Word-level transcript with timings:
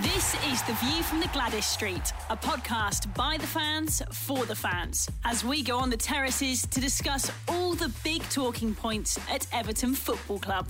This 0.00 0.36
is 0.52 0.62
The 0.62 0.74
View 0.74 1.02
from 1.02 1.18
the 1.18 1.26
Gwladys 1.26 1.64
Street, 1.64 2.12
a 2.30 2.36
podcast 2.36 3.12
by 3.16 3.36
the 3.36 3.48
fans 3.48 4.00
for 4.12 4.44
the 4.44 4.54
fans, 4.54 5.08
as 5.24 5.44
we 5.44 5.60
go 5.60 5.76
on 5.76 5.90
the 5.90 5.96
terraces 5.96 6.64
to 6.68 6.80
discuss 6.80 7.32
all 7.48 7.74
the 7.74 7.92
big 8.04 8.22
talking 8.30 8.76
points 8.76 9.18
at 9.28 9.48
Everton 9.52 9.96
Football 9.96 10.38
Club. 10.38 10.68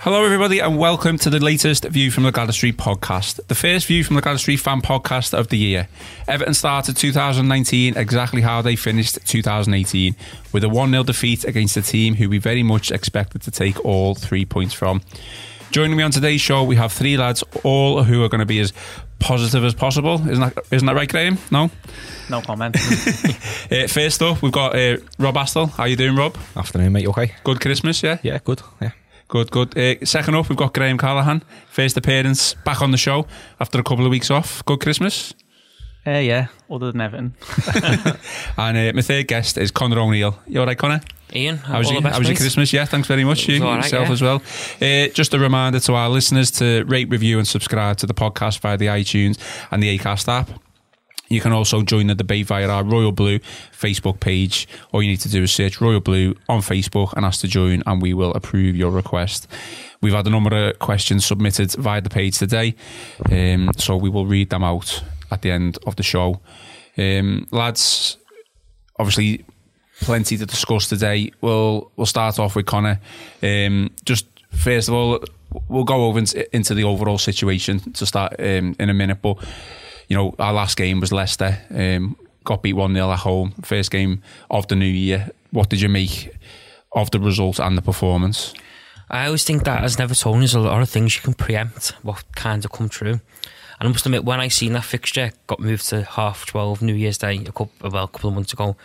Hello, 0.00 0.24
everybody, 0.24 0.58
and 0.58 0.76
welcome 0.78 1.16
to 1.18 1.30
the 1.30 1.38
latest 1.38 1.84
View 1.84 2.10
from 2.10 2.24
the 2.24 2.32
Gwladys 2.32 2.54
Street 2.54 2.76
podcast, 2.76 3.38
the 3.46 3.54
first 3.54 3.86
View 3.86 4.02
from 4.02 4.16
the 4.16 4.22
Gladys 4.22 4.40
Street 4.40 4.58
fan 4.58 4.82
podcast 4.82 5.32
of 5.32 5.46
the 5.46 5.58
year. 5.58 5.86
Everton 6.26 6.54
started 6.54 6.96
2019 6.96 7.96
exactly 7.96 8.42
how 8.42 8.62
they 8.62 8.74
finished 8.74 9.24
2018, 9.28 10.16
with 10.52 10.64
a 10.64 10.68
1 10.68 10.90
0 10.90 11.04
defeat 11.04 11.44
against 11.44 11.76
a 11.76 11.82
team 11.82 12.16
who 12.16 12.28
we 12.28 12.38
very 12.38 12.64
much 12.64 12.90
expected 12.90 13.42
to 13.42 13.52
take 13.52 13.84
all 13.84 14.16
three 14.16 14.44
points 14.44 14.74
from. 14.74 15.02
Joining 15.70 15.96
me 15.96 16.02
on 16.02 16.10
today's 16.10 16.40
show, 16.40 16.64
we 16.64 16.76
have 16.76 16.92
three 16.92 17.16
lads, 17.18 17.44
all 17.62 18.02
who 18.02 18.24
are 18.24 18.28
going 18.28 18.40
to 18.40 18.46
be 18.46 18.58
as 18.60 18.72
positive 19.18 19.64
as 19.64 19.74
possible. 19.74 20.14
Isn't 20.28 20.40
that 20.40 20.58
isn't 20.70 20.86
that 20.86 20.94
right, 20.94 21.08
Graham? 21.08 21.36
No. 21.50 21.70
No 22.30 22.40
comment. 22.40 22.76
uh, 23.70 23.86
first 23.86 24.22
up, 24.22 24.40
we've 24.40 24.52
got 24.52 24.74
uh, 24.74 24.96
Rob 25.18 25.34
Astle. 25.34 25.70
How 25.70 25.84
you 25.84 25.96
doing, 25.96 26.16
Rob? 26.16 26.38
Afternoon, 26.56 26.92
mate. 26.92 27.02
You 27.02 27.10
okay? 27.10 27.34
Good 27.44 27.60
Christmas, 27.60 28.02
yeah. 28.02 28.18
Yeah, 28.22 28.38
good. 28.42 28.62
Yeah. 28.80 28.92
Good, 29.28 29.50
good. 29.50 29.76
Uh, 29.76 30.04
second 30.06 30.36
up, 30.36 30.48
we've 30.48 30.56
got 30.56 30.72
Graham 30.72 30.96
Callahan. 30.96 31.42
First 31.68 31.98
appearance 31.98 32.54
back 32.54 32.80
on 32.80 32.90
the 32.90 32.96
show 32.96 33.26
after 33.60 33.78
a 33.78 33.82
couple 33.82 34.06
of 34.06 34.10
weeks 34.10 34.30
off. 34.30 34.64
Good 34.64 34.80
Christmas. 34.80 35.34
Uh, 36.06 36.12
yeah, 36.12 36.46
other 36.70 36.90
than 36.90 37.02
Everton. 37.02 37.34
and 38.56 38.78
uh, 38.78 38.92
my 38.94 39.02
third 39.02 39.28
guest 39.28 39.58
is 39.58 39.70
Connor 39.70 39.98
O'Neill. 39.98 40.38
You 40.46 40.60
all 40.60 40.66
right, 40.66 40.78
Connor? 40.78 41.02
Ian, 41.34 41.58
how 41.58 41.78
was, 41.78 41.90
your, 41.90 42.02
how 42.02 42.18
was 42.18 42.28
your 42.28 42.36
Christmas? 42.36 42.72
Yeah, 42.72 42.84
thanks 42.84 43.06
very 43.06 43.24
much. 43.24 43.48
You 43.48 43.62
right, 43.62 43.76
yourself 43.76 44.06
yeah. 44.06 44.12
as 44.12 44.22
well. 44.22 44.42
Uh, 44.80 45.08
just 45.08 45.34
a 45.34 45.38
reminder 45.38 45.80
to 45.80 45.94
our 45.94 46.08
listeners 46.08 46.50
to 46.52 46.84
rate, 46.84 47.10
review, 47.10 47.38
and 47.38 47.46
subscribe 47.46 47.98
to 47.98 48.06
the 48.06 48.14
podcast 48.14 48.60
via 48.60 48.76
the 48.76 48.86
iTunes 48.86 49.38
and 49.70 49.82
the 49.82 49.98
Acast 49.98 50.28
app. 50.28 50.48
You 51.28 51.42
can 51.42 51.52
also 51.52 51.82
join 51.82 52.06
the 52.06 52.14
debate 52.14 52.46
via 52.46 52.68
our 52.68 52.82
Royal 52.82 53.12
Blue 53.12 53.38
Facebook 53.78 54.18
page. 54.20 54.66
All 54.92 55.02
you 55.02 55.10
need 55.10 55.20
to 55.20 55.28
do 55.28 55.42
is 55.42 55.52
search 55.52 55.80
Royal 55.80 56.00
Blue 56.00 56.34
on 56.48 56.60
Facebook 56.60 57.12
and 57.12 57.24
ask 57.24 57.42
to 57.42 57.48
join, 57.48 57.82
and 57.86 58.00
we 58.00 58.14
will 58.14 58.32
approve 58.32 58.74
your 58.74 58.90
request. 58.90 59.46
We've 60.00 60.14
had 60.14 60.26
a 60.26 60.30
number 60.30 60.70
of 60.70 60.78
questions 60.78 61.26
submitted 61.26 61.72
via 61.72 62.00
the 62.00 62.08
page 62.08 62.38
today, 62.38 62.74
um, 63.30 63.70
so 63.76 63.96
we 63.96 64.08
will 64.08 64.26
read 64.26 64.48
them 64.48 64.64
out 64.64 65.02
at 65.30 65.42
the 65.42 65.50
end 65.50 65.78
of 65.86 65.96
the 65.96 66.02
show. 66.02 66.40
Um, 66.96 67.46
lads, 67.50 68.16
obviously, 68.98 69.44
plenty 70.00 70.36
to 70.36 70.46
discuss 70.46 70.88
today. 70.88 71.32
We'll 71.40 71.90
we'll 71.96 72.06
start 72.06 72.38
off 72.38 72.56
with 72.56 72.66
Connor. 72.66 73.00
Um, 73.42 73.90
just 74.04 74.26
first 74.50 74.88
of 74.88 74.94
all, 74.94 75.22
we'll 75.68 75.84
go 75.84 76.06
over 76.06 76.18
into, 76.18 76.74
the 76.74 76.84
overall 76.84 77.18
situation 77.18 77.80
to 77.92 78.06
start 78.06 78.34
um, 78.38 78.76
in 78.78 78.90
a 78.90 78.94
minute, 78.94 79.18
but 79.22 79.38
you 80.08 80.16
know, 80.16 80.34
our 80.38 80.52
last 80.52 80.76
game 80.76 81.00
was 81.00 81.12
Leicester. 81.12 81.58
Um, 81.70 82.16
got 82.44 82.62
beat 82.62 82.72
1 82.72 82.94
0 82.94 83.10
at 83.10 83.18
home. 83.18 83.52
First 83.62 83.90
game 83.90 84.22
of 84.50 84.66
the 84.68 84.76
new 84.76 84.86
year. 84.86 85.30
What 85.50 85.68
did 85.68 85.80
you 85.80 85.88
make 85.88 86.34
of 86.92 87.10
the 87.10 87.20
result 87.20 87.60
and 87.60 87.76
the 87.76 87.82
performance? 87.82 88.54
I 89.10 89.26
always 89.26 89.44
think 89.44 89.64
that 89.64 89.84
as 89.84 89.98
never 89.98 90.14
told 90.14 90.40
there's 90.40 90.54
a 90.54 90.60
lot 90.60 90.82
of 90.82 90.88
things 90.88 91.16
you 91.16 91.22
can 91.22 91.34
preempt 91.34 91.90
what 92.02 92.24
kind 92.34 92.64
of 92.64 92.72
come 92.72 92.88
true. 92.88 93.20
And 93.80 93.88
I 93.88 93.92
must 93.92 94.04
admit, 94.06 94.24
when 94.24 94.40
I 94.40 94.48
seen 94.48 94.72
that 94.72 94.84
fixture 94.84 95.30
got 95.46 95.60
moved 95.60 95.88
to 95.90 96.02
half 96.02 96.46
12 96.46 96.82
New 96.82 96.94
Year's 96.94 97.18
Day 97.18 97.36
a 97.36 97.44
couple, 97.44 97.70
well, 97.80 98.04
a 98.04 98.08
couple 98.08 98.28
of 98.28 98.34
months 98.34 98.52
ago, 98.52 98.76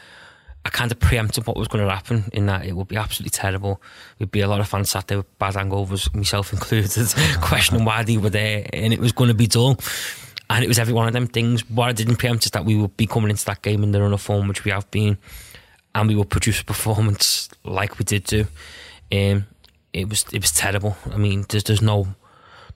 I 0.66 0.69
kind 0.69 0.91
of 0.91 1.00
preempted 1.00 1.46
what 1.46 1.57
was 1.57 1.68
going 1.68 1.85
to 1.85 1.94
happen 1.94 2.25
in 2.31 2.46
that 2.46 2.66
it 2.66 2.74
would 2.74 2.88
be 2.88 2.96
absolutely 2.96 3.31
terrible. 3.31 3.81
There'd 4.18 4.31
be 4.31 4.41
a 4.41 4.47
lot 4.47 4.62
of 4.62 4.68
fans 4.68 4.91
sat 4.91 5.07
there 5.07 5.18
with 5.18 5.38
bad 5.38 5.56
hangovers, 5.56 6.13
myself 6.16 6.53
included, 6.53 6.91
questioning 7.41 7.84
why 7.84 8.03
they 8.03 8.18
were 8.18 8.29
there, 8.29 8.66
and 8.72 8.94
it 8.94 9.00
was 9.00 9.12
going 9.12 9.28
to 9.28 9.34
be 9.34 9.47
dull. 9.47 9.78
And 10.50 10.63
it 10.63 10.68
was 10.68 10.79
every 10.79 10.94
one 10.94 11.07
of 11.07 11.13
them 11.13 11.28
things. 11.28 11.69
What 11.69 11.90
I 11.90 11.94
didn't 11.94 12.18
preempt 12.18 12.46
is 12.46 12.52
that 12.52 12.63
we 12.63 12.75
would 12.75 12.96
be 12.96 13.07
coming 13.07 13.29
into 13.29 13.46
that 13.46 13.62
game 13.62 13.84
in 13.84 13.91
the 13.91 14.02
run 14.02 14.13
of 14.13 14.22
form, 14.22 14.47
which 14.47 14.63
we 14.63 14.72
have 14.72 14.90
been, 14.90 15.18
and 15.96 16.07
we 16.07 16.16
would 16.16 16.29
produce 16.29 16.62
a 16.62 16.66
performance 16.66 17.50
like 17.66 18.00
we 18.00 18.06
did 18.06 18.23
do. 18.23 18.46
Um, 19.12 19.47
it 19.91 20.07
was 20.07 20.25
it 20.31 20.41
was 20.41 20.52
terrible. 20.52 20.96
I 21.12 21.18
mean, 21.18 21.46
there's 21.50 21.63
there's 21.63 21.81
no 21.81 22.07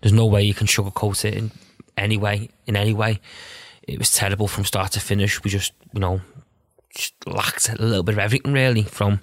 there's 0.01 0.13
no 0.13 0.25
way 0.25 0.43
you 0.43 0.53
can 0.53 0.67
sugarcoat 0.67 1.23
it 1.23 1.35
in 1.35 1.51
any 1.97 2.17
way. 2.17 2.49
In 2.65 2.75
any 2.75 2.93
way, 2.93 3.19
it 3.83 3.97
was 3.97 4.11
terrible 4.11 4.47
from 4.47 4.65
start 4.65 4.91
to 4.93 4.99
finish. 4.99 5.43
We 5.43 5.49
just 5.49 5.73
you 5.93 5.99
know 5.99 6.21
lacked 7.25 7.69
a 7.69 7.81
little 7.81 8.03
bit 8.03 8.13
of 8.13 8.19
everything 8.19 8.53
really, 8.53 8.83
from 8.83 9.21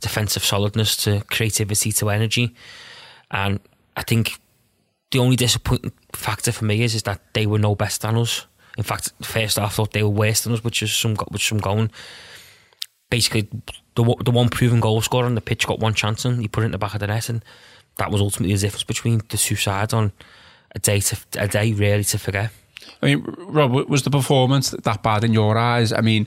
defensive 0.00 0.44
solidness 0.44 0.96
to 1.04 1.22
creativity 1.30 1.92
to 1.92 2.10
energy, 2.10 2.54
and 3.30 3.60
I 3.96 4.02
think 4.02 4.38
the 5.10 5.18
only 5.18 5.36
disappointing 5.36 5.92
factor 6.12 6.52
for 6.52 6.64
me 6.64 6.82
is 6.82 6.94
is 6.94 7.02
that 7.04 7.20
they 7.34 7.46
were 7.46 7.58
no 7.58 7.74
better 7.74 7.98
than 7.98 8.16
us. 8.16 8.46
In 8.76 8.84
fact, 8.84 9.12
first 9.22 9.58
half 9.58 9.72
I 9.72 9.74
thought 9.74 9.92
they 9.92 10.02
were 10.02 10.08
worse 10.08 10.42
than 10.42 10.52
us, 10.52 10.64
which 10.64 10.82
is 10.82 10.92
some 10.92 11.16
which 11.28 11.48
some 11.48 11.58
going. 11.58 11.90
Basically, 13.10 13.48
the 13.94 14.16
the 14.24 14.30
one 14.30 14.48
proven 14.48 14.80
goal 14.80 15.02
scorer 15.02 15.26
on 15.26 15.34
the 15.34 15.40
pitch 15.40 15.66
got 15.66 15.80
one 15.80 15.94
chance 15.94 16.24
and 16.24 16.40
he 16.40 16.48
put 16.48 16.62
it 16.62 16.66
in 16.66 16.72
the 16.72 16.78
back 16.78 16.94
of 16.94 17.00
the 17.00 17.06
net, 17.06 17.28
and 17.28 17.44
that 17.98 18.10
was 18.10 18.20
ultimately 18.20 18.54
the 18.54 18.60
difference 18.60 18.84
between 18.84 19.20
the 19.28 19.36
two 19.36 19.56
sides 19.56 19.92
on 19.92 20.12
a 20.74 20.78
day 20.78 21.00
to 21.00 21.16
a 21.38 21.46
day 21.46 21.72
really 21.72 22.04
to 22.04 22.18
forget. 22.18 22.50
I 23.02 23.06
mean, 23.06 23.24
Rob, 23.38 23.72
was 23.72 24.02
the 24.02 24.10
performance 24.10 24.70
that 24.70 25.02
bad 25.02 25.24
in 25.24 25.32
your 25.32 25.56
eyes? 25.58 25.92
I 25.92 26.00
mean, 26.00 26.26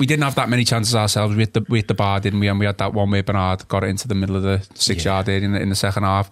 we 0.00 0.06
didn't 0.06 0.24
have 0.24 0.34
that 0.36 0.48
many 0.48 0.64
chances 0.64 0.94
ourselves. 0.94 1.36
We 1.36 1.42
hit 1.42 1.52
the 1.52 1.64
we 1.68 1.80
hit 1.80 1.88
the 1.88 1.94
bar, 1.94 2.20
didn't 2.20 2.40
we? 2.40 2.48
And 2.48 2.58
we 2.58 2.64
had 2.64 2.78
that 2.78 2.94
one 2.94 3.10
where 3.10 3.22
Bernard 3.22 3.68
got 3.68 3.84
it 3.84 3.88
into 3.88 4.08
the 4.08 4.14
middle 4.14 4.34
of 4.34 4.42
the 4.42 4.66
six 4.74 5.04
yeah. 5.04 5.12
yard 5.12 5.28
area 5.28 5.44
in 5.44 5.52
the, 5.52 5.60
in 5.60 5.68
the 5.68 5.76
second 5.76 6.04
half. 6.04 6.30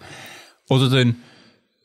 Other 0.71 0.89
than 0.89 1.23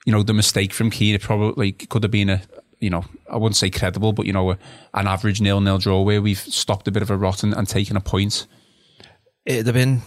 you 0.07 0.13
know 0.13 0.23
the 0.23 0.33
mistake 0.33 0.73
from 0.73 0.91
Keane, 0.91 1.15
it 1.15 1.21
probably 1.21 1.73
could 1.73 2.03
have 2.03 2.11
been 2.11 2.31
a 2.31 2.43
you 2.81 2.89
know 2.89 3.05
I 3.31 3.37
wouldn't 3.37 3.57
say 3.57 3.69
credible, 3.69 4.15
but 4.15 4.25
you 4.25 4.33
know 4.33 4.53
a, 4.53 4.59
an 4.95 5.07
average 5.07 5.43
nil 5.43 5.61
nil 5.61 5.77
draw 5.77 6.01
where 6.01 6.23
we've 6.23 6.39
stopped 6.39 6.89
a 6.89 6.91
bit 6.91 7.03
of 7.03 7.11
a 7.11 7.19
rot 7.19 7.43
and, 7.43 7.53
and 7.53 7.69
taken 7.69 7.99
a 7.99 8.01
point. 8.01 8.47
It'd 9.45 9.67
have 9.67 9.75
been, 9.75 10.01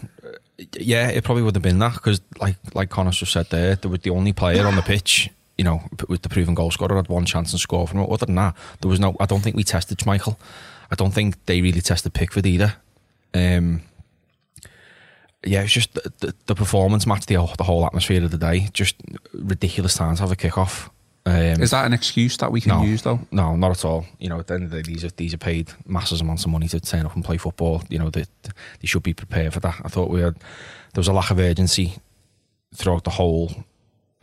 yeah, 0.79 1.09
it 1.09 1.23
probably 1.23 1.43
would 1.43 1.53
have 1.55 1.61
been 1.61 1.77
that 1.77 1.93
because 1.93 2.21
like 2.41 2.55
like 2.73 2.89
Connor 2.89 3.11
just 3.11 3.31
said 3.31 3.51
there, 3.51 3.75
there 3.75 3.91
was 3.91 3.99
the 3.99 4.09
only 4.09 4.33
player 4.33 4.65
on 4.65 4.75
the 4.75 4.81
pitch. 4.81 5.29
You 5.59 5.63
know, 5.63 5.81
with 6.07 6.21
the 6.21 6.29
proven 6.29 6.53
goal 6.53 6.69
scorer, 6.69 6.95
had 6.95 7.09
one 7.09 7.25
chance 7.25 7.51
and 7.51 7.59
score 7.59 7.87
from 7.87 7.99
it. 7.99 8.09
Other 8.09 8.27
than 8.27 8.35
that, 8.35 8.55
there 8.81 8.89
was 8.89 8.99
no. 8.99 9.15
I 9.19 9.25
don't 9.27 9.41
think 9.41 9.55
we 9.55 9.63
tested 9.63 10.03
Michael. 10.05 10.39
I 10.91 10.95
don't 10.95 11.13
think 11.13 11.45
they 11.45 11.61
really 11.61 11.81
tested 11.81 12.13
Pickford 12.13 12.45
either. 12.45 12.75
Um, 13.33 13.81
yeah, 15.45 15.61
it's 15.61 15.73
just 15.73 15.93
the, 15.93 16.11
the, 16.19 16.35
the, 16.47 16.55
performance 16.55 17.05
matched 17.05 17.27
the, 17.27 17.35
the 17.57 17.63
whole 17.63 17.85
atmosphere 17.85 18.23
of 18.23 18.31
the 18.31 18.37
day. 18.37 18.69
Just 18.73 18.95
ridiculous 19.33 19.95
time 19.95 20.15
to 20.15 20.21
have 20.21 20.31
a 20.31 20.35
kick 20.35 20.57
off. 20.57 20.89
Um, 21.25 21.61
Is 21.61 21.71
that 21.71 21.85
an 21.85 21.91
excuse 21.91 22.37
that 22.37 22.53
we 22.53 22.61
can 22.61 22.69
no, 22.69 22.83
use 22.83 23.01
though? 23.01 23.19
No, 23.31 23.55
not 23.57 23.71
at 23.71 23.83
all. 23.83 24.05
You 24.17 24.29
know, 24.29 24.39
at 24.39 24.47
the 24.47 24.53
end 24.53 24.63
of 24.63 24.71
the 24.71 24.81
day, 24.81 24.93
these 24.93 25.03
are 25.03 25.09
these 25.09 25.33
are 25.33 25.37
paid 25.37 25.71
massive 25.85 26.21
amounts 26.21 26.45
of 26.45 26.51
money 26.51 26.69
to 26.69 26.79
turn 26.79 27.05
up 27.05 27.15
and 27.15 27.25
play 27.25 27.35
football. 27.35 27.83
You 27.89 27.99
know, 27.99 28.09
they, 28.09 28.23
they 28.43 28.85
should 28.85 29.03
be 29.03 29.13
prepared 29.13 29.53
for 29.53 29.59
that. 29.59 29.81
I 29.83 29.89
thought 29.89 30.09
we 30.09 30.21
had 30.21 30.35
there 30.35 31.01
was 31.01 31.09
a 31.09 31.13
lack 31.13 31.29
of 31.29 31.39
urgency 31.39 31.95
throughout 32.73 33.03
the 33.03 33.09
whole 33.09 33.51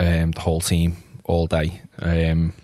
um, 0.01 0.31
the 0.31 0.41
whole 0.41 0.61
team 0.61 0.97
all 1.25 1.47
day. 1.47 1.83
Um, 2.01 2.55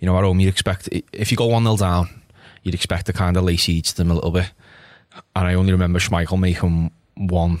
you 0.00 0.06
know, 0.06 0.16
at 0.16 0.24
home 0.24 0.40
you'd 0.40 0.48
expect 0.48 0.88
if 1.12 1.30
you 1.30 1.36
go 1.36 1.46
one 1.46 1.64
0 1.64 1.76
down, 1.76 2.08
you'd 2.62 2.74
expect 2.74 3.06
to 3.06 3.12
kind 3.12 3.36
of 3.36 3.44
lay 3.44 3.58
each 3.66 3.94
them 3.94 4.10
a 4.10 4.14
little 4.14 4.30
bit. 4.30 4.50
And 5.34 5.46
I 5.46 5.54
only 5.54 5.72
remember 5.72 5.98
Schmeichel 5.98 6.38
making 6.38 6.90
one 7.16 7.60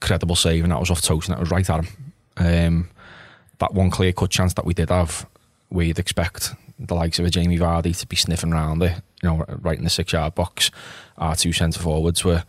credible 0.00 0.36
save, 0.36 0.62
and 0.62 0.72
that 0.72 0.80
was 0.80 0.90
off 0.90 1.00
toast, 1.02 1.28
and 1.28 1.36
that 1.36 1.40
was 1.40 1.50
right 1.50 1.68
at 1.68 1.84
him. 1.84 2.12
Um, 2.36 2.90
that 3.58 3.74
one 3.74 3.90
clear 3.90 4.12
cut 4.12 4.30
chance 4.30 4.54
that 4.54 4.64
we 4.64 4.74
did 4.74 4.90
have, 4.90 5.26
you'd 5.70 5.98
expect 5.98 6.54
the 6.78 6.94
likes 6.94 7.18
of 7.18 7.24
a 7.24 7.30
Jamie 7.30 7.58
Vardy 7.58 7.96
to 7.98 8.06
be 8.06 8.16
sniffing 8.16 8.52
around 8.52 8.82
it, 8.82 9.00
you 9.22 9.28
know, 9.28 9.44
right 9.60 9.78
in 9.78 9.84
the 9.84 9.90
six 9.90 10.12
yard 10.12 10.34
box. 10.34 10.70
Our 11.16 11.36
two 11.36 11.52
centre 11.52 11.80
forwards 11.80 12.24
were 12.24 12.44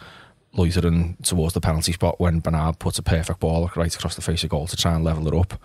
loitering 0.54 1.18
towards 1.22 1.54
the 1.54 1.62
penalty 1.62 1.92
spot 1.92 2.20
when 2.20 2.40
Bernard 2.40 2.80
puts 2.80 2.98
a 2.98 3.04
perfect 3.04 3.40
ball 3.40 3.70
right 3.76 3.94
across 3.94 4.16
the 4.16 4.22
face 4.22 4.44
of 4.44 4.50
goal 4.50 4.68
to 4.68 4.78
try 4.78 4.96
and 4.96 5.04
level 5.04 5.28
it 5.28 5.34
up. 5.34 5.60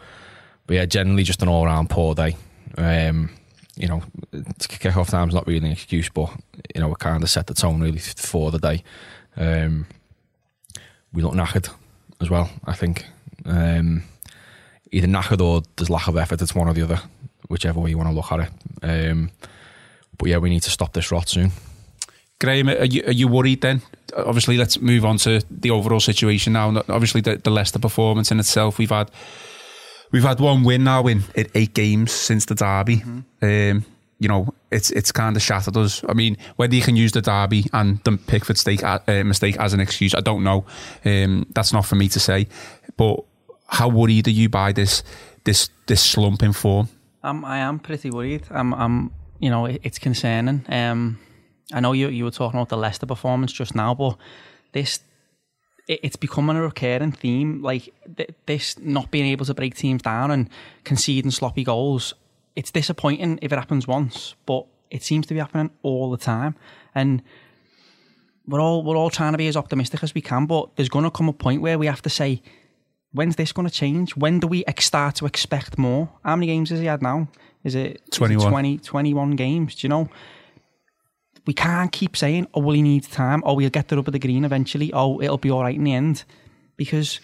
But 0.67 0.75
yeah, 0.75 0.85
generally 0.87 1.23
just 1.23 1.43
an 1.43 1.49
all 1.49 1.67
round 1.67 1.91
poor 1.91 2.15
day. 2.15 2.37
Um, 2.77 3.31
you 3.81 3.89
know, 3.89 4.03
kick 4.59 4.95
off 4.97 5.09
time's 5.09 5.35
not 5.35 5.47
really 5.47 5.67
an 5.67 5.73
excuse, 5.73 6.11
but 6.11 6.31
you 6.75 6.81
know, 6.81 6.93
it 6.93 6.99
kind 6.99 7.23
of 7.23 7.31
set 7.31 7.47
the 7.47 7.55
tone 7.55 7.81
really 7.81 7.99
for 7.99 8.51
the 8.51 8.59
day. 8.59 8.85
Um, 9.37 9.87
we 11.13 11.23
look 11.23 11.33
knackered 11.33 11.71
as 12.21 12.29
well. 12.29 12.51
I 12.67 12.75
think 12.75 13.07
um, 13.47 14.05
either 14.93 15.07
knackered 15.07 15.41
or 15.41 15.63
there's 15.77 15.89
lack 15.89 16.09
of 16.09 16.17
effort. 16.19 16.43
It's 16.43 16.55
one 16.55 16.69
or 16.69 16.75
the 16.75 16.83
other, 16.83 17.01
whichever 17.49 17.81
way 17.81 17.91
you 17.91 17.97
want 17.97 18.11
to 18.11 18.15
look 18.15 18.31
at 18.31 18.41
it. 18.41 19.11
Um, 19.11 19.31
but 20.19 20.29
yeah, 20.29 20.37
we 20.37 20.51
need 20.51 20.63
to 20.65 20.71
stop 20.71 20.93
this 20.93 21.11
rot 21.11 21.31
soon. 21.31 21.53
Graham, 22.39 22.69
are 22.69 22.85
you, 22.85 23.03
are 23.07 23.13
you 23.13 23.29
worried 23.29 23.63
then? 23.63 23.81
Obviously, 24.15 24.59
let's 24.59 24.79
move 24.81 25.07
on 25.07 25.17
to 25.19 25.43
the 25.51 25.71
overall 25.71 26.01
situation 26.01 26.53
now. 26.53 26.83
Obviously, 26.89 27.23
the, 27.23 27.37
the 27.37 27.51
Leicester 27.51 27.79
performance 27.79 28.31
in 28.31 28.39
itself, 28.41 28.77
we've 28.77 28.91
had 28.91 29.11
we've 30.11 30.23
had 30.23 30.41
one 30.41 30.65
win 30.65 30.85
now 30.85 31.07
in, 31.07 31.23
in 31.35 31.47
eight 31.55 31.75
games 31.75 32.13
since 32.13 32.47
the 32.47 32.55
derby. 32.55 32.97
Mm-hmm. 32.97 33.21
Um, 33.77 33.85
you 34.19 34.29
know, 34.29 34.53
it's 34.71 34.91
it's 34.91 35.13
kind 35.13 35.35
of 35.35 35.43
shattered 35.43 35.77
us. 35.77 36.05
I 36.09 36.13
mean, 36.13 36.37
whether 36.57 36.75
you 36.75 36.83
can 36.83 36.95
use 36.95 37.13
the 37.13 37.23
derby 37.23 37.65
and 37.73 37.99
the 38.05 38.19
Pickford 38.19 38.57
mistake, 38.57 38.85
uh, 38.85 39.01
mistake 39.25 39.57
as 39.59 39.73
an 39.73 39.81
excuse, 39.81 40.15
I 40.15 40.21
don't 40.21 40.45
know. 40.45 40.67
Um, 41.05 41.47
that's 41.55 41.73
not 41.73 41.87
for 41.87 41.97
me 41.97 42.09
to 42.09 42.21
say. 42.21 42.47
But 42.97 43.25
how 43.67 43.89
worried 43.89 44.29
are 44.29 44.33
you 44.33 44.49
by 44.49 44.73
this 44.73 45.03
this 45.45 45.71
this 45.87 46.03
slump 46.03 46.43
in 46.43 46.53
form? 46.53 46.89
Um, 47.23 47.45
I 47.45 47.59
am 47.59 47.79
pretty 47.79 48.11
worried. 48.11 48.45
I'm, 48.51 48.75
I'm 48.75 49.11
you 49.39 49.51
know, 49.51 49.67
it, 49.67 49.81
it's 49.83 49.99
concerning. 49.99 50.65
Um, 50.69 51.19
I 51.73 51.81
know 51.81 51.93
you 51.93 52.09
you 52.09 52.25
were 52.25 52.31
talking 52.31 52.59
about 52.59 52.69
the 52.69 52.77
Leicester 52.77 53.07
performance 53.07 53.53
just 53.53 53.75
now, 53.75 53.95
but 53.95 54.17
this 54.73 55.01
it's 56.03 56.17
becoming 56.17 56.57
a 56.57 56.63
recurring 56.63 57.13
theme. 57.13 57.63
Like 57.63 57.93
th- 58.17 58.31
this 58.47 58.79
not 58.79 59.11
being 59.11 59.27
able 59.27 59.45
to 59.47 59.55
break 59.55 59.75
teams 59.75 60.03
down 60.03 60.31
and 60.31 60.49
conceding 60.85 61.31
sloppy 61.31 61.65
goals. 61.65 62.15
It's 62.57 62.71
disappointing 62.71 63.39
if 63.43 63.53
it 63.53 63.57
happens 63.57 63.87
once, 63.87 64.35
but 64.47 64.67
it 64.91 65.03
seems 65.03 65.27
to 65.27 65.35
be 65.35 65.41
happening 65.41 65.71
all 65.83 66.11
the 66.11 66.17
time. 66.17 66.55
And 66.95 67.23
we're 68.47 68.61
all 68.61 68.83
we're 68.83 68.97
all 68.97 69.11
trying 69.11 69.33
to 69.33 69.39
be 69.39 69.49
as 69.49 69.57
optimistic 69.57 70.03
as 70.03 70.15
we 70.15 70.21
can, 70.21 70.47
but 70.47 70.77
there's 70.77 70.89
going 70.89 71.05
to 71.05 71.11
come 71.11 71.29
a 71.29 71.33
point 71.33 71.63
where 71.63 71.79
we 71.79 71.87
have 71.87 72.03
to 72.03 72.11
say, 72.11 72.43
when's 73.13 73.37
this 73.37 73.53
going 73.53 73.69
to 73.69 73.75
change? 73.75 74.17
When 74.17 74.41
do 74.41 74.47
we 74.47 74.65
start 74.79 75.17
to 75.17 75.27
expect 75.27 75.79
more? 75.79 76.09
How 76.25 76.37
many 76.37 76.47
games 76.47 76.71
has 76.71 76.81
he 76.81 76.87
had 76.87 77.03
now? 77.03 77.29
Is 77.65 77.75
it 77.75 78.03
21. 78.13 78.41
Is 78.41 78.47
it 78.47 78.49
20, 78.51 78.79
21 78.79 79.31
games? 79.33 79.75
Do 79.75 79.85
you 79.85 79.89
know? 79.89 80.09
We 81.47 81.53
can't 81.53 81.91
keep 81.93 82.17
saying, 82.17 82.47
oh, 82.55 82.61
well, 82.61 82.75
he 82.75 82.83
needs 82.83 83.09
time, 83.09 83.43
oh, 83.45 83.55
we'll 83.55 83.71
get 83.71 83.89
the 83.89 83.97
rubber 83.97 84.11
the 84.11 84.19
green 84.19 84.45
eventually, 84.45 84.93
oh, 84.93 85.21
it'll 85.21 85.39
be 85.39 85.51
all 85.51 85.63
right 85.63 85.75
in 85.75 85.85
the 85.85 85.93
end. 85.93 86.25
Because 86.77 87.21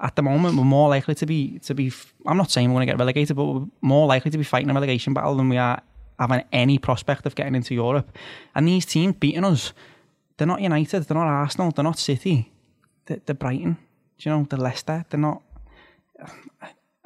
at 0.00 0.16
the 0.16 0.22
moment, 0.22 0.56
we're 0.56 0.64
more 0.64 0.88
likely 0.88 1.14
to 1.16 1.26
be, 1.26 1.58
to 1.60 1.74
be 1.74 1.92
I'm 2.26 2.36
not 2.36 2.50
saying 2.50 2.70
we're 2.70 2.76
going 2.76 2.86
to 2.86 2.92
get 2.92 2.98
relegated, 2.98 3.36
but 3.36 3.44
we're 3.44 3.66
more 3.80 4.06
likely 4.06 4.30
to 4.30 4.38
be 4.38 4.44
fighting 4.44 4.70
a 4.70 4.74
relegation 4.74 5.14
battle 5.14 5.36
than 5.36 5.48
we 5.48 5.56
are 5.56 5.82
having 6.18 6.44
any 6.52 6.78
prospect 6.78 7.26
of 7.26 7.34
getting 7.34 7.54
into 7.54 7.74
Europe. 7.74 8.16
And 8.54 8.66
these 8.66 8.86
teams 8.86 9.16
beating 9.18 9.44
us, 9.44 9.72
they're 10.36 10.46
not 10.46 10.60
United, 10.60 11.04
they're 11.04 11.16
not 11.16 11.26
Arsenal, 11.26 11.70
they're 11.70 11.84
not 11.84 11.98
City, 11.98 12.52
they're, 13.06 13.20
they're 13.24 13.34
Brighton, 13.34 13.76
do 14.18 14.28
you 14.30 14.36
know, 14.36 14.46
they're 14.48 14.58
Leicester, 14.58 15.04
they're 15.10 15.20
not. 15.20 15.42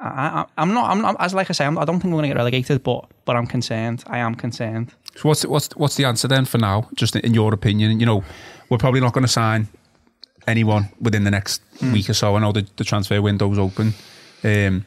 I, 0.03 0.45
am 0.57 0.73
not. 0.73 0.89
I'm 0.89 1.01
not. 1.01 1.15
As 1.19 1.33
like 1.33 1.49
I 1.49 1.53
say, 1.53 1.65
I'm, 1.65 1.77
I 1.77 1.85
do 1.85 1.93
not 1.93 2.01
think 2.01 2.13
we're 2.13 2.19
going 2.19 2.23
to 2.23 2.27
get 2.29 2.37
relegated, 2.37 2.83
but 2.83 3.05
but 3.25 3.35
I'm 3.35 3.47
concerned. 3.47 4.03
I 4.07 4.19
am 4.19 4.35
concerned. 4.35 4.93
So 5.15 5.29
what's 5.29 5.45
what's 5.45 5.75
what's 5.75 5.95
the 5.95 6.05
answer 6.05 6.27
then 6.27 6.45
for 6.45 6.57
now? 6.57 6.89
Just 6.95 7.15
in 7.15 7.33
your 7.33 7.53
opinion, 7.53 7.99
you 7.99 8.05
know, 8.05 8.23
we're 8.69 8.77
probably 8.77 8.99
not 8.99 9.13
going 9.13 9.23
to 9.23 9.31
sign 9.31 9.67
anyone 10.45 10.89
within 10.99 11.23
the 11.23 11.31
next 11.31 11.61
mm. 11.77 11.93
week 11.93 12.09
or 12.09 12.13
so. 12.13 12.35
I 12.35 12.39
know 12.39 12.51
the, 12.51 12.67
the 12.75 12.83
transfer 12.83 13.21
window's 13.21 13.57
open. 13.57 13.93
Um, 14.43 14.85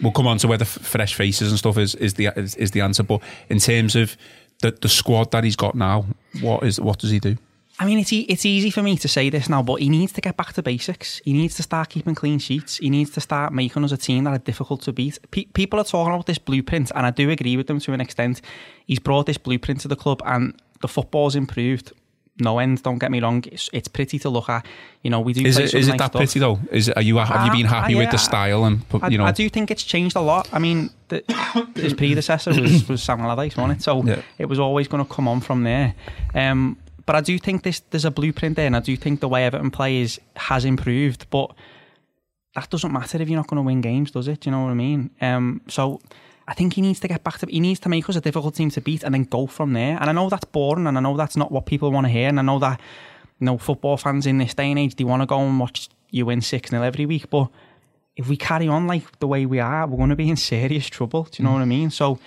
we'll 0.00 0.12
come 0.12 0.26
on 0.26 0.38
to 0.38 0.46
where 0.46 0.54
whether 0.54 0.64
fresh 0.64 1.14
faces 1.14 1.50
and 1.50 1.58
stuff 1.58 1.76
is 1.76 1.94
is 1.96 2.14
the 2.14 2.26
is, 2.36 2.54
is 2.54 2.70
the 2.70 2.82
answer. 2.82 3.02
But 3.02 3.22
in 3.48 3.58
terms 3.58 3.96
of 3.96 4.16
the 4.62 4.70
the 4.70 4.88
squad 4.88 5.32
that 5.32 5.44
he's 5.44 5.56
got 5.56 5.74
now, 5.74 6.06
what 6.40 6.62
is 6.62 6.80
what 6.80 6.98
does 6.98 7.10
he 7.10 7.18
do? 7.18 7.36
I 7.80 7.86
mean, 7.86 7.98
it's, 7.98 8.12
e- 8.12 8.26
it's 8.28 8.44
easy 8.44 8.70
for 8.70 8.82
me 8.82 8.98
to 8.98 9.08
say 9.08 9.30
this 9.30 9.48
now, 9.48 9.62
but 9.62 9.80
he 9.80 9.88
needs 9.88 10.12
to 10.12 10.20
get 10.20 10.36
back 10.36 10.52
to 10.52 10.62
basics. 10.62 11.18
He 11.24 11.32
needs 11.32 11.56
to 11.56 11.62
start 11.62 11.88
keeping 11.88 12.14
clean 12.14 12.38
sheets. 12.38 12.76
He 12.76 12.90
needs 12.90 13.10
to 13.12 13.22
start 13.22 13.54
making 13.54 13.82
us 13.84 13.90
a 13.90 13.96
team 13.96 14.24
that 14.24 14.34
are 14.34 14.38
difficult 14.38 14.82
to 14.82 14.92
beat. 14.92 15.18
Pe- 15.30 15.46
people 15.46 15.80
are 15.80 15.84
talking 15.84 16.12
about 16.12 16.26
this 16.26 16.36
blueprint, 16.36 16.92
and 16.94 17.06
I 17.06 17.10
do 17.10 17.30
agree 17.30 17.56
with 17.56 17.68
them 17.68 17.80
to 17.80 17.94
an 17.94 18.02
extent. 18.02 18.42
He's 18.84 18.98
brought 18.98 19.24
this 19.24 19.38
blueprint 19.38 19.80
to 19.80 19.88
the 19.88 19.96
club, 19.96 20.20
and 20.26 20.60
the 20.82 20.88
football's 20.88 21.34
improved. 21.34 21.92
No 22.38 22.58
end. 22.58 22.82
Don't 22.82 22.98
get 22.98 23.10
me 23.10 23.20
wrong. 23.20 23.44
It's, 23.50 23.70
it's 23.72 23.88
pretty 23.88 24.18
to 24.20 24.28
look 24.28 24.50
at. 24.50 24.66
You 25.02 25.08
know, 25.08 25.20
we 25.20 25.32
do. 25.32 25.44
Is 25.46 25.56
it, 25.58 25.72
is 25.74 25.88
it 25.88 25.92
nice 25.92 25.98
that 26.00 26.10
stuff. 26.10 26.20
pretty 26.20 26.38
though? 26.38 26.58
Is 26.70 26.88
it, 26.88 26.96
are 26.96 27.02
you 27.02 27.16
have 27.16 27.46
you 27.46 27.52
been 27.52 27.66
happy 27.66 27.94
yeah, 27.94 27.98
with 27.98 28.10
the 28.10 28.18
style 28.18 28.64
and 28.64 28.82
you 29.10 29.18
know? 29.18 29.24
I, 29.24 29.28
I, 29.28 29.32
do 29.32 29.48
think 29.48 29.70
it's 29.70 29.84
changed 29.84 30.16
a 30.16 30.20
lot. 30.20 30.48
I 30.52 30.58
mean, 30.58 30.90
the, 31.08 31.22
his 31.74 31.92
predecessor 31.94 32.50
was, 32.58 32.88
was 32.88 33.02
Sam 33.02 33.20
Allardyce, 33.20 33.56
wasn't 33.56 33.80
it? 33.80 33.82
So 33.82 34.04
yeah. 34.04 34.22
it 34.38 34.46
was 34.46 34.58
always 34.58 34.88
going 34.88 35.04
to 35.04 35.10
come 35.10 35.28
on 35.28 35.40
from 35.40 35.64
there. 35.64 35.94
Um, 36.34 36.78
but 37.10 37.16
I 37.16 37.22
do 37.22 37.40
think 37.40 37.64
this 37.64 37.80
there's 37.90 38.04
a 38.04 38.10
blueprint 38.12 38.54
there, 38.54 38.68
and 38.68 38.76
I 38.76 38.78
do 38.78 38.96
think 38.96 39.18
the 39.18 39.26
way 39.26 39.44
Everton 39.44 39.72
plays 39.72 40.20
has 40.36 40.64
improved. 40.64 41.26
But 41.28 41.52
that 42.54 42.70
doesn't 42.70 42.92
matter 42.92 43.20
if 43.20 43.28
you're 43.28 43.36
not 43.36 43.48
going 43.48 43.56
to 43.56 43.66
win 43.66 43.80
games, 43.80 44.12
does 44.12 44.28
it? 44.28 44.42
Do 44.42 44.48
you 44.48 44.52
know 44.52 44.62
what 44.62 44.70
I 44.70 44.74
mean? 44.74 45.10
Um, 45.20 45.60
so 45.66 46.00
I 46.46 46.54
think 46.54 46.74
he 46.74 46.82
needs 46.82 47.00
to 47.00 47.08
get 47.08 47.24
back 47.24 47.38
to 47.38 47.46
he 47.46 47.58
needs 47.58 47.80
to 47.80 47.88
make 47.88 48.08
us 48.08 48.14
a 48.14 48.20
difficult 48.20 48.54
team 48.54 48.70
to 48.70 48.80
beat 48.80 49.02
and 49.02 49.12
then 49.12 49.24
go 49.24 49.48
from 49.48 49.72
there. 49.72 49.98
And 50.00 50.08
I 50.08 50.12
know 50.12 50.28
that's 50.28 50.44
boring, 50.44 50.86
and 50.86 50.96
I 50.96 51.00
know 51.00 51.16
that's 51.16 51.36
not 51.36 51.50
what 51.50 51.66
people 51.66 51.90
want 51.90 52.06
to 52.06 52.12
hear, 52.12 52.28
and 52.28 52.38
I 52.38 52.42
know 52.42 52.60
that 52.60 52.80
you 53.40 53.46
know 53.46 53.58
football 53.58 53.96
fans 53.96 54.24
in 54.24 54.38
this 54.38 54.54
day 54.54 54.70
and 54.70 54.78
age 54.78 54.94
they 54.94 55.02
want 55.02 55.20
to 55.20 55.26
go 55.26 55.40
and 55.40 55.58
watch 55.58 55.88
you 56.10 56.26
win 56.26 56.40
six 56.40 56.70
0 56.70 56.80
every 56.80 57.06
week, 57.06 57.28
but 57.28 57.48
if 58.14 58.28
we 58.28 58.36
carry 58.36 58.68
on 58.68 58.86
like 58.86 59.18
the 59.18 59.26
way 59.26 59.46
we 59.46 59.58
are, 59.58 59.84
we're 59.84 59.96
going 59.96 60.10
to 60.10 60.14
be 60.14 60.30
in 60.30 60.36
serious 60.36 60.86
trouble. 60.86 61.24
Do 61.24 61.42
you 61.42 61.44
know 61.44 61.50
mm. 61.50 61.54
what 61.54 61.62
I 61.62 61.64
mean? 61.76 61.90
So 61.90 62.20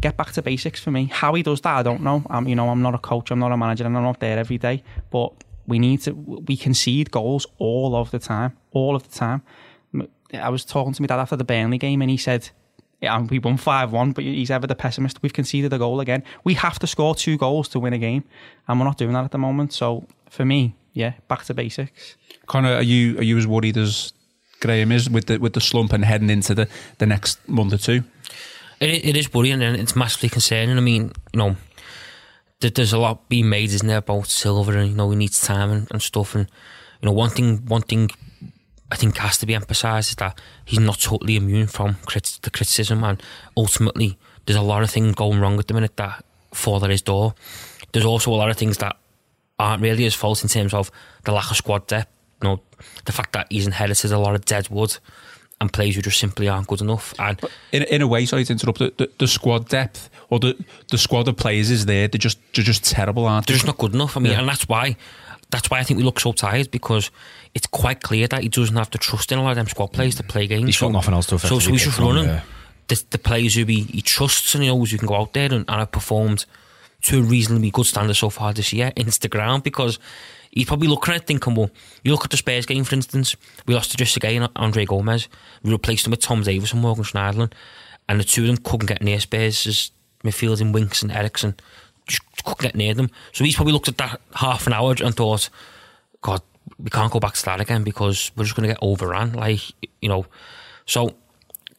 get 0.00 0.16
back 0.16 0.32
to 0.32 0.42
basics 0.42 0.80
for 0.80 0.90
me. 0.90 1.06
How 1.06 1.34
he 1.34 1.42
does 1.42 1.60
that, 1.62 1.76
I 1.76 1.82
don't 1.82 2.02
know. 2.02 2.24
I'm, 2.28 2.46
you 2.48 2.54
know, 2.54 2.68
I'm 2.68 2.82
not 2.82 2.94
a 2.94 2.98
coach, 2.98 3.30
I'm 3.30 3.38
not 3.38 3.52
a 3.52 3.56
manager, 3.56 3.84
and 3.84 3.96
I'm 3.96 4.02
not 4.02 4.20
there 4.20 4.38
every 4.38 4.58
day. 4.58 4.82
But 5.10 5.32
we 5.66 5.78
need 5.78 6.02
to, 6.02 6.12
we 6.12 6.56
concede 6.56 7.10
goals 7.10 7.46
all 7.58 7.94
of 7.96 8.10
the 8.10 8.18
time, 8.18 8.56
all 8.72 8.96
of 8.96 9.08
the 9.08 9.14
time. 9.14 9.42
I 10.32 10.48
was 10.48 10.64
talking 10.64 10.92
to 10.92 11.02
my 11.02 11.06
dad 11.06 11.20
after 11.20 11.36
the 11.36 11.44
Burnley 11.44 11.78
game, 11.78 12.02
and 12.02 12.10
he 12.10 12.16
said, 12.16 12.50
yeah, 13.00 13.20
we 13.20 13.38
won 13.38 13.56
5 13.56 13.92
1, 13.92 14.12
but 14.12 14.24
he's 14.24 14.50
ever 14.50 14.66
the 14.66 14.74
pessimist. 14.74 15.22
We've 15.22 15.32
conceded 15.32 15.72
a 15.72 15.78
goal 15.78 16.00
again. 16.00 16.22
We 16.42 16.54
have 16.54 16.78
to 16.80 16.86
score 16.86 17.14
two 17.14 17.36
goals 17.36 17.68
to 17.68 17.80
win 17.80 17.92
a 17.92 17.98
game, 17.98 18.24
and 18.66 18.78
we're 18.80 18.86
not 18.86 18.98
doing 18.98 19.12
that 19.12 19.24
at 19.24 19.30
the 19.30 19.38
moment. 19.38 19.72
So 19.72 20.06
for 20.30 20.44
me, 20.44 20.74
yeah, 20.92 21.14
back 21.28 21.44
to 21.44 21.54
basics. 21.54 22.16
Connor, 22.46 22.74
are 22.74 22.82
you 22.82 23.18
are 23.18 23.22
you 23.22 23.36
as 23.36 23.46
worried 23.46 23.76
as 23.76 24.12
Graham 24.60 24.92
is 24.92 25.10
with 25.10 25.26
the 25.26 25.38
with 25.38 25.52
the 25.52 25.60
slump 25.60 25.92
and 25.92 26.04
heading 26.04 26.30
into 26.30 26.54
the, 26.54 26.68
the 26.98 27.06
next 27.06 27.46
month 27.48 27.72
or 27.72 27.78
two? 27.78 28.04
It, 28.84 29.04
it 29.04 29.16
is 29.16 29.32
worrying 29.32 29.62
and 29.62 29.76
it's 29.76 29.96
massively 29.96 30.28
concerning. 30.28 30.76
I 30.76 30.80
mean, 30.80 31.12
you 31.32 31.38
know, 31.38 31.56
there's 32.60 32.92
a 32.92 32.98
lot 32.98 33.28
being 33.28 33.48
made, 33.48 33.70
isn't 33.70 33.86
there, 33.86 33.98
about 33.98 34.26
silver 34.26 34.76
and 34.76 34.90
you 34.90 34.96
know 34.96 35.10
he 35.10 35.16
needs 35.16 35.40
time 35.40 35.70
and, 35.70 35.88
and 35.90 36.00
stuff. 36.00 36.34
And 36.34 36.48
you 37.00 37.06
know, 37.06 37.12
one 37.12 37.30
thing, 37.30 37.58
one 37.66 37.82
thing 37.82 38.10
I 38.90 38.96
think 38.96 39.16
has 39.18 39.38
to 39.38 39.46
be 39.46 39.54
emphasised 39.54 40.10
is 40.10 40.16
that 40.16 40.38
he's 40.64 40.80
not 40.80 41.00
totally 41.00 41.36
immune 41.36 41.66
from 41.66 41.96
crit- 42.06 42.38
the 42.42 42.50
criticism, 42.50 43.04
and 43.04 43.22
ultimately, 43.56 44.16
there's 44.46 44.58
a 44.58 44.62
lot 44.62 44.82
of 44.82 44.90
things 44.90 45.14
going 45.14 45.40
wrong 45.40 45.58
at 45.58 45.68
the 45.68 45.74
minute 45.74 45.96
that 45.96 46.24
fall 46.52 46.82
at 46.84 46.90
his 46.90 47.02
door. 47.02 47.34
There's 47.92 48.06
also 48.06 48.32
a 48.32 48.36
lot 48.36 48.50
of 48.50 48.56
things 48.56 48.78
that 48.78 48.96
aren't 49.58 49.82
really 49.82 50.04
his 50.04 50.14
fault 50.14 50.42
in 50.42 50.48
terms 50.48 50.74
of 50.74 50.90
the 51.24 51.32
lack 51.32 51.50
of 51.50 51.56
squad 51.56 51.86
depth. 51.86 52.10
You 52.42 52.48
know, 52.48 52.60
the 53.04 53.12
fact 53.12 53.32
that 53.32 53.46
he's 53.50 53.66
inherited 53.66 54.12
a 54.12 54.18
lot 54.18 54.34
of 54.34 54.44
dead 54.44 54.68
wood 54.68 54.98
and 55.60 55.72
players 55.72 55.96
who 55.96 56.02
just 56.02 56.18
simply 56.18 56.48
aren't 56.48 56.66
good 56.66 56.80
enough. 56.80 57.14
And 57.18 57.40
in, 57.72 57.84
in 57.84 58.02
a 58.02 58.06
way, 58.06 58.26
sorry 58.26 58.44
to 58.44 58.52
interrupt, 58.52 58.78
the, 58.78 58.92
the, 58.96 59.10
the, 59.18 59.28
squad 59.28 59.68
depth 59.68 60.10
or 60.30 60.38
the, 60.38 60.62
the 60.90 60.98
squad 60.98 61.28
of 61.28 61.36
players 61.36 61.70
is 61.70 61.86
there. 61.86 62.08
They're 62.08 62.18
just 62.18 62.38
they're 62.54 62.64
just 62.64 62.84
terrible, 62.84 63.26
aren't 63.26 63.46
they? 63.46 63.52
They're 63.52 63.58
just 63.58 63.66
not 63.66 63.78
good 63.78 63.94
enough. 63.94 64.16
I 64.16 64.20
mean, 64.20 64.32
yeah. 64.32 64.40
and 64.40 64.48
that's 64.48 64.68
why 64.68 64.96
that's 65.50 65.70
why 65.70 65.78
I 65.78 65.84
think 65.84 65.98
we 65.98 66.04
look 66.04 66.18
so 66.20 66.32
tired 66.32 66.70
because 66.70 67.10
it's 67.54 67.66
quite 67.66 68.02
clear 68.02 68.26
that 68.28 68.42
he 68.42 68.48
doesn't 68.48 68.76
have 68.76 68.90
the 68.90 68.98
trust 68.98 69.30
in 69.30 69.38
a 69.38 69.42
lot 69.42 69.50
of 69.50 69.56
them 69.56 69.68
squad 69.68 69.92
players 69.92 70.16
to 70.16 70.22
play 70.22 70.46
games. 70.46 70.66
He's 70.66 70.78
got 70.78 70.92
nothing 70.92 71.14
else 71.14 71.26
to 71.26 71.38
So, 71.38 71.58
so 71.58 71.70
he's 71.70 71.84
just 71.84 71.98
running 71.98 72.24
yeah. 72.24 72.42
the, 72.88 73.04
the 73.10 73.18
players 73.18 73.54
who 73.54 73.64
he, 73.64 73.82
he 73.82 74.02
trusts 74.02 74.54
and 74.54 74.64
he 74.64 74.68
knows 74.68 74.90
who 74.90 74.98
can 74.98 75.06
go 75.06 75.14
out 75.14 75.32
there 75.32 75.52
and, 75.52 75.64
and 75.68 75.78
have 75.78 75.92
performed 75.92 76.46
to 77.02 77.20
a 77.20 77.22
reasonably 77.22 77.70
good 77.70 77.86
standard 77.86 78.14
so 78.14 78.30
far 78.30 78.52
this 78.52 78.72
year 78.72 78.92
into 78.96 79.20
the 79.20 79.28
ground 79.28 79.62
because 79.62 79.98
he's 80.54 80.66
probably 80.66 80.88
looking 80.88 81.12
at 81.12 81.22
it 81.22 81.26
thinking, 81.26 81.54
well, 81.54 81.70
you 82.02 82.12
look 82.12 82.24
at 82.24 82.30
the 82.30 82.36
Spurs 82.36 82.64
game, 82.64 82.84
for 82.84 82.94
instance, 82.94 83.36
we 83.66 83.74
lost 83.74 83.90
to 83.90 83.96
just 83.96 84.16
again 84.16 84.48
Andre 84.56 84.84
Gomes. 84.84 85.28
we 85.62 85.72
replaced 85.72 86.06
him 86.06 86.12
with 86.12 86.20
Tom 86.20 86.42
Davies 86.42 86.72
and 86.72 86.80
Morgan 86.80 87.04
Schneiderlin, 87.04 87.52
and 88.08 88.20
the 88.20 88.24
two 88.24 88.42
of 88.42 88.46
them 88.46 88.56
couldn't 88.58 88.86
get 88.86 89.02
near 89.02 89.20
Spurs' 89.20 89.90
midfield 90.22 90.60
in 90.60 90.72
Winks 90.72 91.02
and 91.02 91.12
Eriksen, 91.12 91.56
just 92.06 92.22
couldn't 92.44 92.62
get 92.62 92.74
near 92.74 92.94
them. 92.94 93.10
So 93.32 93.44
he's 93.44 93.56
probably 93.56 93.72
looked 93.72 93.88
at 93.88 93.98
that 93.98 94.20
half 94.34 94.66
an 94.66 94.72
hour 94.72 94.94
and 95.02 95.14
thought, 95.14 95.50
God, 96.22 96.40
we 96.78 96.90
can't 96.90 97.12
go 97.12 97.20
back 97.20 97.34
to 97.34 97.44
that 97.46 97.60
again 97.60 97.82
because 97.82 98.30
we're 98.36 98.44
just 98.44 98.56
going 98.56 98.68
to 98.68 98.74
get 98.74 98.82
overrun. 98.82 99.32
Like, 99.32 99.60
you 100.00 100.08
know, 100.08 100.26
so 100.86 101.14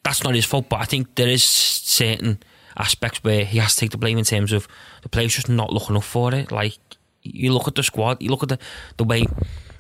that's 0.04 0.24
not 0.24 0.36
his 0.36 0.46
fault, 0.46 0.70
but 0.70 0.82
I 0.82 0.86
think 0.86 1.16
there 1.16 1.28
is 1.28 1.44
certain 1.44 2.40
aspects 2.78 3.24
where 3.24 3.46
he 3.46 3.58
has 3.60 3.76
to 3.76 3.82
take 3.82 3.92
the 3.92 3.98
blame 3.98 4.18
in 4.18 4.26
terms 4.26 4.52
of 4.52 4.68
the 5.02 5.10
players 5.10 5.36
just 5.36 5.50
not 5.50 5.72
looking 5.72 5.96
up 5.96 6.04
for 6.04 6.34
it. 6.34 6.52
Like, 6.52 6.78
you 7.26 7.54
look 7.54 7.68
at 7.68 7.76
the 7.76 7.84
squad, 7.84 8.22
you 8.22 8.30
look 8.30 8.44
at 8.44 8.50
the, 8.50 8.60
the 8.98 9.04
way, 9.04 9.22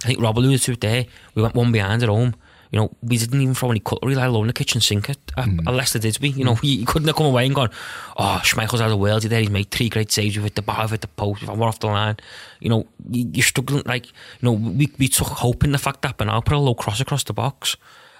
I 0.03 0.07
think 0.07 0.21
Rob 0.21 0.37
alluded 0.37 0.61
to 0.63 0.71
it 0.73 0.81
there, 0.81 1.05
we 1.33 1.41
went 1.41 1.55
one 1.55 1.71
behind 1.71 2.03
at 2.03 2.09
home. 2.09 2.35
You 2.71 2.79
know, 2.81 2.91
we 3.01 3.17
didn't 3.17 3.39
even 3.39 3.53
throw 3.53 3.71
any 3.71 3.79
cutlery, 3.79 4.15
let 4.15 4.27
alone 4.27 4.47
the 4.47 4.53
kitchen 4.53 4.81
sink 4.81 5.09
at, 5.09 5.17
at, 5.37 5.45
mm. 5.45 5.73
Leicester, 5.73 5.99
did 5.99 6.17
we? 6.19 6.29
You 6.29 6.43
know, 6.43 6.57
you, 6.63 6.79
you 6.79 6.85
couldn't 6.85 7.07
have 7.07 7.15
come 7.15 7.27
away 7.27 7.45
and 7.45 7.55
gone, 7.55 7.69
oh, 8.17 8.41
Schmeichel's 8.43 8.81
out 8.81 8.85
of 8.85 8.91
the 8.91 8.97
world 8.97 9.21
there, 9.23 9.39
he's 9.39 9.49
made 9.49 9.71
three 9.71 9.87
great 9.87 10.11
saves 10.11 10.37
with 10.37 10.55
the 10.55 10.61
bar, 10.61 10.87
with 10.89 11.01
the 11.01 11.07
post, 11.07 11.43
if 11.43 11.49
I 11.49 11.53
were 11.53 11.67
off 11.67 11.79
the 11.79 11.87
line. 11.87 12.17
You 12.59 12.69
know, 12.69 12.87
you, 13.09 13.29
you're 13.31 13.43
struggling, 13.43 13.83
like, 13.85 14.07
you 14.07 14.11
know, 14.41 14.51
we, 14.51 14.91
we 14.99 15.07
took 15.07 15.27
hope 15.27 15.63
in 15.63 15.71
the 15.71 15.77
fact 15.77 16.01
that 16.01 16.17
Bernard 16.17 16.45
put 16.45 16.55
a 16.55 16.59
low 16.59 16.75
cross 16.75 16.99
across 16.99 17.23
the 17.23 17.33
box 17.33 17.77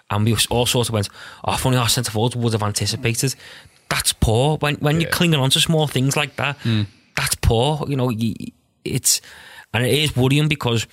and 0.09 0.25
we 0.25 0.35
all 0.49 0.65
sort 0.65 0.89
of 0.89 0.93
went, 0.93 1.09
"Oh, 1.43 1.53
if 1.53 1.65
only 1.65 1.77
our 1.77 1.89
centre 1.89 2.11
forwards 2.11 2.35
would 2.35 2.53
have 2.53 2.63
anticipated." 2.63 3.35
That's 3.89 4.13
poor. 4.13 4.57
When 4.57 4.75
when 4.75 5.01
you're 5.01 5.09
clinging 5.09 5.39
on 5.39 5.49
to 5.51 5.59
small 5.59 5.87
things 5.87 6.15
like 6.15 6.35
that, 6.35 6.57
that's 7.15 7.35
poor. 7.35 7.85
You 7.87 7.95
know, 7.95 8.09
you, 8.09 8.33
it's 8.85 9.21
and 9.73 9.85
it 9.85 9.93
is 9.93 10.15
worrying 10.15 10.47
because 10.47 10.87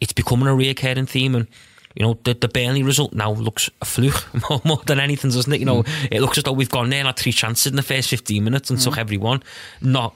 it's 0.00 0.12
becoming 0.12 0.48
a 0.48 0.54
recurring 0.54 1.06
theme 1.06 1.34
and. 1.34 1.46
You 1.94 2.06
know, 2.06 2.18
the, 2.24 2.32
the 2.32 2.48
Burnley 2.48 2.82
result 2.82 3.12
now 3.12 3.32
looks 3.32 3.68
a 3.82 3.84
fluke 3.84 4.26
more, 4.48 4.62
more 4.64 4.80
than 4.86 4.98
anything, 4.98 5.30
doesn't 5.30 5.52
it? 5.52 5.60
You 5.60 5.66
know, 5.66 5.82
mm. 5.82 6.08
it 6.10 6.22
looks 6.22 6.38
as 6.38 6.44
though 6.44 6.52
we've 6.52 6.70
gone 6.70 6.88
there 6.88 7.00
and 7.00 7.06
had 7.06 7.18
three 7.18 7.32
chances 7.32 7.66
in 7.66 7.76
the 7.76 7.82
first 7.82 8.08
15 8.08 8.42
minutes 8.42 8.70
and 8.70 8.80
took 8.80 8.94
mm. 8.94 8.98
everyone. 8.98 9.42
Not 9.82 10.14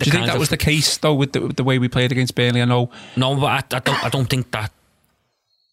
Do 0.00 0.06
you 0.06 0.10
think 0.10 0.26
that 0.26 0.36
was 0.36 0.48
the 0.48 0.56
case 0.56 0.96
though 0.96 1.14
with 1.14 1.30
the, 1.30 1.42
with 1.42 1.54
the 1.54 1.62
way 1.62 1.78
we 1.78 1.86
played 1.86 2.10
against 2.10 2.34
Burnley? 2.34 2.60
I 2.60 2.64
know 2.64 2.90
No, 3.14 3.36
but 3.36 3.72
I, 3.72 3.76
I 3.76 3.78
don't. 3.78 4.04
I 4.04 4.08
don't 4.08 4.28
think 4.28 4.50
that 4.50 4.72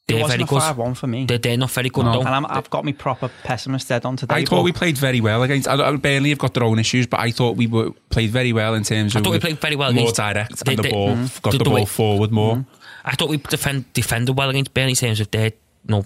It 0.05 0.13
they're 0.15 0.22
wasn't 0.22 0.39
very 0.39 0.43
a 0.43 0.48
good. 0.48 0.60
five-one 0.62 0.93
for 0.95 1.07
me. 1.07 1.25
They're, 1.25 1.38
they're 1.38 1.55
not 1.57 1.72
very 1.72 1.88
good. 1.88 2.03
No. 2.03 2.12
though. 2.13 2.19
and 2.19 2.29
I'm, 2.29 2.45
I've 2.48 2.69
got 2.69 2.83
me 2.83 2.91
proper 2.91 3.29
pessimist 3.45 3.88
dead 3.88 4.03
on 4.03 4.17
today. 4.17 4.36
I 4.36 4.43
thought 4.45 4.63
we 4.63 4.74
played 4.74 4.98
very 4.98 5.22
well 5.22 5.43
against. 5.43 5.65
I, 5.65 5.75
I, 5.75 5.95
Burnley 5.95 6.29
have 6.31 6.39
got 6.39 6.53
their 6.53 6.65
own 6.65 6.77
issues, 6.77 7.07
but 7.07 7.22
I 7.22 7.31
thought 7.31 7.55
we 7.55 7.67
were 7.67 7.91
played 8.10 8.29
very 8.29 8.51
well 8.51 8.74
in 8.74 8.83
terms 8.83 9.15
I 9.15 9.19
of 9.19 9.24
thought 9.25 9.31
we 9.31 9.39
played 9.39 9.60
very 9.60 9.77
well 9.77 9.93
more 9.93 10.01
against- 10.03 10.17
direct 10.17 10.65
they- 10.65 10.72
and 10.74 10.79
the 10.79 10.83
they- 10.83 10.91
ball 10.91 11.10
Mhm. 11.15 11.41
got 11.41 11.51
The- 11.51 11.57
the, 11.60 11.63
the 11.63 11.69
ball 11.69 11.74
way- 11.79 11.86
forward 11.86 12.31
more. 12.31 12.65
I 13.05 13.15
thought 13.15 13.29
we 13.29 13.38
defend, 13.38 13.91
defended 13.93 14.38
well 14.38 14.50
against 14.50 14.74
Burnley 14.74 14.91
in 14.91 14.95
terms 14.98 15.22
of 15.22 15.31
their, 15.31 15.45
you 15.45 15.51
know, 15.88 16.03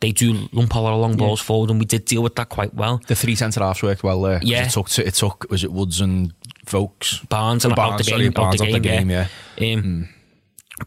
they 0.00 0.12
do 0.12 0.48
lump 0.52 0.74
a 0.74 0.78
lot 0.78 0.94
of 0.94 1.00
long 1.00 1.16
balls 1.16 1.40
forward, 1.40 1.68
and 1.70 1.78
we 1.78 1.84
did 1.86 2.06
deal 2.06 2.22
with 2.22 2.34
that 2.36 2.48
quite 2.48 2.72
well. 2.74 3.00
The 3.06 3.14
three 3.14 3.34
centre 3.34 3.60
halves 3.60 3.82
worked 3.82 4.02
well 4.02 4.22
there. 4.22 4.40
'cause 4.40 4.48
Yeah. 4.48 4.64
It 4.66 4.70
took, 4.70 4.98
it 4.98 5.14
took, 5.14 5.46
was 5.50 5.64
it 5.64 5.70
Woods 5.72 6.00
and 6.00 6.32
Vokes? 6.66 7.18
Barnes 7.28 7.64
and 7.66 7.72
out 7.72 7.76
Barnes, 7.76 7.98
the 7.98 8.04
sorry, 8.04 8.22
game, 8.24 8.32
Barnes 8.32 8.60
out 8.62 8.68
the 8.72 8.78
game, 8.80 9.10
yeah. 9.10 9.26
yeah. 9.58 9.74
Um, 9.74 10.08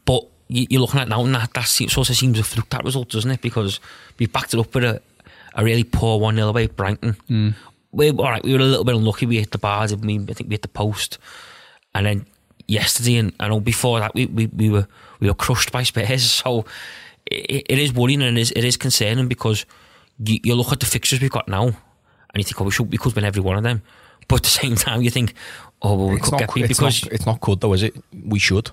But 0.05 0.25
you, 0.48 0.68
you're 0.70 0.82
looking 0.82 1.00
at 1.00 1.08
now, 1.08 1.24
and 1.24 1.36
that, 1.36 1.54
that 1.54 1.68
sort 1.68 2.10
of 2.10 2.16
seems 2.16 2.38
to 2.38 2.44
fluke 2.44 2.70
that 2.70 2.84
result, 2.84 3.10
doesn't 3.10 3.32
it? 3.32 3.42
Because 3.42 3.80
we 4.18 4.25
backed 4.25 4.54
it 4.54 4.60
up 4.60 4.74
with 4.74 4.84
a, 4.84 5.01
a 5.56 5.63
really 5.63 5.84
poor 5.84 6.20
1 6.20 6.36
0 6.36 6.48
away 6.48 6.66
at 6.66 6.75
Brighton. 6.75 7.13
Hmm. 7.27 7.50
We, 7.92 8.12
all 8.12 8.32
right, 8.32 8.44
we 8.44 8.54
were 8.54 8.60
a 8.60 8.63
little 8.63 8.84
bit 8.84 8.96
unlucky. 8.96 9.25
We 9.25 9.38
hit 9.38 9.51
the 9.51 9.58
bars, 9.58 9.94
I 9.94 9.96
mean, 9.96 10.27
I 10.30 10.34
think 10.34 10.50
we 10.50 10.54
hit 10.54 10.62
the 10.62 10.68
post. 10.68 11.18
And 11.96 12.06
then 12.06 12.25
yesterday, 12.68 13.16
and 13.18 13.34
I 13.39 13.48
know 13.48 13.60
before 13.60 14.00
that, 14.00 14.13
we, 14.13 14.25
we, 14.27 14.48
we 14.48 14.70
were 14.70 14.88
we 15.20 15.27
were 15.27 15.34
crushed 15.34 15.72
by 15.72 15.84
Spurs. 15.84 16.32
So 16.44 16.66
it, 17.25 17.66
it 17.70 17.80
is 17.80 17.94
worrying 17.94 18.22
and 18.22 18.38
it 18.38 18.42
is, 18.42 18.51
it 18.51 18.63
is 18.63 18.77
concerning 18.77 19.27
because 19.27 19.66
you, 20.24 20.39
you 20.44 20.56
look 20.56 20.72
at 20.72 20.80
the 20.80 20.86
fixtures 20.86 21.22
we've 21.22 21.32
got 21.32 21.48
now 21.48 21.63
and 21.63 21.75
you 22.36 22.44
think, 22.44 22.62
oh, 22.62 22.66
we, 22.66 22.72
should, 22.72 22.92
we 22.92 22.98
could 22.98 23.16
win 23.16 23.25
every 23.25 23.42
one 23.42 23.58
of 23.58 23.63
them. 23.63 23.82
But 24.27 24.38
at 24.38 24.44
the 24.44 24.50
same 24.50 24.75
time, 24.75 25.01
you 25.01 25.10
think, 25.10 25.34
oh, 25.82 25.96
well, 25.96 26.10
we 26.10 26.16
It's 26.18 26.25
could 26.25 26.32
not, 26.34 26.39
get 26.39 26.54
beat 26.54 26.68
because. 26.68 27.04
not, 27.04 27.13
it's 27.13 27.25
not 27.25 27.42
good 27.42 27.62
though, 27.62 27.74
is 27.74 27.84
it? 27.84 27.96
We 28.25 28.39
should. 28.39 28.72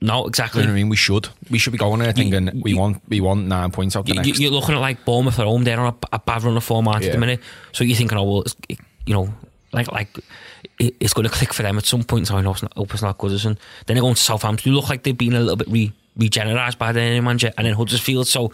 No, 0.00 0.22
You 0.22 0.28
exactly. 0.28 0.62
know 0.62 0.68
what 0.68 0.72
I 0.72 0.76
mean? 0.76 0.88
We 0.88 0.96
should. 0.96 1.28
We 1.50 1.58
should 1.58 1.72
be 1.72 1.78
going 1.78 2.00
there 2.00 2.12
thinking 2.12 2.62
we 2.62 2.70
you- 2.72 2.78
want 2.78 3.02
we 3.08 3.20
want 3.20 3.46
nine 3.46 3.70
points 3.70 3.96
out 3.96 4.06
the 4.06 4.14
You, 4.14 4.22
next. 4.22 4.38
you, 4.40 4.48
are 4.48 4.52
looking 4.52 4.74
at 4.74 4.80
like 4.80 5.04
Bournemouth 5.04 5.38
at 5.38 5.46
home; 5.46 5.64
they're 5.64 5.78
on 5.80 5.94
a, 5.94 6.16
a 6.16 6.18
bad 6.18 6.42
run 6.42 6.56
of 6.56 6.64
form 6.64 6.88
at 6.88 7.02
Yeah. 7.02 7.12
the 7.12 7.18
minute. 7.18 7.40
So 7.72 7.84
you're 7.84 7.96
thinking, 7.96 8.16
oh 8.18 8.24
well, 8.24 8.42
it's, 8.42 8.56
it- 8.68 8.78
you 9.06 9.14
know, 9.14 9.32
like 9.72 9.90
like 9.92 10.08
it, 10.78 10.94
it's 11.00 11.12
going 11.12 11.28
to 11.28 11.32
click 11.34 11.52
for 11.52 11.62
them 11.62 11.76
at 11.78 11.84
some 11.84 12.02
point. 12.04 12.26
So 12.28 12.36
I 12.36 12.40
know 12.40 12.52
it's 12.52 12.62
not, 12.62 12.72
hope 12.74 12.92
it's 12.94 13.02
not 13.02 13.18
then 13.18 13.56
they're 13.86 14.00
going 14.00 14.14
to 14.14 14.20
Southampton. 14.20 14.70
You 14.72 14.76
look 14.76 14.88
like 14.88 15.02
they've 15.02 15.16
been 15.16 15.34
a 15.34 15.40
little 15.40 15.56
bit 15.56 15.68
re, 15.68 15.92
regenerised 16.18 16.78
by 16.78 16.92
the 16.92 17.00
new 17.00 17.22
manager, 17.22 17.52
and 17.58 17.66
then 17.66 17.74
Huddersfield. 17.74 18.26
So 18.26 18.52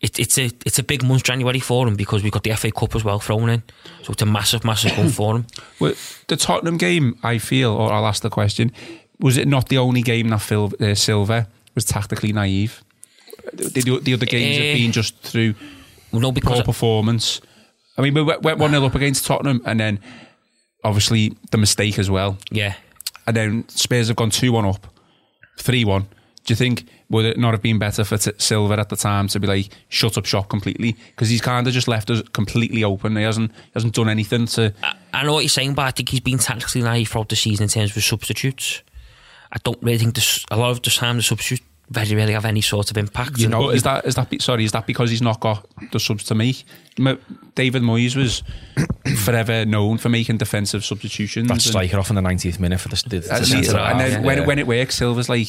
it, 0.00 0.18
it's 0.18 0.38
a 0.38 0.46
it's 0.66 0.78
a 0.78 0.82
big 0.82 1.02
month 1.02 1.22
January 1.24 1.60
for 1.60 1.86
them 1.86 1.94
because 1.96 2.22
we've 2.22 2.32
got 2.32 2.42
the 2.42 2.54
FA 2.54 2.70
Cup 2.70 2.94
as 2.94 3.04
well 3.04 3.18
thrown 3.20 3.48
in. 3.48 3.62
So 4.02 4.12
it's 4.12 4.22
a 4.22 4.26
massive, 4.26 4.64
massive 4.64 4.96
month 4.96 5.14
for 5.14 5.32
them. 5.34 5.46
Well, 5.80 5.94
the 6.28 6.36
Tottenham 6.36 6.76
game, 6.76 7.18
I 7.22 7.38
feel, 7.38 7.72
or 7.72 7.92
I'll 7.92 8.06
ask 8.06 8.22
the 8.22 8.30
question: 8.30 8.72
Was 9.24 9.36
it 9.38 9.48
not 9.48 9.68
the 9.68 9.78
only 9.78 10.02
game 10.02 10.28
that 10.28 10.42
Phil 10.42 10.70
uh, 10.80 10.94
Silva 10.94 11.48
was 11.74 11.84
tactically 11.86 12.32
naive? 12.32 12.82
The, 13.54 13.68
the, 13.80 14.00
the 14.00 14.14
other 14.14 14.26
games 14.26 14.58
Eh. 14.58 14.66
have 14.68 14.76
been 14.76 14.92
just 14.92 15.16
through 15.22 15.54
No, 16.12 16.30
because 16.32 16.56
poor 16.58 16.64
performance. 16.64 17.40
I 17.96 18.02
mean, 18.02 18.12
we 18.14 18.22
went 18.22 18.42
went 18.42 18.58
one 18.58 18.70
0 18.72 18.84
up 18.84 18.94
against 18.94 19.24
Tottenham, 19.26 19.62
and 19.64 19.80
then 19.80 19.98
obviously 20.82 21.36
the 21.50 21.58
mistake 21.58 21.98
as 21.98 22.10
well. 22.10 22.36
yeah, 22.50 22.74
and 23.26 23.34
then 23.36 23.68
Spurs 23.68 24.08
have 24.08 24.16
gone 24.16 24.30
2 24.30 24.52
1 24.52 24.64
up, 24.66 24.86
3 25.58 25.84
1. 25.84 26.02
Do 26.02 26.52
you 26.52 26.56
think 26.56 26.86
would 27.08 27.24
it 27.24 27.38
not 27.38 27.52
have 27.54 27.62
been 27.62 27.78
better 27.78 28.04
for 28.04 28.18
T- 28.18 28.32
Silva 28.38 28.74
at 28.78 28.88
the 28.90 28.96
time 28.96 29.28
to 29.28 29.40
be 29.40 29.46
like 29.46 29.70
shut 29.88 30.18
up 30.18 30.26
shop 30.26 30.48
completely? 30.50 30.96
Because 31.14 31.30
he's 31.30 31.40
kind 31.40 31.66
of 31.66 31.72
just 31.72 31.88
left 31.88 32.10
us 32.10 32.20
completely 32.32 32.84
open. 32.84 33.16
He 33.16 33.22
hasn't 33.22 33.50
he 33.52 33.70
hasn't 33.74 33.94
done 33.94 34.10
anything 34.10 34.44
to. 34.46 34.74
I, 34.82 34.96
I 35.14 35.22
know 35.24 35.32
what 35.34 35.40
you're 35.44 35.48
saying, 35.48 35.72
but 35.74 35.82
I 35.86 35.90
think 35.92 36.10
he's 36.10 36.20
been 36.20 36.38
tactically 36.38 36.82
naive 36.82 37.08
throughout 37.08 37.30
the 37.30 37.36
season 37.36 37.64
in 37.64 37.68
terms 37.70 37.96
of 37.96 38.04
substitutes. 38.04 38.82
I 39.54 39.58
don't 39.62 39.80
really 39.82 39.98
think 39.98 40.14
this, 40.16 40.44
a 40.50 40.56
lot 40.56 40.70
of 40.70 40.82
the 40.82 40.90
time 40.90 41.16
the 41.16 41.22
substitutes 41.22 41.64
very 41.90 42.14
rarely 42.14 42.32
have 42.32 42.44
any 42.44 42.60
sort 42.60 42.90
of 42.90 42.96
impact. 42.96 43.38
You 43.38 43.48
know, 43.48 43.70
is 43.70 43.82
that 43.82 44.06
is 44.06 44.14
that 44.14 44.30
be- 44.30 44.38
sorry? 44.38 44.64
Is 44.64 44.72
that 44.72 44.86
because 44.86 45.10
he's 45.10 45.22
not 45.22 45.40
got 45.40 45.66
the 45.92 46.00
subs 46.00 46.24
to 46.24 46.34
make? 46.34 46.64
David 46.96 47.82
Moyes 47.82 48.16
was 48.16 48.42
forever 49.24 49.64
known 49.64 49.98
for 49.98 50.08
making 50.08 50.38
defensive 50.38 50.84
substitutions. 50.84 51.48
that 51.48 51.54
and- 51.54 51.62
striker 51.62 51.98
off 51.98 52.10
in 52.10 52.16
the 52.16 52.22
90th 52.22 52.58
minute 52.58 52.80
for 52.80 52.88
the, 52.88 52.96
the, 53.06 53.20
the 53.20 53.34
and, 53.34 53.44
and 53.90 54.00
then 54.00 54.10
half, 54.12 54.24
when, 54.24 54.38
yeah. 54.38 54.46
when 54.46 54.58
it 54.58 54.66
works, 54.66 54.94
Silva's 54.94 55.28
like 55.28 55.48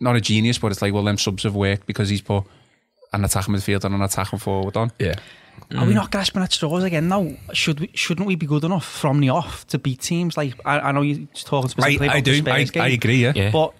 not 0.00 0.16
a 0.16 0.20
genius, 0.20 0.58
but 0.58 0.72
it's 0.72 0.82
like, 0.82 0.92
well, 0.92 1.04
them 1.04 1.18
subs 1.18 1.44
have 1.44 1.54
worked 1.54 1.86
because 1.86 2.08
he's 2.08 2.20
put 2.22 2.44
an 3.12 3.24
attacking 3.24 3.54
midfield 3.54 3.84
and 3.84 3.94
an 3.94 4.02
attacking 4.02 4.38
forward 4.38 4.76
on. 4.76 4.90
yeah. 4.98 5.14
Are 5.76 5.84
we 5.84 5.92
mm. 5.92 5.94
not 5.94 6.10
grasping 6.10 6.42
at 6.42 6.52
straws 6.52 6.84
again 6.84 7.08
now? 7.08 7.30
Should 7.52 7.80
we? 7.80 7.90
Shouldn't 7.94 8.26
we 8.26 8.34
be 8.34 8.46
good 8.46 8.64
enough 8.64 8.86
from 8.86 9.20
the 9.20 9.30
off 9.30 9.66
to 9.68 9.78
beat 9.78 10.00
teams 10.00 10.36
like? 10.36 10.54
I, 10.64 10.80
I 10.80 10.92
know 10.92 11.02
you're 11.02 11.26
talking 11.34 11.68
I, 11.68 11.70
specifically 11.70 12.08
I 12.08 12.12
about 12.12 12.24
do. 12.24 12.42
the 12.42 12.50
I, 12.50 12.64
Spurs 12.64 12.70
game, 12.70 12.82
I 12.82 12.88
agree. 12.88 13.22
Yeah. 13.22 13.32
Yeah. 13.34 13.50
but 13.50 13.74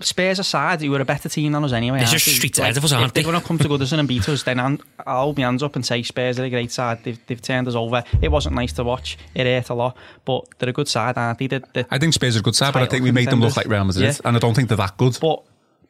Spurs 0.00 0.38
aside, 0.38 0.80
you 0.80 0.90
were 0.90 1.00
a 1.00 1.04
better 1.04 1.28
team 1.28 1.52
than 1.52 1.62
us 1.62 1.72
anyway. 1.72 1.98
They're 1.98 2.06
aren't 2.06 2.12
just 2.12 2.26
they? 2.26 2.32
streets 2.32 2.58
ahead 2.58 2.76
of 2.76 2.84
us, 2.84 2.92
aren't 2.92 3.08
if 3.08 3.12
they're 3.12 3.22
they? 3.22 3.30
going 3.30 3.40
to 3.40 3.46
come 3.46 3.58
to 3.58 3.68
Goodison 3.68 3.98
and 3.98 4.08
beat 4.08 4.26
us, 4.28 4.42
then 4.44 4.58
I'm, 4.58 4.78
I'll 5.06 5.24
hold 5.24 5.38
my 5.38 5.44
hands 5.44 5.62
up 5.62 5.76
and 5.76 5.84
say 5.84 6.02
Spurs 6.02 6.38
are 6.38 6.44
a 6.44 6.50
great 6.50 6.72
side. 6.72 7.04
They've, 7.04 7.18
they've 7.26 7.40
turned 7.40 7.68
us 7.68 7.74
over. 7.74 8.02
It 8.22 8.28
wasn't 8.28 8.54
nice 8.54 8.72
to 8.74 8.84
watch. 8.84 9.18
It 9.34 9.46
hurt 9.46 9.68
a 9.68 9.74
lot, 9.74 9.96
but 10.24 10.46
they're 10.58 10.70
a 10.70 10.72
good 10.72 10.88
side, 10.88 11.18
aren't 11.18 11.38
they? 11.38 11.48
They're, 11.48 11.62
they're, 11.74 11.86
I 11.90 11.98
think 11.98 12.14
Spurs 12.14 12.36
are 12.36 12.40
a 12.40 12.42
good 12.42 12.56
side, 12.56 12.72
but 12.72 12.82
I 12.82 12.86
think 12.86 13.04
we 13.04 13.12
made 13.12 13.28
them 13.28 13.40
look 13.40 13.56
like 13.56 13.66
Real 13.66 13.84
Madrid, 13.84 14.04
Yeah. 14.04 14.20
and 14.24 14.36
I 14.36 14.40
don't 14.40 14.54
think 14.54 14.68
they're 14.68 14.76
that 14.78 14.96
good. 14.96 15.18
But 15.20 15.42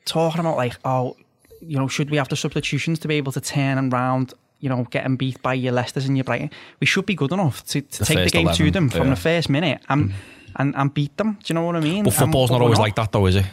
talking 0.07 0.41
about 0.41 0.57
like, 0.57 0.75
oh, 0.85 1.17
you 1.61 1.79
know, 1.79 1.87
should 1.87 2.11
we 2.11 2.17
have 2.17 2.29
the 2.29 2.37
substitutions 2.37 2.99
to 3.01 3.09
be 3.09 3.15
able 3.15 3.33
to 3.33 3.41
turn 3.41 3.77
them 3.77 3.91
round? 3.91 4.35
You 4.61 4.69
know, 4.69 4.87
getting 4.91 5.17
beat 5.17 5.41
by 5.43 5.55
your 5.55 5.73
Leicesters 5.73 6.07
and 6.07 6.17
your 6.17 6.25
Brighton, 6.25 6.51
we 6.81 6.87
should 6.87 7.07
be 7.07 7.15
good 7.15 7.33
enough 7.33 7.65
to, 7.69 7.81
to 7.81 7.99
The 8.01 8.05
take 8.05 8.25
the 8.25 8.31
game 8.31 8.47
11, 8.47 8.67
to 8.67 8.71
them 8.71 8.89
from 8.91 9.09
yeah. 9.09 9.15
the 9.15 9.21
first 9.21 9.49
minute 9.49 9.81
and 9.89 10.11
mm. 10.11 10.15
and, 10.57 10.75
and 10.77 10.93
beat 10.95 11.17
them. 11.17 11.33
Do 11.33 11.41
you 11.47 11.55
know 11.55 11.65
what 11.65 11.77
I 11.77 11.81
mean? 11.81 12.05
But 12.05 12.13
And- 12.13 12.19
football's 12.19 12.51
but 12.51 12.59
not 12.59 12.63
always 12.63 12.79
like 12.79 12.95
that, 12.97 13.13
though, 13.13 13.27
is 13.27 13.37
it? 13.37 13.47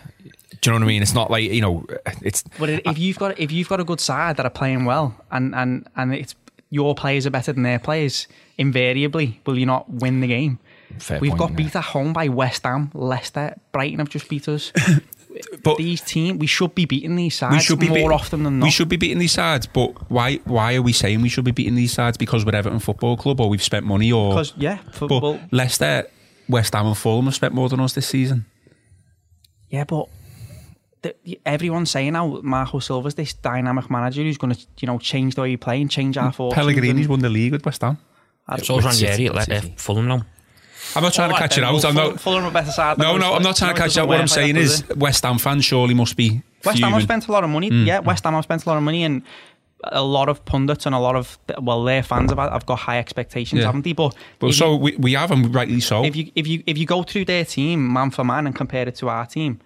Do 0.61 0.71
you 0.71 0.71
know 0.71 0.79
what 0.79 0.83
I 0.83 0.87
mean? 0.87 1.01
It's 1.01 1.13
not 1.13 1.29
like 1.31 1.43
you 1.43 1.61
know, 1.61 1.85
it's 2.21 2.43
But 2.59 2.69
if 2.69 2.97
you've 2.97 3.17
got 3.17 3.39
if 3.39 3.51
you've 3.51 3.69
got 3.69 3.79
a 3.79 3.83
good 3.83 3.99
side 3.99 4.37
that 4.37 4.45
are 4.45 4.49
playing 4.51 4.85
well, 4.85 5.15
and 5.31 5.53
and 5.55 5.87
and 5.95 6.13
it's 6.13 6.35
your 6.69 6.95
players 6.95 7.25
are 7.25 7.29
better 7.29 7.53
than 7.53 7.63
their 7.63 7.79
players, 7.79 8.27
invariably 8.57 9.39
will 9.45 9.57
you 9.57 9.65
not 9.65 9.89
win 9.89 10.19
the 10.19 10.27
game? 10.27 10.59
Fair 10.99 11.19
We've 11.19 11.31
point, 11.31 11.39
got 11.39 11.49
yeah. 11.51 11.55
beat 11.55 11.75
at 11.75 11.83
home 11.83 12.13
by 12.13 12.27
West 12.29 12.63
Ham, 12.63 12.91
Leicester, 12.93 13.55
Brighton 13.71 13.99
have 13.99 14.09
just 14.09 14.29
beat 14.29 14.47
us. 14.47 14.71
But 15.63 15.77
these 15.77 16.01
teams, 16.01 16.39
we 16.39 16.47
should 16.47 16.73
be 16.75 16.85
beating 16.85 17.15
these 17.15 17.35
sides 17.35 17.55
we 17.55 17.59
should 17.61 17.79
be 17.79 17.87
more 17.87 17.95
beating- 17.95 18.11
often 18.11 18.43
than 18.43 18.59
not. 18.59 18.65
We 18.65 18.71
should 18.71 18.89
be 18.89 18.97
beating 18.97 19.19
these 19.19 19.31
sides, 19.33 19.67
but 19.67 20.09
why? 20.09 20.37
Why 20.45 20.75
are 20.75 20.81
we 20.81 20.93
saying 20.93 21.21
we 21.21 21.29
should 21.29 21.45
be 21.45 21.51
beating 21.51 21.75
these 21.75 21.91
sides? 21.93 22.17
Because 22.17 22.45
we're 22.45 22.55
Everton 22.55 22.79
Football 22.79 23.17
Club, 23.17 23.39
or 23.41 23.49
we've 23.49 23.63
spent 23.63 23.85
money, 23.85 24.11
or 24.11 24.29
because 24.31 24.53
yeah, 24.57 24.79
but 24.85 24.95
football. 24.95 25.39
Leicester, 25.51 26.07
West 26.47 26.73
Ham, 26.73 26.87
and 26.87 26.97
Fulham 26.97 27.25
have 27.25 27.35
spent 27.35 27.53
more 27.53 27.69
than 27.69 27.79
us 27.79 27.93
this 27.93 28.07
season. 28.07 28.45
Yeah, 29.69 29.83
but 29.83 30.07
the, 31.01 31.39
everyone's 31.45 31.91
saying 31.91 32.13
now 32.13 32.39
Marco 32.41 32.79
Silva's 32.79 33.15
this 33.15 33.33
dynamic 33.33 33.89
manager 33.91 34.23
who's 34.23 34.37
going 34.37 34.53
to 34.53 34.65
you 34.79 34.85
know 34.87 34.97
change 34.99 35.35
the 35.35 35.41
way 35.41 35.51
you 35.51 35.57
play 35.57 35.81
and 35.81 35.91
change 35.91 36.17
our 36.17 36.31
fortunes. 36.31 36.55
Pellegrini's 36.55 37.07
won 37.07 37.19
the 37.19 37.29
league 37.29 37.51
with 37.51 37.65
West 37.65 37.81
Ham. 37.81 37.97
So 38.63 38.77
Ranieri 38.77 38.93
City, 38.93 39.25
at 39.27 39.35
Le- 39.35 39.41
City. 39.43 39.73
Fulham 39.77 40.07
now. 40.07 40.25
I'm 40.97 41.03
not 41.03 41.13
trying 41.13 41.29
to 41.29 41.35
All 41.35 41.39
catch 41.39 41.51
right 41.51 41.57
it 41.57 41.61
then, 41.61 41.69
out. 41.69 41.73
well, 41.83 41.87
I'm 41.87 41.95
not. 42.13 42.19
Fulham 42.19 42.43
are 42.45 42.51
better 42.51 42.71
side. 42.71 42.97
than 42.97 43.05
No, 43.07 43.15
us, 43.15 43.21
no, 43.21 43.33
I'm 43.33 43.41
not 43.43 43.55
trying 43.55 43.73
to 43.75 43.81
catch 43.81 43.91
it 43.95 43.99
out. 43.99 44.07
What 44.07 44.19
I'm 44.19 44.27
saying 44.27 44.57
is, 44.57 44.83
West 44.95 45.23
Ham 45.23 45.37
fans 45.37 45.63
surely 45.65 45.93
must 45.93 46.15
be. 46.17 46.41
West 46.65 46.79
Ham 46.79 46.89
have 46.91 46.91
fuming. 46.91 47.01
spent 47.01 47.27
a 47.27 47.31
lot 47.31 47.43
of 47.43 47.49
money. 47.49 47.69
Hmm. 47.69 47.85
Yeah, 47.85 47.99
West 47.99 48.23
Ham 48.23 48.33
have 48.33 48.43
spent 48.43 48.65
a 48.65 48.69
lot 48.69 48.77
of 48.77 48.83
money, 48.83 49.03
and 49.03 49.21
a 49.83 50.03
lot 50.03 50.27
of 50.27 50.43
pundits 50.43 50.85
and 50.87 50.95
a 50.95 50.99
lot 50.99 51.15
of 51.15 51.37
well, 51.61 51.83
their 51.83 52.01
fans 52.03 52.31
have, 52.31 52.39
have 52.51 52.65
got 52.65 52.79
high 52.79 52.97
expectations, 52.97 53.59
Yeah. 53.59 53.67
haven't 53.67 53.83
they? 53.83 53.93
But, 53.93 54.15
But 54.39 54.47
if, 54.47 54.55
so 54.55 54.71
you, 54.73 54.77
we, 54.77 54.95
we 54.97 55.13
have, 55.13 55.29
and 55.31 55.53
rightly 55.53 55.79
so. 55.79 56.03
if 56.03 56.15
you 56.15 56.31
if 56.35 56.47
you 56.47 56.63
if 56.65 56.77
you 56.77 56.85
go 56.85 57.03
through 57.03 57.25
their 57.25 57.45
team 57.45 57.93
man 57.93 58.09
for 58.09 58.23
man 58.23 58.47
and 58.47 58.55
compare 58.55 58.87
it 58.87 58.95
to 58.95 59.09
our 59.09 59.25
team, 59.27 59.59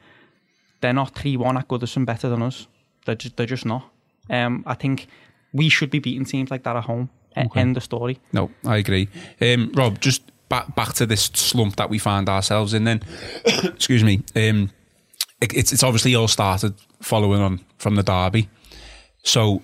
they're 0.81 0.93
not 0.93 1.15
three 1.15 1.37
one 1.37 1.57
at 1.57 1.67
Goodison 1.67 2.05
better 2.05 2.27
than 2.29 2.41
us. 2.41 2.67
They're 3.05 3.15
just 3.15 3.37
they're 3.37 3.45
just 3.45 3.65
not. 3.65 3.83
Um, 4.29 4.63
I 4.67 4.73
think 4.73 5.07
we 5.53 5.69
should 5.69 5.89
be 5.89 5.99
beating 5.99 6.25
teams 6.25 6.51
like 6.51 6.63
that 6.63 6.75
at 6.75 6.83
home. 6.83 7.09
E- 7.37 7.43
End 7.55 7.77
of 7.77 7.83
story. 7.83 8.19
No, 8.33 8.51
I 8.65 8.77
agree. 8.77 9.07
Um, 9.41 9.71
Rob, 9.73 10.01
just 10.01 10.21
back 10.51 10.75
back 10.75 10.93
to 10.93 11.05
this 11.07 11.31
slump 11.33 11.77
that 11.77 11.89
we 11.89 11.97
find 11.97 12.29
ourselves 12.29 12.75
in. 12.75 12.83
Then, 12.83 13.01
excuse 13.45 14.03
me. 14.03 14.21
Um, 14.35 14.69
it, 15.39 15.55
it's 15.55 15.73
it's 15.73 15.81
obviously 15.81 16.13
all 16.13 16.27
started 16.27 16.75
following 17.01 17.41
on 17.41 17.61
from 17.77 17.95
the 17.95 18.03
derby. 18.03 18.49
So, 19.23 19.63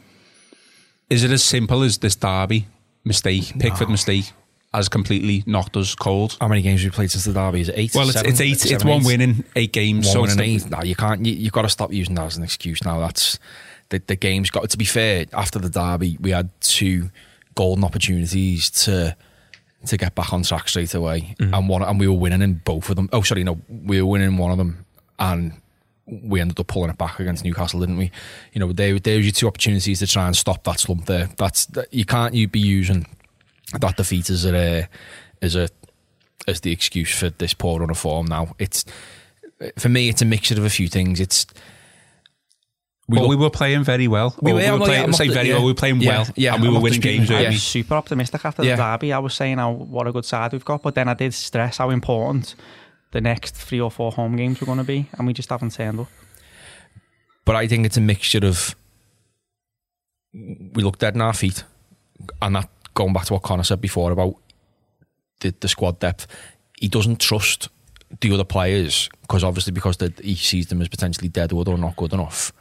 is 1.10 1.24
it 1.24 1.32
as 1.32 1.44
simple 1.44 1.84
as 1.84 2.00
this 2.00 2.16
derby 2.16 2.68
mistake, 3.04 3.60
Pickford 3.60 3.90
mistake, 3.90 4.32
has 4.74 4.88
completely 4.88 5.44
knocked 5.46 5.76
us 5.76 5.94
cold? 5.94 6.38
How 6.40 6.48
many 6.48 6.62
games 6.62 6.82
have 6.82 6.92
we 6.92 6.96
played 6.96 7.12
since 7.12 7.26
the 7.26 7.34
derby? 7.34 7.62
Is 7.62 7.70
it 7.70 7.76
eight? 7.78 7.94
Well, 7.94 8.06
it's, 8.06 8.14
Seven? 8.14 8.32
it's 8.32 8.42
eight. 8.42 8.52
It's 8.54 8.70
Seven, 8.70 8.88
one 8.88 9.02
eight? 9.02 9.06
win 9.06 9.22
in 9.22 9.46
eight 9.56 9.74
games. 9.74 10.08
One 10.08 10.14
so 10.14 10.24
it's 10.24 10.38
eight. 10.38 10.70
No, 10.72 10.82
you 10.82 10.96
can't. 10.96 11.26
You, 11.26 11.34
you've 11.34 11.54
got 11.54 11.64
to 11.64 11.70
stop 11.70 11.92
using 11.92 12.16
that 12.16 12.26
as 12.26 12.38
an 12.38 12.44
excuse 12.44 12.84
now. 12.84 13.00
That's 13.02 13.38
the, 13.90 14.02
the 14.08 14.16
game's 14.16 14.50
got 14.50 14.70
to 14.70 14.78
be 14.78 14.86
fair. 14.86 15.26
After 15.34 15.60
the 15.60 15.70
derby, 15.70 16.18
we 16.22 16.32
had 16.32 16.50
two 16.62 17.12
golden 17.56 17.84
opportunities 17.84 18.70
to 18.70 19.18
to 19.86 19.98
get 19.98 20.16
back 20.16 20.34
on 20.34 20.44
track 20.44 20.68
straight 20.68 20.94
away, 20.94 21.36
mm. 21.40 21.56
and 21.56 21.70
one 21.70 21.84
and 21.84 22.00
we 22.00 22.08
were 22.08 22.18
winning 22.18 22.42
in 22.42 22.56
both 22.56 22.90
of 22.90 22.96
them. 22.96 23.10
Oh, 23.14 23.22
sorry, 23.22 23.44
no, 23.44 23.60
we 23.70 24.02
were 24.02 24.08
winning 24.08 24.38
one 24.38 24.52
of 24.52 24.58
them, 24.58 24.86
and 25.20 25.54
we 26.06 26.40
ended 26.40 26.60
up 26.60 26.68
pulling 26.68 26.90
it 26.90 26.98
back 26.98 27.20
against 27.20 27.44
Newcastle, 27.44 27.80
didn't 27.80 27.98
we? 27.98 28.12
You 28.54 28.60
know, 28.60 28.72
there 28.74 28.98
there's 29.00 29.26
your 29.26 29.32
two 29.32 29.48
opportunities 29.48 30.00
to 30.00 30.08
try 30.08 30.26
and 30.26 30.36
stop 30.36 30.64
that 30.64 30.80
slump 30.80 31.06
there. 31.06 31.30
That's 31.38 31.68
you 31.92 32.06
can't 32.06 32.34
you 32.34 32.48
be 32.48 32.60
using 32.60 33.06
that 33.80 33.98
defeat 33.98 34.30
as 34.30 34.46
a 34.46 34.88
as 35.42 35.56
a 35.56 35.70
as 36.48 36.62
the 36.62 36.72
excuse 36.72 37.14
for 37.14 37.30
this 37.30 37.54
poor 37.54 37.80
run 37.80 37.90
of 37.90 37.98
form. 37.98 38.28
Now 38.28 38.56
it's 38.58 38.86
for 39.78 39.90
me, 39.90 40.10
it's 40.10 40.22
a 40.22 40.26
mixture 40.26 40.56
of 40.56 40.66
a 40.66 40.70
few 40.70 40.88
things. 40.88 41.20
It's 41.20 41.46
we, 43.10 43.20
well, 43.20 43.30
we 43.30 43.36
were 43.38 43.50
playing 43.50 43.84
very 43.86 44.08
well. 44.10 44.36
We, 44.42 44.52
were, 44.52 44.60
we 44.60 44.70
were 44.70 44.80
playing, 44.80 45.14
say 45.14 45.30
very 45.30 45.48
yeah, 45.48 45.56
well. 45.56 45.64
We 45.64 45.72
were 45.72 45.76
playing 45.76 46.02
yeah, 46.02 46.10
well, 46.10 46.28
yeah, 46.36 46.54
and 46.54 46.62
we 46.62 46.68
I'm 46.68 46.74
were 46.74 46.82
winning 46.82 47.00
games. 47.00 47.32
I 47.32 47.48
was 47.48 47.64
super 47.64 47.94
optimistic 47.96 48.44
after 48.44 48.64
the 48.64 48.76
derby. 48.76 49.14
I 49.14 49.20
was 49.20 49.34
saying 49.34 49.60
how 49.60 49.72
what 49.72 50.08
a 50.08 50.12
good 50.12 50.26
side 50.26 50.52
we've 50.52 50.66
got, 50.66 50.82
but 50.82 50.94
then 50.94 51.08
I 51.08 51.14
did 51.14 51.34
stress 51.34 51.78
how 51.78 51.90
important 51.90 52.56
the 53.12 53.22
next 53.22 53.56
three 53.56 53.80
or 53.80 53.90
four 53.90 54.12
home 54.12 54.36
games 54.36 54.60
were 54.60 54.66
going 54.66 54.80
to 54.80 54.84
be, 54.84 55.08
and 55.18 55.26
we 55.26 55.32
just 55.32 55.50
haven't 55.50 55.74
turned 55.74 56.02
up. 56.02 56.08
But 57.46 57.56
I 57.56 57.66
think 57.68 57.86
it's 57.86 57.96
a 57.96 58.02
mixture 58.02 58.46
of 58.46 58.76
we 60.34 60.84
look 60.84 60.98
dead 60.98 61.16
in 61.16 61.22
our 61.22 61.34
feet, 61.34 61.64
and 62.42 62.58
that 62.58 62.70
going 62.94 63.14
back 63.14 63.24
to 63.26 63.34
what 63.34 63.44
Connor 63.44 63.64
said 63.64 63.80
before 63.80 64.12
about 64.12 64.36
the, 65.40 65.54
the 65.58 65.70
squad 65.70 66.00
depth. 66.00 66.28
He 66.78 66.90
doesn't 66.90 67.22
trust 67.22 67.70
the 68.20 68.34
other 68.34 68.44
players 68.44 69.10
because 69.22 69.46
obviously 69.46 69.72
because 69.72 69.98
the, 69.98 70.14
he 70.22 70.36
sees 70.36 70.68
them 70.68 70.82
as 70.82 70.90
potentially 70.90 71.30
dead 71.30 71.54
or 71.54 71.64
not 71.78 71.96
good 71.96 72.14
enough 72.14 72.52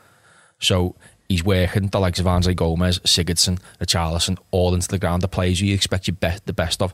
so 0.59 0.95
he's 1.29 1.45
working 1.45 1.89
the 1.89 2.01
likes 2.01 2.19
of 2.19 2.27
Andre 2.27 2.55
Gomes, 2.55 2.99
Sigurdsson, 3.01 3.59
Richarlison, 3.81 4.39
all 4.51 4.75
into 4.75 4.89
the 4.89 4.99
ground. 4.99 5.23
The 5.23 5.29
players 5.29 5.61
you 5.61 5.75
expect 5.75 6.07
you 6.07 6.13
be- 6.15 6.31
the 6.45 6.53
best 6.53 6.83
of, 6.83 6.93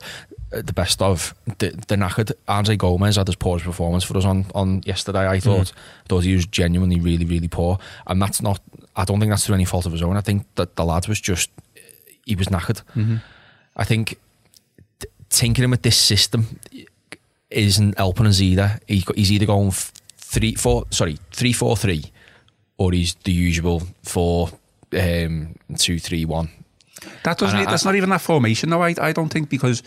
uh, 0.52 0.62
the 0.62 0.73
best 0.73 1.02
of. 1.02 1.35
The, 1.59 1.71
the 1.88 1.97
knackered 1.97 2.33
Andre 2.49 2.76
Gomes 2.76 3.16
had 3.16 3.26
his 3.26 3.37
poorest 3.37 3.64
performance 3.64 4.04
for 4.04 4.16
us 4.16 4.25
on, 4.25 4.47
on 4.54 4.83
yesterday. 4.85 5.26
I 5.26 5.40
thought 5.40 5.69
mm. 5.69 5.73
thought 6.09 6.25
he 6.25 6.35
was 6.35 6.47
genuinely 6.47 7.00
really 7.00 7.25
really 7.25 7.49
poor, 7.49 7.78
and 8.07 8.21
that's 8.21 8.42
not. 8.42 8.61
I 8.97 9.04
don't 9.04 9.21
think 9.21 9.31
that's 9.31 9.47
through 9.47 9.54
any 9.54 9.64
fault 9.64 9.87
of 9.87 9.92
his 9.92 10.02
own. 10.02 10.16
I 10.16 10.21
think 10.21 10.47
that 10.57 10.76
the 10.76 10.85
lad 10.85 11.09
was 11.09 11.21
just 11.21 11.50
he 12.25 12.35
was 12.35 12.49
knackered. 12.49 12.83
Mm-hmm. 12.95 13.16
I 13.76 13.85
think 13.85 14.19
t- 14.99 15.09
tinkering 15.31 15.71
with 15.71 15.83
this 15.83 15.97
system 15.97 16.61
isn't 17.50 17.97
helping 17.99 18.26
us 18.26 18.40
either. 18.40 18.78
He, 18.87 19.04
he's 19.14 19.33
either 19.33 19.47
going 19.47 19.73
three 20.16 20.54
four 20.54 20.85
sorry 20.90 21.19
three 21.31 21.52
four 21.52 21.76
three 21.76 22.04
or 22.82 22.92
he's 22.92 23.14
the 23.22 23.32
usual 23.32 23.82
four, 24.02 24.50
um, 24.92 25.54
two, 25.76 25.98
three, 26.00 26.24
one. 26.24 26.50
That 27.22 27.38
doesn't. 27.38 27.58
I, 27.58 27.64
that's 27.64 27.84
not 27.84 27.94
even 27.94 28.10
that 28.10 28.20
formation, 28.20 28.70
though. 28.70 28.82
I, 28.82 28.94
I 29.00 29.12
don't 29.12 29.28
think 29.28 29.48
because 29.48 29.82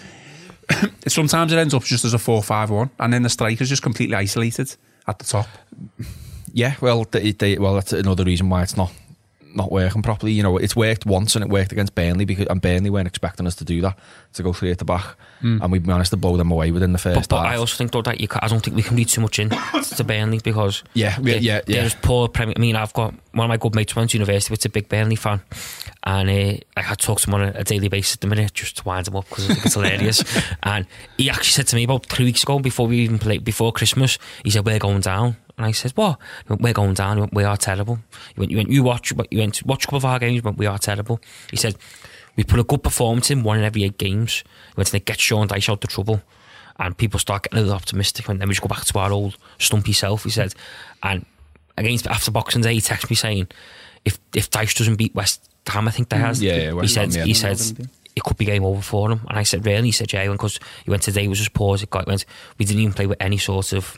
sometimes 1.08 1.52
it 1.52 1.58
ends 1.58 1.74
up 1.74 1.84
just 1.84 2.06
as 2.06 2.14
a 2.14 2.20
four-five-one, 2.20 2.90
and 3.00 3.14
then 3.14 3.24
the 3.24 3.30
striker's 3.30 3.70
just 3.70 3.82
completely 3.82 4.16
isolated 4.16 4.76
at 5.08 5.20
the 5.20 5.26
top. 5.26 5.48
Yeah, 6.54 6.76
well, 6.80 7.04
they, 7.04 7.32
they, 7.34 7.58
well, 7.58 7.74
that's 7.74 7.92
another 7.92 8.24
reason 8.24 8.50
why 8.50 8.64
it's 8.64 8.78
not 8.78 8.94
not 9.56 9.72
working 9.72 10.02
properly. 10.02 10.34
You 10.34 10.44
know, 10.44 10.58
it's 10.58 10.76
worked 10.76 11.06
once 11.06 11.36
and 11.36 11.44
it 11.44 11.50
worked 11.50 11.72
against 11.72 11.96
Burnley 11.96 12.26
because 12.26 12.48
and 12.48 12.62
Burnley 12.62 12.90
weren't 12.90 13.08
expecting 13.08 13.48
us 13.48 13.56
to 13.56 13.66
do 13.66 13.82
that 13.82 13.98
to 14.34 14.44
go 14.44 14.54
three 14.54 14.72
at 14.72 14.78
the 14.78 14.86
back, 14.86 15.16
mm. 15.42 15.62
and 15.62 15.72
we 15.72 15.80
managed 15.80 16.12
to 16.12 16.18
blow 16.18 16.38
them 16.38 16.52
away 16.52 16.72
within 16.72 16.92
the 16.92 16.98
first. 16.98 17.30
But, 17.30 17.42
but 17.42 17.48
I 17.48 17.58
also 17.58 17.76
think 17.78 17.92
though 17.92 18.02
that 18.02 18.20
you, 18.20 18.28
I 18.34 18.48
don't 18.48 18.64
think 18.64 18.76
we 18.76 18.84
can 18.84 18.98
read 18.98 19.10
too 19.10 19.22
much 19.22 19.40
in 19.40 19.50
to 19.50 20.04
Burnley 20.04 20.40
because 20.44 20.84
yeah, 20.94 21.18
yeah, 21.22 21.36
yeah, 21.36 21.62
yeah. 21.68 21.82
There's 21.82 21.96
poor 21.96 22.28
Premier. 22.28 22.54
I 22.58 22.60
mean, 22.60 22.76
I've 22.76 22.94
got 22.94 23.14
one 23.32 23.46
of 23.46 23.50
my 23.50 23.58
good 23.58 23.76
mates 23.76 23.96
went 23.96 24.12
to 24.12 24.18
university, 24.18 24.52
which 24.52 24.62
is 24.62 24.66
a 24.66 24.70
big 24.70 24.90
Burnley 24.90 25.16
fan, 25.16 25.42
and 26.06 26.30
uh, 26.30 26.58
I 26.78 26.82
had 26.82 27.00
talked 27.00 27.24
to 27.24 27.30
him 27.30 27.36
on 27.36 27.42
a, 27.42 27.52
a, 27.56 27.64
daily 27.64 27.88
basis 27.88 28.16
at 28.16 28.22
the 28.22 28.28
minute 28.28 28.54
just 28.54 28.78
to 28.78 28.84
wind 28.84 29.08
him 29.08 29.16
up 29.16 29.28
because 29.28 29.50
I 29.50 29.54
think 29.54 29.66
it's 29.66 29.74
hilarious. 29.74 30.24
and 30.64 30.86
he 31.18 31.30
actually 31.30 31.52
said 31.52 31.68
to 31.68 31.76
me 31.76 31.84
about 31.84 32.06
three 32.06 32.26
weeks 32.26 32.44
ago, 32.44 32.60
before 32.60 32.88
we 32.88 33.00
even 33.00 33.18
played, 33.18 33.44
before 33.44 33.72
Christmas, 33.72 34.20
he 34.44 34.52
said 34.52 34.66
we're 34.66 34.78
going 34.78 35.02
down. 35.02 35.38
And 35.58 35.66
I 35.66 35.72
said, 35.72 35.94
"What? 35.94 36.20
Went, 36.50 36.62
We're 36.62 36.74
going 36.74 36.96
down. 36.96 37.18
Went, 37.18 37.34
we 37.34 37.46
are 37.46 37.56
terrible." 37.56 38.00
He 38.34 38.40
went, 38.42 38.52
"You 38.52 38.58
went. 38.58 38.70
You 38.70 38.84
watch. 38.84 39.14
You 39.32 39.40
went 39.40 39.56
to 39.56 39.66
watch 39.66 39.86
a 39.86 39.88
couple 39.88 39.98
of 39.98 40.06
our 40.06 40.20
games. 40.20 40.44
Went, 40.44 40.58
we 40.58 40.66
are 40.66 40.78
terrible." 40.78 41.22
He 41.50 41.56
said, 41.56 41.78
"We 42.36 42.44
put 42.44 42.60
a 42.60 42.64
good 42.64 42.84
performance 42.84 43.32
in 43.32 43.42
one 43.42 43.58
in 43.58 43.64
every 43.64 43.86
eight 43.86 43.98
games. 43.98 44.44
He 44.44 44.74
went 44.76 44.88
to 44.88 45.00
get 45.00 45.20
Sean 45.20 45.48
Dyche 45.48 45.70
out 45.70 45.80
the 45.80 45.88
trouble." 45.88 46.22
And 46.78 46.98
people 46.98 47.22
start 47.22 47.44
getting 47.44 47.60
a 47.60 47.62
little 47.62 47.76
optimistic, 47.78 48.28
and 48.28 48.42
then 48.42 48.50
we 48.50 48.54
just 48.54 48.62
go 48.62 48.68
back 48.68 48.84
to 48.84 49.00
our 49.00 49.14
old 49.14 49.38
stumpy 49.60 49.94
self. 49.94 50.26
He 50.26 50.30
said, 50.30 50.54
and 51.02 51.26
against 51.78 52.06
after 52.06 52.32
Boxing 52.32 52.62
Day, 52.62 52.74
he 52.74 52.82
texted 52.82 53.10
me 53.10 53.16
saying, 53.16 53.48
"If 54.04 54.20
if 54.34 54.52
Dyche 54.52 54.78
doesn't 54.78 54.98
beat 54.98 55.16
West 55.16 55.50
Ham, 55.68 55.88
I 55.88 55.92
think 55.92 56.10
they 56.10 56.18
mm. 56.18 56.22
has." 56.22 56.42
Yeah, 56.42 56.72
yeah 56.72 56.82
he 56.82 56.88
said. 56.88 57.14
He 57.14 57.34
said 57.34 57.60
it 58.16 58.24
could 58.24 58.38
be 58.38 58.46
game 58.46 58.64
over 58.64 58.82
for 58.82 59.12
him. 59.12 59.22
And 59.28 59.38
I 59.38 59.44
said, 59.44 59.66
really? 59.66 59.88
He 59.88 59.92
said, 59.92 60.12
yeah, 60.14 60.32
because 60.32 60.58
he 60.86 60.90
went 60.90 61.04
today 61.04 61.28
was 61.28 61.38
just 61.38 61.54
pause. 61.54 61.84
It 61.84 61.90
got, 61.90 62.08
went, 62.08 62.26
we 62.58 62.64
didn't 62.64 62.82
even 62.82 62.94
play 62.94 63.08
with 63.08 63.22
any 63.22 63.38
sort 63.38 63.74
of 63.74 63.98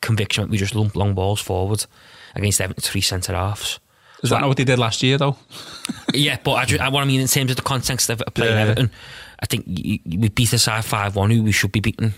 conviction 0.00 0.50
we 0.50 0.58
just 0.58 0.74
lump 0.74 0.94
long 0.94 1.14
balls 1.14 1.40
forward 1.40 1.86
against 2.34 2.60
three 2.80 3.00
centre 3.00 3.32
halves. 3.32 3.80
Is 4.22 4.30
so 4.30 4.34
that 4.36 4.40
not 4.42 4.48
what 4.48 4.56
they 4.56 4.64
did 4.64 4.78
last 4.78 5.02
year, 5.02 5.18
though? 5.18 5.36
yeah, 6.14 6.38
but 6.42 6.52
I, 6.52 6.64
just, 6.64 6.80
I, 6.80 6.88
what 6.88 7.02
I 7.02 7.06
mean 7.06 7.20
in 7.20 7.26
terms 7.26 7.50
of 7.50 7.56
the 7.56 7.62
context 7.62 8.10
of 8.10 8.22
playing 8.34 8.54
yeah. 8.54 8.62
Everton, 8.62 8.90
I 9.40 9.46
think 9.46 9.66
we 9.66 10.28
beat 10.28 10.52
a 10.52 10.58
side 10.58 10.84
5 10.84 11.16
1 11.16 11.30
who 11.30 11.42
we 11.42 11.52
should 11.52 11.72
be 11.72 11.80
beating. 11.80 12.12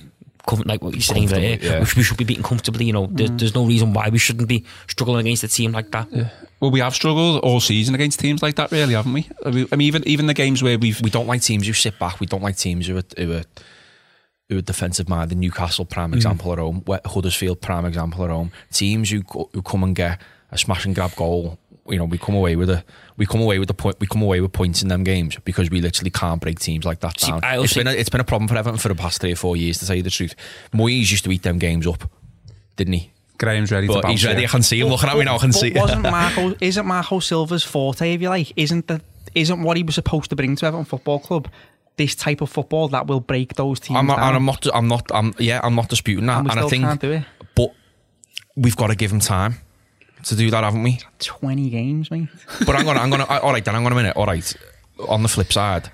Like 0.64 0.82
what 0.82 0.94
you're 0.94 1.00
saying 1.00 1.26
there, 1.26 1.58
yeah. 1.60 1.80
we, 1.80 2.02
should, 2.02 2.16
be 2.16 2.24
beating 2.24 2.44
comfortably. 2.44 2.84
You 2.84 2.92
know, 2.92 3.06
there's, 3.10 3.30
mm. 3.30 3.38
there's, 3.38 3.54
no 3.54 3.66
reason 3.66 3.92
why 3.92 4.08
we 4.10 4.18
shouldn't 4.18 4.48
be 4.48 4.64
struggling 4.86 5.20
against 5.20 5.42
a 5.42 5.48
team 5.48 5.72
like 5.72 5.90
that. 5.90 6.06
Yeah. 6.12 6.28
Well, 6.60 6.70
we 6.70 6.80
have 6.80 6.94
struggled 6.94 7.42
all 7.42 7.60
season 7.60 7.94
against 7.94 8.20
teams 8.20 8.42
like 8.42 8.54
that, 8.54 8.70
really, 8.70 8.94
haven't 8.94 9.12
we? 9.12 9.28
I 9.44 9.50
mean, 9.50 9.80
even 9.80 10.06
even 10.06 10.26
the 10.26 10.34
games 10.34 10.62
where 10.62 10.78
we've 10.78 11.00
we 11.00 11.10
don't 11.10 11.26
like 11.26 11.42
teams 11.42 11.66
who 11.66 11.72
sit 11.72 11.98
back. 11.98 12.20
We 12.20 12.26
don't 12.26 12.42
like 12.42 12.56
teams 12.56 12.86
who 12.86 12.96
are, 12.96 13.02
who 13.16 13.32
are 13.32 13.42
who 14.48 14.58
are 14.58 14.62
defensive 14.62 15.08
minded. 15.08 15.30
The 15.30 15.40
Newcastle 15.40 15.84
prime 15.84 16.12
mm. 16.12 16.16
example 16.16 16.52
at 16.52 16.58
home. 16.58 16.84
Huddersfield 17.04 17.60
prime 17.60 17.84
example 17.84 18.24
at 18.24 18.30
home. 18.30 18.52
Teams 18.72 19.10
who 19.10 19.22
who 19.52 19.62
come 19.62 19.82
and 19.82 19.96
get 19.96 20.20
a 20.50 20.58
smash 20.58 20.84
and 20.84 20.94
grab 20.94 21.14
goal. 21.16 21.58
You 21.88 21.98
know, 21.98 22.04
we 22.04 22.18
come 22.18 22.34
away 22.34 22.56
with 22.56 22.70
a 22.70 22.84
we 23.16 23.26
come 23.26 23.40
away 23.40 23.58
with 23.58 23.68
the 23.68 23.74
point 23.74 23.96
we 24.00 24.06
come 24.06 24.22
away 24.22 24.40
with 24.40 24.52
points 24.52 24.82
in 24.82 24.88
them 24.88 25.04
games 25.04 25.36
because 25.44 25.70
we 25.70 25.80
literally 25.80 26.10
can't 26.10 26.40
break 26.40 26.58
teams 26.58 26.84
like 26.84 27.00
that 27.00 27.16
down. 27.16 27.40
See, 27.40 27.48
it's 27.48 27.74
been 27.74 27.86
a, 27.86 27.92
it's 27.92 28.08
been 28.08 28.20
a 28.20 28.24
problem 28.24 28.48
for 28.48 28.56
Everton 28.56 28.78
for 28.78 28.88
the 28.88 28.94
past 28.94 29.20
three 29.20 29.32
or 29.32 29.36
four 29.36 29.56
years 29.56 29.78
to 29.78 29.86
tell 29.86 29.96
you 29.96 30.02
the 30.02 30.10
truth. 30.10 30.34
Moyes 30.72 31.10
used 31.10 31.24
to 31.24 31.32
eat 31.32 31.42
them 31.42 31.58
games 31.58 31.86
up, 31.86 32.10
didn't 32.76 32.94
he? 32.94 33.12
Graham's 33.38 33.70
ready 33.70 33.86
but 33.86 33.96
to 33.96 34.02
bounce. 34.02 34.12
He's 34.12 34.24
ready. 34.24 34.44
I 34.44 34.48
can 34.48 34.62
see 34.62 34.80
him 34.80 34.88
looking 34.88 35.08
at 35.08 35.16
me 35.16 35.24
now. 35.24 35.36
I 35.36 35.38
can 35.38 35.52
see. 35.52 35.72
Wasn't 35.72 36.02
Marco? 36.02 36.54
Isn't 36.60 36.86
Marco 36.86 37.20
Silva's 37.20 37.62
forte? 37.62 38.14
If 38.14 38.22
you 38.22 38.28
like, 38.28 38.52
isn't 38.56 38.86
the 38.86 39.00
isn't 39.34 39.62
what 39.62 39.76
he 39.76 39.82
was 39.82 39.94
supposed 39.94 40.30
to 40.30 40.36
bring 40.36 40.56
to 40.56 40.66
Everton 40.66 40.84
Football 40.84 41.18
Club 41.18 41.48
this 41.96 42.14
type 42.14 42.40
of 42.40 42.50
football 42.50 42.88
that 42.88 43.06
will 43.06 43.20
break 43.20 43.54
those 43.54 43.80
teams. 43.80 43.98
I'm 43.98 44.06
not, 44.06 44.16
down. 44.16 44.28
And 44.28 44.36
I'm 44.36 44.44
not. 44.44 44.66
I'm 44.74 44.88
not. 44.88 45.10
I'm 45.14 45.34
yeah. 45.38 45.60
I'm 45.62 45.74
not 45.74 45.88
disputing 45.88 46.26
that. 46.26 46.40
And, 46.40 46.50
and 46.50 46.60
I 46.60 46.68
think, 46.68 46.84
can't 46.84 47.00
do 47.00 47.12
it. 47.12 47.24
but 47.54 47.74
we've 48.56 48.76
got 48.76 48.88
to 48.88 48.94
give 48.94 49.12
him 49.12 49.20
time 49.20 49.56
to 50.24 50.36
do 50.36 50.50
that, 50.50 50.64
haven't 50.64 50.82
we? 50.82 51.00
Twenty 51.18 51.70
games, 51.70 52.10
mate. 52.10 52.28
But 52.64 52.76
I'm 52.76 52.84
gonna. 52.84 53.00
I'm 53.00 53.10
gonna. 53.10 53.26
All 53.26 53.52
right, 53.52 53.64
then. 53.64 53.74
I'm 53.74 53.82
gonna 53.82 53.94
minute. 53.94 54.16
All 54.16 54.26
right. 54.26 54.56
On 55.08 55.22
the 55.22 55.28
flip 55.28 55.52
side, 55.52 55.90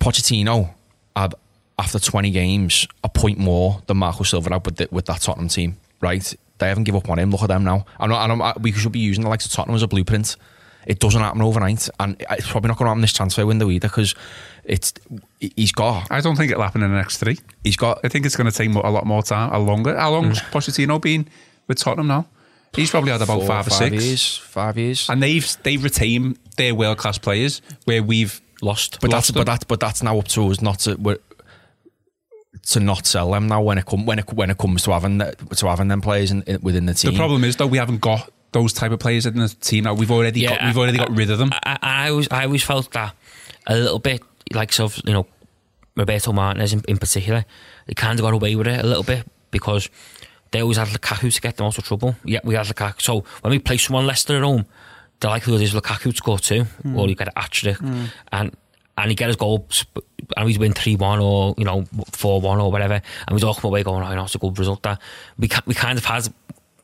Pochettino 0.00 0.74
had 1.14 1.34
after 1.78 1.98
20 1.98 2.30
games 2.30 2.86
a 3.04 3.08
point 3.08 3.38
more 3.38 3.82
than 3.86 3.98
Marco 3.98 4.24
Silva 4.24 4.50
had 4.50 4.64
with, 4.64 4.76
the, 4.76 4.88
with 4.90 5.06
that 5.06 5.20
Tottenham 5.20 5.48
team. 5.48 5.76
Right? 6.00 6.34
They 6.58 6.68
haven't 6.68 6.84
give 6.84 6.96
up 6.96 7.08
on 7.10 7.18
him. 7.18 7.30
Look 7.30 7.42
at 7.42 7.48
them 7.48 7.64
now. 7.64 7.84
I'm 8.00 8.08
not. 8.08 8.30
I'm, 8.30 8.40
I, 8.40 8.54
we 8.60 8.72
should 8.72 8.92
be 8.92 8.98
using 8.98 9.24
the 9.24 9.30
likes 9.30 9.44
of 9.44 9.52
Tottenham 9.52 9.76
as 9.76 9.82
a 9.82 9.88
blueprint. 9.88 10.36
It 10.86 11.00
doesn't 11.00 11.20
happen 11.20 11.42
overnight, 11.42 11.88
and 11.98 12.16
it's 12.30 12.48
probably 12.48 12.68
not 12.68 12.78
going 12.78 12.86
to 12.86 12.90
happen 12.90 13.00
this 13.00 13.12
transfer 13.12 13.44
window 13.44 13.68
either 13.70 13.88
because 13.88 14.14
it's 14.64 14.94
he's 15.40 15.72
got. 15.72 16.06
I 16.10 16.20
don't 16.20 16.36
think 16.36 16.52
it'll 16.52 16.62
happen 16.62 16.82
in 16.82 16.90
the 16.90 16.96
next 16.96 17.18
three. 17.18 17.38
He's 17.64 17.76
got. 17.76 17.98
I 18.04 18.08
think 18.08 18.24
it's 18.24 18.36
going 18.36 18.48
to 18.50 18.56
take 18.56 18.72
a 18.72 18.90
lot 18.90 19.04
more 19.04 19.22
time, 19.22 19.52
a 19.52 19.58
longer. 19.58 19.96
How 19.96 20.12
long's 20.12 20.40
mm. 20.40 20.50
Pochettino 20.50 21.02
been 21.02 21.28
with 21.66 21.78
Tottenham 21.78 22.06
now? 22.06 22.26
He's 22.74 22.90
probably 22.90 23.12
had 23.12 23.22
about 23.22 23.38
Four, 23.38 23.46
five 23.46 23.66
or 23.66 23.70
five 23.70 23.78
six 23.78 24.04
years. 24.04 24.36
Five 24.36 24.78
years, 24.78 25.08
and 25.08 25.22
they've 25.22 25.56
they've 25.62 25.82
retained 25.82 26.38
their 26.56 26.74
world 26.74 26.98
class 26.98 27.18
players 27.18 27.62
where 27.84 28.02
we've 28.02 28.40
lost. 28.60 29.00
But 29.00 29.10
lost 29.10 29.28
that's 29.28 29.34
them. 29.34 29.40
but 29.40 29.46
that 29.46 29.68
but 29.68 29.80
that's 29.80 30.02
now 30.02 30.18
up 30.18 30.28
to 30.28 30.48
us 30.48 30.60
not 30.60 30.80
to 30.80 31.18
to 32.66 32.80
not 32.80 33.06
sell 33.06 33.30
them 33.30 33.46
now 33.46 33.62
when 33.62 33.78
it 33.78 33.86
come 33.86 34.06
when 34.06 34.18
it 34.18 34.32
when 34.32 34.50
it 34.50 34.58
comes 34.58 34.82
to 34.84 34.92
having 34.92 35.18
to 35.18 35.66
having 35.66 35.88
them 35.88 36.00
players 36.00 36.30
in, 36.30 36.42
in, 36.42 36.60
within 36.60 36.86
the 36.86 36.94
team. 36.94 37.12
The 37.12 37.16
problem 37.16 37.44
is 37.44 37.56
though 37.56 37.66
we 37.66 37.78
haven't 37.78 38.00
got 38.00 38.30
those 38.52 38.72
type 38.72 38.92
of 38.92 38.98
players 38.98 39.26
in 39.26 39.36
the 39.36 39.48
team 39.48 39.84
now. 39.84 39.94
We've 39.94 40.10
already 40.10 40.40
yeah, 40.40 40.50
got, 40.50 40.64
we've 40.64 40.78
already 40.78 40.98
I, 40.98 41.04
got 41.06 41.16
rid 41.16 41.30
of 41.30 41.38
them. 41.38 41.50
I, 41.52 41.78
I, 41.82 42.08
always 42.10 42.28
I 42.30 42.44
always 42.44 42.62
felt 42.62 42.90
that 42.92 43.14
a 43.66 43.76
little 43.76 43.98
bit 43.98 44.22
like 44.52 44.72
sort 44.72 44.96
of 44.96 45.02
you 45.06 45.12
know 45.12 45.26
Roberto 45.96 46.32
Martinez 46.32 46.72
in, 46.72 46.82
in 46.88 46.98
particular. 46.98 47.44
He 47.86 47.94
kind 47.94 48.18
of 48.18 48.24
got 48.24 48.34
away 48.34 48.56
with 48.56 48.66
it 48.66 48.84
a 48.84 48.86
little 48.86 49.02
bit 49.02 49.26
because 49.50 49.88
they 50.56 50.62
always 50.62 50.78
had 50.78 50.88
Lukaku 50.88 51.32
to 51.32 51.40
get 51.40 51.56
them 51.58 51.66
out 51.66 51.76
of 51.76 51.84
trouble. 51.84 52.16
Yeah, 52.24 52.40
we 52.42 52.54
had 52.54 52.64
Lukaku. 52.66 53.02
So 53.02 53.24
when 53.42 53.50
we 53.50 53.58
play 53.58 53.76
someone 53.76 54.06
Leicester 54.06 54.36
at 54.38 54.42
home, 54.42 54.64
the 55.20 55.28
likelihood 55.28 55.60
is 55.60 55.74
Lukaku 55.74 56.10
to 56.10 56.16
score 56.16 56.38
two, 56.38 56.64
mm. 56.82 56.96
or 56.96 57.08
you 57.08 57.14
get 57.14 57.34
Atchrick, 57.34 57.76
mm. 57.76 58.08
and 58.32 58.56
and 58.96 59.10
he 59.10 59.14
get 59.14 59.26
his 59.26 59.36
goal, 59.36 59.68
and 60.34 60.48
he's 60.48 60.58
win 60.58 60.72
three 60.72 60.96
one 60.96 61.18
or 61.18 61.54
you 61.58 61.64
know 61.64 61.84
four 62.10 62.40
one 62.40 62.58
or 62.58 62.72
whatever, 62.72 62.94
and 62.94 63.34
we'd 63.34 63.44
all 63.44 63.54
come 63.54 63.68
away 63.68 63.82
going, 63.82 64.02
oh, 64.02 64.10
that's 64.10 64.34
a 64.34 64.38
good 64.38 64.58
result. 64.58 64.82
That 64.82 64.98
we 65.38 65.48
we 65.66 65.74
kind 65.74 65.98
of 65.98 66.04
had 66.06 66.26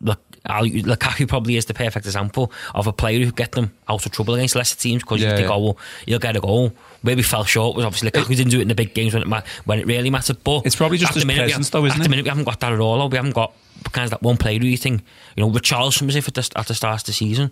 like 0.03 0.19
I'll, 0.47 0.65
Lukaku 0.65 1.29
probably 1.29 1.57
is 1.57 1.67
the 1.67 1.75
perfect 1.75 2.05
example 2.07 2.51
of 2.75 2.87
a 2.87 2.93
player 2.93 3.25
who 3.25 3.31
get 3.33 3.53
them 3.53 3.73
out 3.89 4.05
of 4.05 4.13
trouble 4.13 4.35
against 4.35 4.55
lesser 4.57 4.77
teams 4.77 5.03
because 5.03 5.21
Yeah, 5.23 5.31
you 5.31 5.37
think, 5.37 5.49
yeah. 5.49 5.55
oh, 5.55 5.59
well, 5.61 5.79
you'll 6.07 6.19
get 6.19 6.37
a 6.37 6.41
goal. 6.41 6.73
Where 7.03 7.17
we 7.17 7.23
fell 7.23 7.45
short 7.45 7.75
was 7.77 7.85
obviously 7.85 8.11
Lukaku 8.11 8.37
didn't 8.37 8.51
do 8.51 8.59
it 8.59 8.63
in 8.63 8.69
the 8.69 8.75
big 8.75 8.95
games 8.95 9.13
when 9.15 9.23
it, 9.23 9.29
ma- 9.29 9.43
when 9.65 9.79
it 9.81 9.87
really 9.87 10.11
mattered. 10.11 10.43
But 10.45 10.67
It's 10.67 10.77
probably 10.77 10.99
just 10.99 11.11
at 11.11 11.15
his 11.17 11.25
minute, 11.27 11.43
presence 11.45 11.67
have- 11.69 11.73
though, 11.73 11.87
isn't 11.87 11.99
At 11.99 12.01
it? 12.01 12.03
the 12.05 12.09
minute, 12.11 12.25
we 12.25 12.29
haven't 12.29 12.45
got 12.45 12.61
that 12.61 12.73
at 12.73 12.81
all. 12.81 13.09
We 13.09 13.17
haven't 13.17 13.35
got 13.35 13.53
kind 13.93 14.05
of 14.05 14.11
that 14.11 14.23
one 14.23 14.37
player 14.37 14.59
who 14.59 14.67
you 14.67 14.77
think, 14.77 15.03
you 15.37 15.45
know, 15.45 15.51
Richarlison 15.51 16.07
was 16.07 16.15
if 16.17 16.29
at 16.29 16.35
the, 16.35 16.49
at 16.57 16.67
the 16.69 16.75
start 16.75 17.01
of 17.01 17.07
the 17.07 17.13
season, 17.13 17.51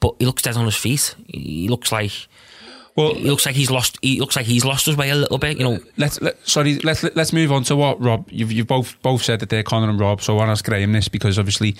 but 0.00 0.14
he 0.18 0.26
looks 0.26 0.42
dead 0.42 0.56
on 0.56 0.64
his 0.66 0.76
feet. 0.76 1.14
He 1.28 1.68
looks 1.68 1.90
like 1.92 2.12
Well, 2.96 3.14
he 3.14 3.24
looks 3.24 3.46
like 3.46 3.54
he's 3.54 3.70
lost. 3.70 3.98
He 4.02 4.20
looks 4.20 4.36
like 4.36 4.44
he's 4.46 4.64
lost 4.66 4.84
his 4.84 4.96
way 4.96 5.08
a 5.10 5.14
little 5.14 5.38
bit. 5.38 5.56
You 5.58 5.64
know, 5.64 5.78
let's 5.96 6.20
let, 6.20 6.46
sorry 6.46 6.78
let's 6.80 7.02
let's 7.02 7.32
move 7.32 7.52
on 7.52 7.62
to 7.64 7.76
what 7.76 7.98
Rob 8.02 8.28
you've 8.30 8.52
you've 8.52 8.66
both 8.66 9.00
both 9.02 9.22
said 9.22 9.40
that 9.40 9.48
they're 9.48 9.62
Connor 9.62 9.88
and 9.88 9.98
Rob 10.00 10.20
so 10.20 10.34
I 10.34 10.36
want 10.36 10.48
to 10.48 10.52
ask 10.52 10.64
Graham 10.64 10.92
this 10.92 11.08
because 11.08 11.38
obviously 11.38 11.74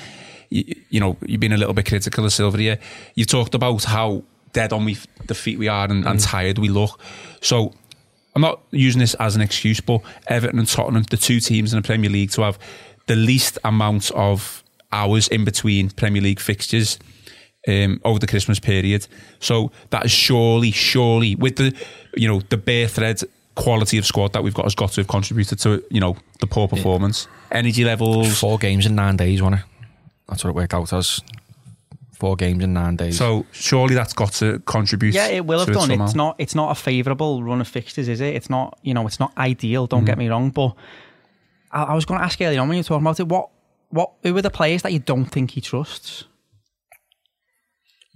you, 0.50 0.74
you 0.90 1.00
know 1.00 1.16
you've 1.26 1.40
been 1.40 1.52
a 1.52 1.56
little 1.56 1.74
bit 1.74 1.86
critical 1.86 2.24
of 2.24 2.32
Silva 2.32 2.78
you've 3.14 3.28
talked 3.28 3.54
about 3.54 3.84
how 3.84 4.22
dead 4.52 4.72
on 4.72 4.84
we 4.84 4.98
the 5.26 5.34
feet 5.34 5.58
we 5.58 5.68
are 5.68 5.88
and, 5.90 6.06
and 6.06 6.20
tired 6.20 6.58
we 6.58 6.68
look 6.68 7.00
so 7.40 7.72
I'm 8.34 8.42
not 8.42 8.60
using 8.70 9.00
this 9.00 9.14
as 9.14 9.36
an 9.36 9.42
excuse 9.42 9.80
but 9.80 10.02
Everton 10.26 10.58
and 10.58 10.68
Tottenham 10.68 11.04
the 11.04 11.16
two 11.16 11.40
teams 11.40 11.72
in 11.72 11.80
the 11.80 11.86
Premier 11.86 12.10
League 12.10 12.30
to 12.32 12.42
have 12.42 12.58
the 13.06 13.16
least 13.16 13.58
amount 13.64 14.10
of 14.12 14.62
hours 14.92 15.28
in 15.28 15.44
between 15.44 15.90
Premier 15.90 16.22
League 16.22 16.40
fixtures 16.40 16.98
um, 17.68 18.00
over 18.04 18.18
the 18.18 18.26
Christmas 18.26 18.58
period. 18.58 19.06
So 19.40 19.70
that 19.90 20.04
is 20.04 20.10
surely, 20.10 20.70
surely 20.70 21.34
with 21.34 21.56
the 21.56 21.74
you 22.16 22.28
know 22.28 22.40
the 22.48 22.56
bare 22.56 22.88
thread 22.88 23.22
quality 23.54 23.98
of 23.98 24.06
squad 24.06 24.32
that 24.32 24.42
we've 24.42 24.54
got 24.54 24.64
has 24.64 24.74
got 24.74 24.92
to 24.92 25.00
have 25.00 25.08
contributed 25.08 25.58
to 25.60 25.84
you 25.90 26.00
know 26.00 26.16
the 26.40 26.46
poor 26.46 26.68
performance, 26.68 27.28
energy 27.50 27.84
levels. 27.84 28.38
Four 28.38 28.58
games 28.58 28.86
in 28.86 28.94
nine 28.94 29.16
days, 29.16 29.42
wasn't 29.42 29.62
it? 29.62 29.66
That's 30.30 30.42
what 30.44 30.50
it 30.50 30.56
worked 30.56 30.72
out 30.72 30.92
as. 30.94 31.20
Four 32.18 32.36
games 32.36 32.62
in 32.62 32.74
nine 32.74 32.96
days. 32.96 33.16
So 33.16 33.46
surely 33.50 33.94
that's 33.94 34.12
got 34.12 34.32
to 34.34 34.58
contribute. 34.66 35.14
Yeah, 35.14 35.28
it 35.28 35.46
will 35.46 35.60
have 35.60 35.72
done. 35.72 35.88
somehow. 35.88 36.04
It's 36.04 36.14
not. 36.14 36.36
It's 36.38 36.54
not 36.54 36.70
a 36.70 36.74
favourable 36.74 37.42
run 37.42 37.62
of 37.62 37.68
fixtures, 37.68 38.08
is 38.08 38.20
it? 38.20 38.34
It's 38.34 38.50
not. 38.50 38.78
You 38.82 38.92
know, 38.92 39.06
it's 39.06 39.18
not 39.18 39.32
ideal. 39.38 39.86
Don't 39.86 40.00
Mm-hmm. 40.00 40.06
get 40.06 40.18
me 40.18 40.28
wrong, 40.28 40.50
but 40.50 40.74
I, 41.72 41.84
I 41.84 41.94
was 41.94 42.04
going 42.04 42.20
to 42.20 42.24
ask 42.26 42.38
earlier 42.42 42.60
on 42.60 42.68
when 42.68 42.76
you 42.76 42.80
were 42.80 42.84
talking 42.84 43.04
about 43.06 43.20
it. 43.20 43.26
What, 43.28 43.48
what, 43.88 44.12
who 44.22 44.36
are 44.36 44.42
the 44.42 44.50
players 44.50 44.82
that 44.82 44.92
you 44.92 44.98
don't 44.98 45.24
think 45.26 45.52
he 45.52 45.60
trusts? 45.62 46.24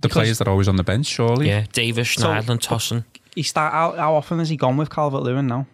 the 0.02 0.08
players 0.10 0.36
that 0.38 0.46
are 0.46 0.50
always 0.50 0.68
on 0.68 0.76
the 0.76 0.84
bench. 0.84 1.06
Surely, 1.06 1.48
yeah, 1.48 1.64
Davies, 1.72 2.06
Schneiderlin, 2.08 2.58
Tosun. 2.60 3.04
He 3.34 3.42
start 3.42 3.72
out. 3.72 3.96
How 3.96 4.14
often 4.14 4.38
has 4.38 4.50
he 4.50 4.56
gone 4.56 4.76
with 4.76 4.90
Calvert 4.90 5.22
Lewin 5.22 5.46
now? 5.46 5.66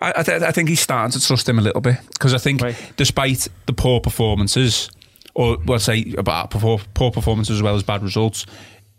I, 0.00 0.12
I, 0.16 0.22
th- 0.24 0.42
I 0.42 0.50
think 0.50 0.68
he's 0.68 0.80
starting 0.80 1.12
to 1.12 1.24
trust 1.24 1.48
him 1.48 1.58
a 1.58 1.62
little 1.62 1.80
bit 1.80 1.98
because 2.08 2.34
I 2.34 2.38
think, 2.38 2.60
Right. 2.62 2.92
despite 2.96 3.46
the 3.66 3.72
poor 3.72 4.00
performances, 4.00 4.90
or 5.34 5.56
well, 5.66 5.78
say 5.78 6.14
about 6.18 6.50
poor, 6.50 6.80
poor 6.94 7.10
performances 7.10 7.56
as 7.56 7.62
well 7.62 7.74
as 7.74 7.82
bad 7.82 8.02
results, 8.02 8.46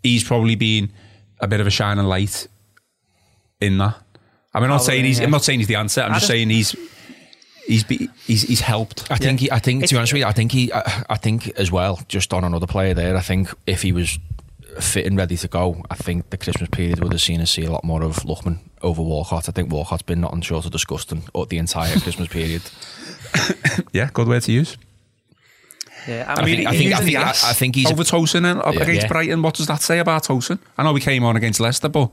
he's 0.02 0.24
probably 0.24 0.54
been 0.56 0.92
a 1.40 1.46
bit 1.48 1.60
of 1.60 1.66
a 1.66 1.70
shining 1.70 2.04
light 2.06 2.46
in 3.60 3.78
that. 3.78 3.96
I 4.52 4.58
mean, 4.60 4.64
I'm 4.64 4.70
not 4.70 4.80
Oh, 4.80 4.84
saying 4.84 5.04
he's. 5.04 5.18
yeah. 5.18 5.24
I'm 5.24 5.30
not 5.30 5.42
saying 5.44 5.58
he's 5.60 5.68
the 5.68 5.76
answer. 5.76 6.00
I'm 6.02 6.10
I 6.10 6.14
just 6.14 6.22
just- 6.22 6.30
saying 6.30 6.50
he's. 6.50 6.76
He's, 7.66 7.82
be, 7.82 8.10
he's 8.26 8.42
he's 8.42 8.60
helped. 8.60 9.10
I 9.10 9.16
think 9.16 9.40
he, 9.40 9.50
I 9.50 9.58
think 9.58 9.86
to 9.86 9.94
be 9.94 9.96
honest 9.96 10.12
with 10.12 10.20
you, 10.20 10.26
I 10.26 10.32
think 10.32 10.52
he 10.52 10.70
I, 10.70 11.04
I 11.08 11.16
think 11.16 11.48
as 11.58 11.72
well, 11.72 11.98
just 12.08 12.34
on 12.34 12.44
another 12.44 12.66
player 12.66 12.92
there, 12.92 13.16
I 13.16 13.22
think 13.22 13.48
if 13.66 13.80
he 13.80 13.90
was 13.90 14.18
fit 14.80 15.06
and 15.06 15.16
ready 15.16 15.38
to 15.38 15.48
go, 15.48 15.82
I 15.90 15.94
think 15.94 16.28
the 16.28 16.36
Christmas 16.36 16.68
period 16.68 17.02
would 17.02 17.12
have 17.12 17.22
seen 17.22 17.40
us 17.40 17.52
see 17.52 17.64
a 17.64 17.72
lot 17.72 17.82
more 17.82 18.02
of 18.02 18.16
Lookman 18.16 18.58
over 18.82 19.00
Walcott. 19.00 19.48
I 19.48 19.52
think 19.52 19.72
Walcott's 19.72 20.02
been 20.02 20.20
nothing 20.20 20.42
short 20.42 20.66
of 20.66 20.72
disgusting 20.72 21.22
at 21.34 21.48
the 21.48 21.56
entire 21.56 21.98
Christmas 22.00 22.28
period. 22.28 22.60
Yeah, 23.94 24.10
good 24.12 24.28
word 24.28 24.42
to 24.42 24.52
use. 24.52 24.76
Yeah, 26.08 26.24
I 26.28 26.44
mean, 26.44 26.56
think- 26.56 26.68
I 26.68 26.76
think- 26.76 26.94
I 26.94 27.00
think- 27.00 27.16
ass 27.18 27.44
I 27.44 27.52
think 27.54 27.76
he's- 27.76 27.90
over 27.90 28.02
Tosun 28.04 28.44
and 28.50 28.60
Yeah. 28.74 28.82
against 28.82 29.02
Yeah. 29.02 29.08
Brighton. 29.08 29.42
What 29.42 29.54
does 29.54 29.66
that 29.66 29.82
say 29.82 29.98
about 29.98 30.24
Tosun? 30.24 30.58
I 30.76 30.82
know 30.82 30.94
he 30.94 31.00
came 31.00 31.24
on 31.24 31.36
against 31.36 31.60
Leicester, 31.60 31.88
but 31.88 32.10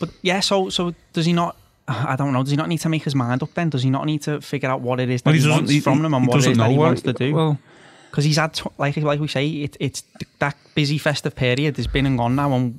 But 0.00 0.10
yeah, 0.22 0.40
so 0.40 0.68
so 0.70 0.94
does 1.12 1.26
he 1.26 1.32
not? 1.32 1.56
I 1.88 2.16
don't 2.16 2.32
know. 2.32 2.42
Does 2.42 2.50
he 2.50 2.56
not 2.56 2.68
need 2.68 2.80
to 2.80 2.88
make 2.88 3.02
his 3.04 3.14
mind 3.14 3.42
up 3.42 3.54
then? 3.54 3.68
Does 3.70 3.82
he 3.82 3.90
not 3.90 4.04
need 4.06 4.22
to 4.22 4.40
figure 4.40 4.68
out 4.70 4.80
what 4.80 5.00
it 5.00 5.08
is 5.10 5.22
that 5.22 5.30
Well, 5.30 5.34
he, 5.34 5.38
doesn't- 5.40 5.66
wants 5.66 5.84
from 5.84 6.02
them 6.02 6.14
and 6.14 6.24
he 6.24 6.28
what 6.28 6.34
it 6.36 6.38
doesn't 6.40 6.58
that 6.58 6.70
he 6.70 6.76
wants 6.78 7.02
to 7.02 7.12
do? 7.12 7.34
Well, 7.34 7.58
Because 8.10 8.24
he's 8.24 8.36
had, 8.36 8.60
like 8.78 8.96
like 8.98 9.20
we 9.20 9.28
say, 9.28 9.46
it, 9.48 9.76
it's 9.80 10.02
that 10.38 10.54
busy 10.74 10.98
festive 10.98 11.34
period 11.34 11.76
has 11.78 11.86
been 11.86 12.04
and 12.06 12.18
gone 12.18 12.34
now, 12.36 12.52
and 12.52 12.78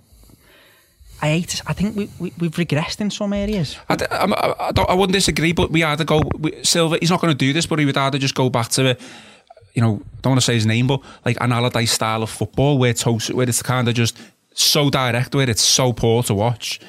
I 1.22 1.28
hate. 1.30 1.62
I 1.66 1.74
think 1.74 1.96
we, 1.96 2.10
we 2.20 2.34
we've 2.38 2.52
regressed 2.56 3.00
in 3.02 3.10
some 3.10 3.34
areas. 3.34 3.78
I, 3.90 3.96
d- 3.96 4.06
I'm- 4.12 4.34
I, 4.34 4.54
I 4.60 4.72
don't, 4.72 4.90
I 4.90 4.94
wouldn't 4.94 5.14
disagree, 5.14 5.54
but 5.54 5.72
we 5.72 5.84
either 5.84 6.04
go 6.04 6.22
we, 6.38 6.52
Silva. 6.64 6.98
He's 7.00 7.10
not 7.10 7.22
going 7.22 7.32
to 7.34 7.38
do 7.38 7.52
this, 7.54 7.66
but 7.66 7.80
he 7.80 7.86
would 7.86 7.98
either 7.98 8.18
just 8.20 8.36
go 8.36 8.50
back 8.50 8.70
to, 8.70 8.96
you 9.74 9.82
know, 9.82 10.02
don't 10.22 10.32
want 10.32 10.42
to 10.42 10.46
say 10.46 10.54
his 10.54 10.66
name, 10.66 10.88
but 10.88 11.02
like 11.26 11.38
an 11.42 11.52
Allardyce 11.52 11.92
style 11.92 12.24
of 12.24 12.30
football 12.30 12.78
where 12.78 12.94
Tosun, 12.94 13.34
where 13.34 13.48
it's 13.48 13.62
kind 13.62 13.88
of 13.88 13.96
just 13.96 14.18
so 14.54 14.90
direct, 14.90 15.34
where 15.34 15.50
it's 15.50 15.62
so 15.62 15.94
poor 15.94 16.24
to 16.24 16.34
watch. 16.34 16.80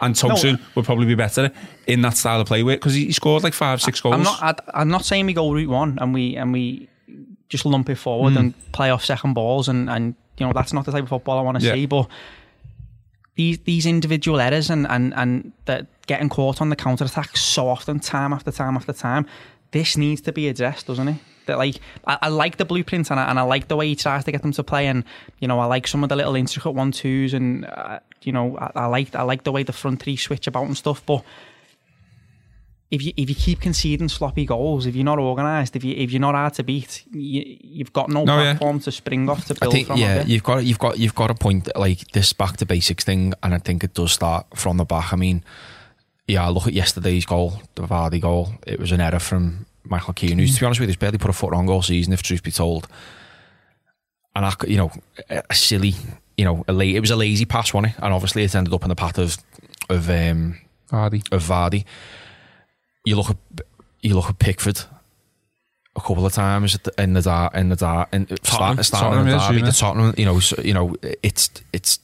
And 0.00 0.14
Tosun 0.14 0.58
would 0.74 0.86
probably 0.86 1.06
be 1.06 1.14
better 1.14 1.50
in 1.86 2.00
that 2.02 2.16
style 2.16 2.40
of 2.40 2.46
play 2.46 2.62
with 2.62 2.80
because 2.80 2.94
he, 2.94 3.12
scored 3.12 3.42
like 3.42 3.52
five, 3.52 3.82
six 3.82 4.00
goals. 4.00 4.14
I'm 4.14 4.22
not. 4.22 4.42
I, 4.42 4.80
I'm 4.80 4.88
not 4.88 5.04
saying 5.04 5.26
we 5.26 5.34
go 5.34 5.52
route 5.52 5.68
one 5.68 5.98
and 6.00 6.14
we 6.14 6.36
and 6.36 6.52
we 6.52 6.88
just 7.50 7.66
lump 7.66 7.90
it 7.90 7.96
forward 7.96 8.32
hmm. 8.32 8.38
and 8.38 8.72
play 8.72 8.90
off 8.90 9.04
second 9.04 9.34
balls 9.34 9.68
and 9.68 9.90
and 9.90 10.14
you 10.38 10.46
know 10.46 10.52
that's 10.54 10.72
not 10.72 10.86
the 10.86 10.92
type 10.92 11.02
of 11.02 11.10
football 11.10 11.38
I 11.38 11.42
want 11.42 11.60
to 11.60 11.66
Yeah. 11.66 11.74
see. 11.74 11.84
But 11.84 12.08
these 13.34 13.58
these 13.58 13.84
individual 13.84 14.40
errors 14.40 14.70
and 14.70 14.86
and 14.86 15.12
and 15.14 15.52
that 15.66 15.86
getting 16.06 16.30
caught 16.30 16.62
on 16.62 16.70
the 16.70 16.76
counter 16.76 17.04
attack 17.04 17.36
so 17.36 17.68
often, 17.68 18.00
time 18.00 18.32
after 18.32 18.50
time 18.50 18.76
after 18.76 18.94
time, 18.94 19.26
this 19.72 19.98
needs 19.98 20.22
to 20.22 20.32
be 20.32 20.48
addressed, 20.48 20.86
doesn't 20.86 21.08
it? 21.08 21.16
That 21.46 21.58
like 21.58 21.76
I, 22.06 22.18
I 22.22 22.28
like 22.28 22.56
the 22.58 22.64
blueprint 22.64 23.10
and 23.10 23.18
I, 23.18 23.28
and 23.30 23.38
I 23.38 23.42
like 23.42 23.68
the 23.68 23.76
way 23.76 23.88
he 23.88 23.96
tries 23.96 24.24
to 24.24 24.32
get 24.32 24.42
them 24.42 24.52
to 24.52 24.62
play 24.62 24.86
and 24.86 25.04
you 25.40 25.48
know 25.48 25.58
I 25.58 25.64
like 25.66 25.86
some 25.86 26.02
of 26.02 26.08
the 26.08 26.16
little 26.16 26.36
intricate 26.36 26.72
one 26.72 26.92
twos 26.92 27.34
and 27.34 27.64
uh, 27.66 27.98
you 28.22 28.32
know 28.32 28.56
I, 28.58 28.70
I 28.74 28.86
like 28.86 29.14
I 29.14 29.22
like 29.22 29.42
the 29.44 29.52
way 29.52 29.62
the 29.62 29.72
front 29.72 30.02
three 30.02 30.16
switch 30.16 30.46
about 30.46 30.66
and 30.66 30.76
stuff, 30.76 31.04
but 31.06 31.24
if 32.90 33.02
you 33.04 33.12
if 33.16 33.28
you 33.28 33.36
keep 33.36 33.60
conceding 33.60 34.08
sloppy 34.08 34.44
goals, 34.44 34.84
if 34.84 34.96
you're 34.96 35.04
not 35.04 35.18
organised, 35.20 35.76
if 35.76 35.84
you 35.84 35.94
if 35.96 36.10
you're 36.10 36.20
not 36.20 36.34
hard 36.34 36.54
to 36.54 36.64
beat, 36.64 37.04
you, 37.12 37.56
you've 37.62 37.92
got 37.92 38.08
no 38.08 38.24
No, 38.24 38.38
yeah. 38.38 38.52
platform 38.54 38.80
to 38.80 38.90
spring 38.90 39.28
off 39.30 39.44
to 39.46 39.54
I 39.54 39.58
build 39.60 39.72
think 39.72 39.86
from. 39.86 39.96
yeah, 39.98 40.22
you? 40.24 40.34
you've 40.34 40.42
got 40.42 40.64
you've 40.64 40.78
got 40.80 40.98
you've 40.98 41.14
got 41.14 41.30
a 41.30 41.34
point 41.34 41.68
like 41.76 42.00
this 42.12 42.32
back 42.32 42.56
to 42.56 42.66
basics 42.66 43.04
thing, 43.04 43.32
and 43.44 43.54
I 43.54 43.58
think 43.58 43.84
it 43.84 43.94
does 43.94 44.10
start 44.12 44.46
from 44.56 44.76
the 44.76 44.84
back. 44.84 45.12
I 45.12 45.16
mean, 45.16 45.44
yeah, 46.26 46.48
look 46.48 46.66
at 46.66 46.72
yesterday's 46.72 47.26
goal, 47.26 47.62
the 47.76 47.82
Vardy 47.82 48.20
goal. 48.20 48.54
It 48.66 48.80
was 48.80 48.90
an 48.90 49.00
error 49.00 49.20
from 49.20 49.66
Michael 49.84 50.12
Keane, 50.12 50.38
who's 50.38 50.54
to 50.54 50.60
be 50.60 50.66
honest 50.66 50.80
with 50.80 50.88
you, 50.88 50.92
he's 50.92 50.96
barely 50.96 51.18
put 51.18 51.30
a 51.30 51.34
foot 51.34 51.54
on 51.54 51.66
goal 51.66 51.82
season, 51.82 52.12
if 52.12 52.22
truth 52.22 52.42
be 52.42 52.50
told. 52.50 52.88
And 54.34 54.46
I, 54.46 54.52
you 54.66 54.76
know, 54.76 54.92
a 55.28 55.42
a 55.50 55.54
silly, 55.54 55.94
you 56.36 56.44
know, 56.44 56.64
a 56.68 56.72
la- 56.72 56.82
it 56.82 57.00
was 57.00 57.10
a 57.10 57.16
lazy 57.16 57.44
pass, 57.44 57.74
wasn't 57.74 57.94
it? 57.94 58.02
And 58.02 58.14
obviously, 58.14 58.44
it 58.44 58.54
ended 58.54 58.72
up 58.72 58.82
in 58.82 58.88
the 58.88 58.96
path 58.96 59.18
of 59.18 59.36
of 59.88 60.08
um, 60.08 60.58
Hardy. 60.90 61.22
of 61.32 61.42
Vardy. 61.42 61.84
You 63.04 63.16
look 63.16 63.30
at 63.30 63.36
you 64.02 64.14
look 64.14 64.30
at 64.30 64.38
Pickford 64.38 64.82
a 65.96 66.00
couple 66.00 66.24
of 66.24 66.32
times 66.32 66.76
at 66.76 66.84
the, 66.84 67.02
in 67.02 67.14
the 67.14 67.22
dark 67.22 67.54
in 67.54 67.68
the 67.68 67.76
dark 67.76 68.08
in 68.12 68.26
Tottenham. 68.26 68.84
start, 68.84 68.86
starting 68.86 69.10
Tottenham, 69.10 69.26
in 69.26 69.32
the 69.32 69.48
derby, 69.48 69.62
the 69.62 69.72
Tottenham. 69.72 70.14
You 70.16 70.24
know, 70.26 70.38
so, 70.40 70.62
you 70.62 70.74
know, 70.74 70.94
it's 71.22 71.50
it's 71.72 71.98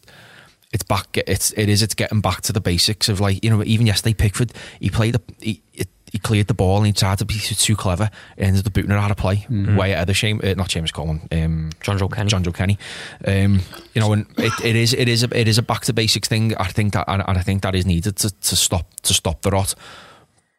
it's 0.72 0.82
back. 0.82 1.16
It's 1.16 1.52
it 1.52 1.68
is. 1.68 1.82
It's 1.82 1.94
getting 1.94 2.20
back 2.20 2.40
to 2.42 2.52
the 2.52 2.60
basics 2.60 3.08
of 3.08 3.20
like 3.20 3.44
you 3.44 3.50
know. 3.50 3.62
Even 3.64 3.86
yesterday, 3.86 4.14
Pickford 4.14 4.52
he 4.80 4.90
played 4.90 5.14
the 5.14 5.22
he, 5.40 5.62
it, 5.72 5.88
he 6.16 6.20
cleared 6.20 6.46
the 6.46 6.54
ball 6.54 6.78
and 6.78 6.86
he 6.86 6.92
tried 6.94 7.18
to 7.18 7.26
be 7.26 7.34
too 7.34 7.76
clever 7.76 8.08
and 8.38 8.46
ended 8.48 8.66
up 8.66 8.72
booting 8.72 8.90
it 8.90 8.96
out 8.96 9.10
of 9.10 9.18
play. 9.18 9.46
Way 9.50 9.92
ahead 9.92 10.04
of 10.04 10.06
the 10.06 10.14
shame, 10.14 10.40
uh, 10.42 10.54
not 10.54 10.68
James 10.68 10.90
Coleman. 10.90 11.28
Um, 11.30 11.70
Jonjoe 11.82 12.10
Kenny. 12.10 12.30
Jonjoe 12.30 12.54
Kenny. 12.54 12.78
Um, 13.26 13.60
you 13.92 14.00
know, 14.00 14.14
and 14.14 14.26
it, 14.38 14.52
it 14.64 14.76
is 14.76 14.94
it 14.94 15.08
is 15.08 15.22
a, 15.24 15.38
it 15.38 15.46
is 15.46 15.58
a 15.58 15.62
back 15.62 15.82
to 15.82 15.92
basics 15.92 16.26
thing. 16.26 16.56
I 16.56 16.68
think 16.68 16.94
that 16.94 17.04
and, 17.06 17.22
and 17.26 17.36
I 17.36 17.42
think 17.42 17.62
that 17.62 17.74
is 17.74 17.84
needed 17.84 18.16
to, 18.16 18.30
to 18.30 18.56
stop 18.56 18.98
to 19.02 19.12
stop 19.12 19.42
the 19.42 19.50
rot. 19.50 19.74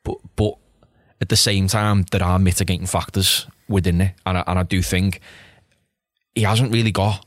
But 0.04 0.18
but 0.36 0.54
at 1.20 1.30
the 1.30 1.36
same 1.36 1.68
time, 1.68 2.06
there 2.12 2.24
are 2.24 2.38
mitigating 2.38 2.86
factors 2.86 3.48
within 3.68 4.00
it, 4.02 4.14
and 4.28 4.38
I, 4.38 4.44
and 4.46 4.60
I 4.60 4.64
do 4.64 4.84
think 4.84 5.22
he 6.36 6.44
hasn't 6.44 6.72
really 6.72 6.92
got 6.92 7.26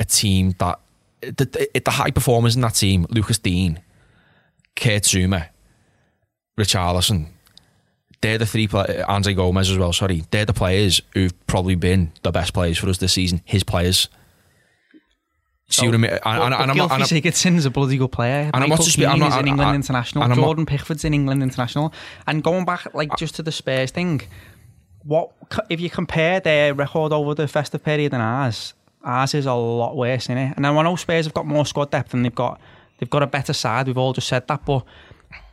a 0.00 0.04
team 0.06 0.54
that 0.60 0.80
the, 1.20 1.44
the, 1.44 1.80
the 1.84 1.90
high 1.90 2.10
performers 2.10 2.56
in 2.56 2.62
that 2.62 2.74
team: 2.74 3.04
Lucas 3.10 3.38
Digne, 3.38 3.80
Kurt 4.74 5.02
Zouma, 5.02 5.48
Richarlison. 6.58 7.26
They're 8.22 8.38
the 8.38 8.46
three 8.46 8.66
play- 8.66 9.02
uh, 9.02 9.12
Andre 9.12 9.34
Gomes 9.34 9.70
as 9.70 9.78
well. 9.78 9.92
Sorry, 9.92 10.24
they're 10.30 10.44
the 10.46 10.52
players 10.54 11.00
who've 11.14 11.34
probably 11.46 11.74
been 11.74 12.12
the 12.22 12.32
best 12.32 12.54
players 12.54 12.78
for 12.78 12.88
us 12.88 12.98
this 12.98 13.12
season. 13.12 13.42
His 13.44 13.62
players. 13.62 14.08
See 15.68 15.84
what 15.86 15.96
I 15.96 15.98
mean? 15.98 16.10
And, 16.12 16.20
and, 16.24 16.54
and, 16.54 16.70
I'm 16.70 16.76
not- 16.76 16.92
and 16.92 17.02
Sigurdsson's 17.02 17.64
a 17.66 17.70
bloody 17.70 17.96
good 17.98 18.12
player. 18.12 18.50
And 18.54 18.54
I'm 18.54 18.60
not 18.62 18.68
Michael 18.78 18.84
just- 18.84 18.98
I'm 19.00 19.18
not- 19.18 19.38
an 19.40 19.48
England 19.48 19.70
I- 19.70 19.74
international. 19.74 20.22
and 20.24 20.30
not- 20.30 20.38
Jordan 20.42 20.64
Pickford's 20.64 21.04
in 21.04 21.12
England 21.12 21.42
international. 21.42 21.92
And 22.26 22.42
going 22.42 22.64
back, 22.64 22.86
like 22.94 23.16
just 23.16 23.34
to 23.36 23.42
the 23.42 23.50
Spurs 23.52 23.90
thing, 23.90 24.22
what 25.02 25.30
if 25.68 25.80
you 25.80 25.90
compare 25.90 26.38
their 26.40 26.72
record 26.72 27.12
over 27.12 27.34
the 27.34 27.48
festive 27.48 27.82
period 27.84 28.12
and 28.14 28.22
ours? 28.22 28.74
Ours 29.04 29.34
is 29.34 29.46
a 29.46 29.54
lot 29.54 29.96
worse, 29.96 30.24
isn't 30.26 30.38
it? 30.38 30.56
And 30.56 30.66
I 30.66 30.82
know 30.82 30.96
Spurs 30.96 31.26
have 31.26 31.34
got 31.34 31.46
more 31.46 31.66
squad 31.66 31.90
depth 31.90 32.14
and 32.14 32.24
they've 32.24 32.34
got 32.34 32.60
they've 32.98 33.10
got 33.10 33.22
a 33.24 33.26
better 33.26 33.52
side. 33.52 33.88
We've 33.88 33.98
all 33.98 34.12
just 34.12 34.28
said 34.28 34.46
that, 34.48 34.64
but 34.64 34.84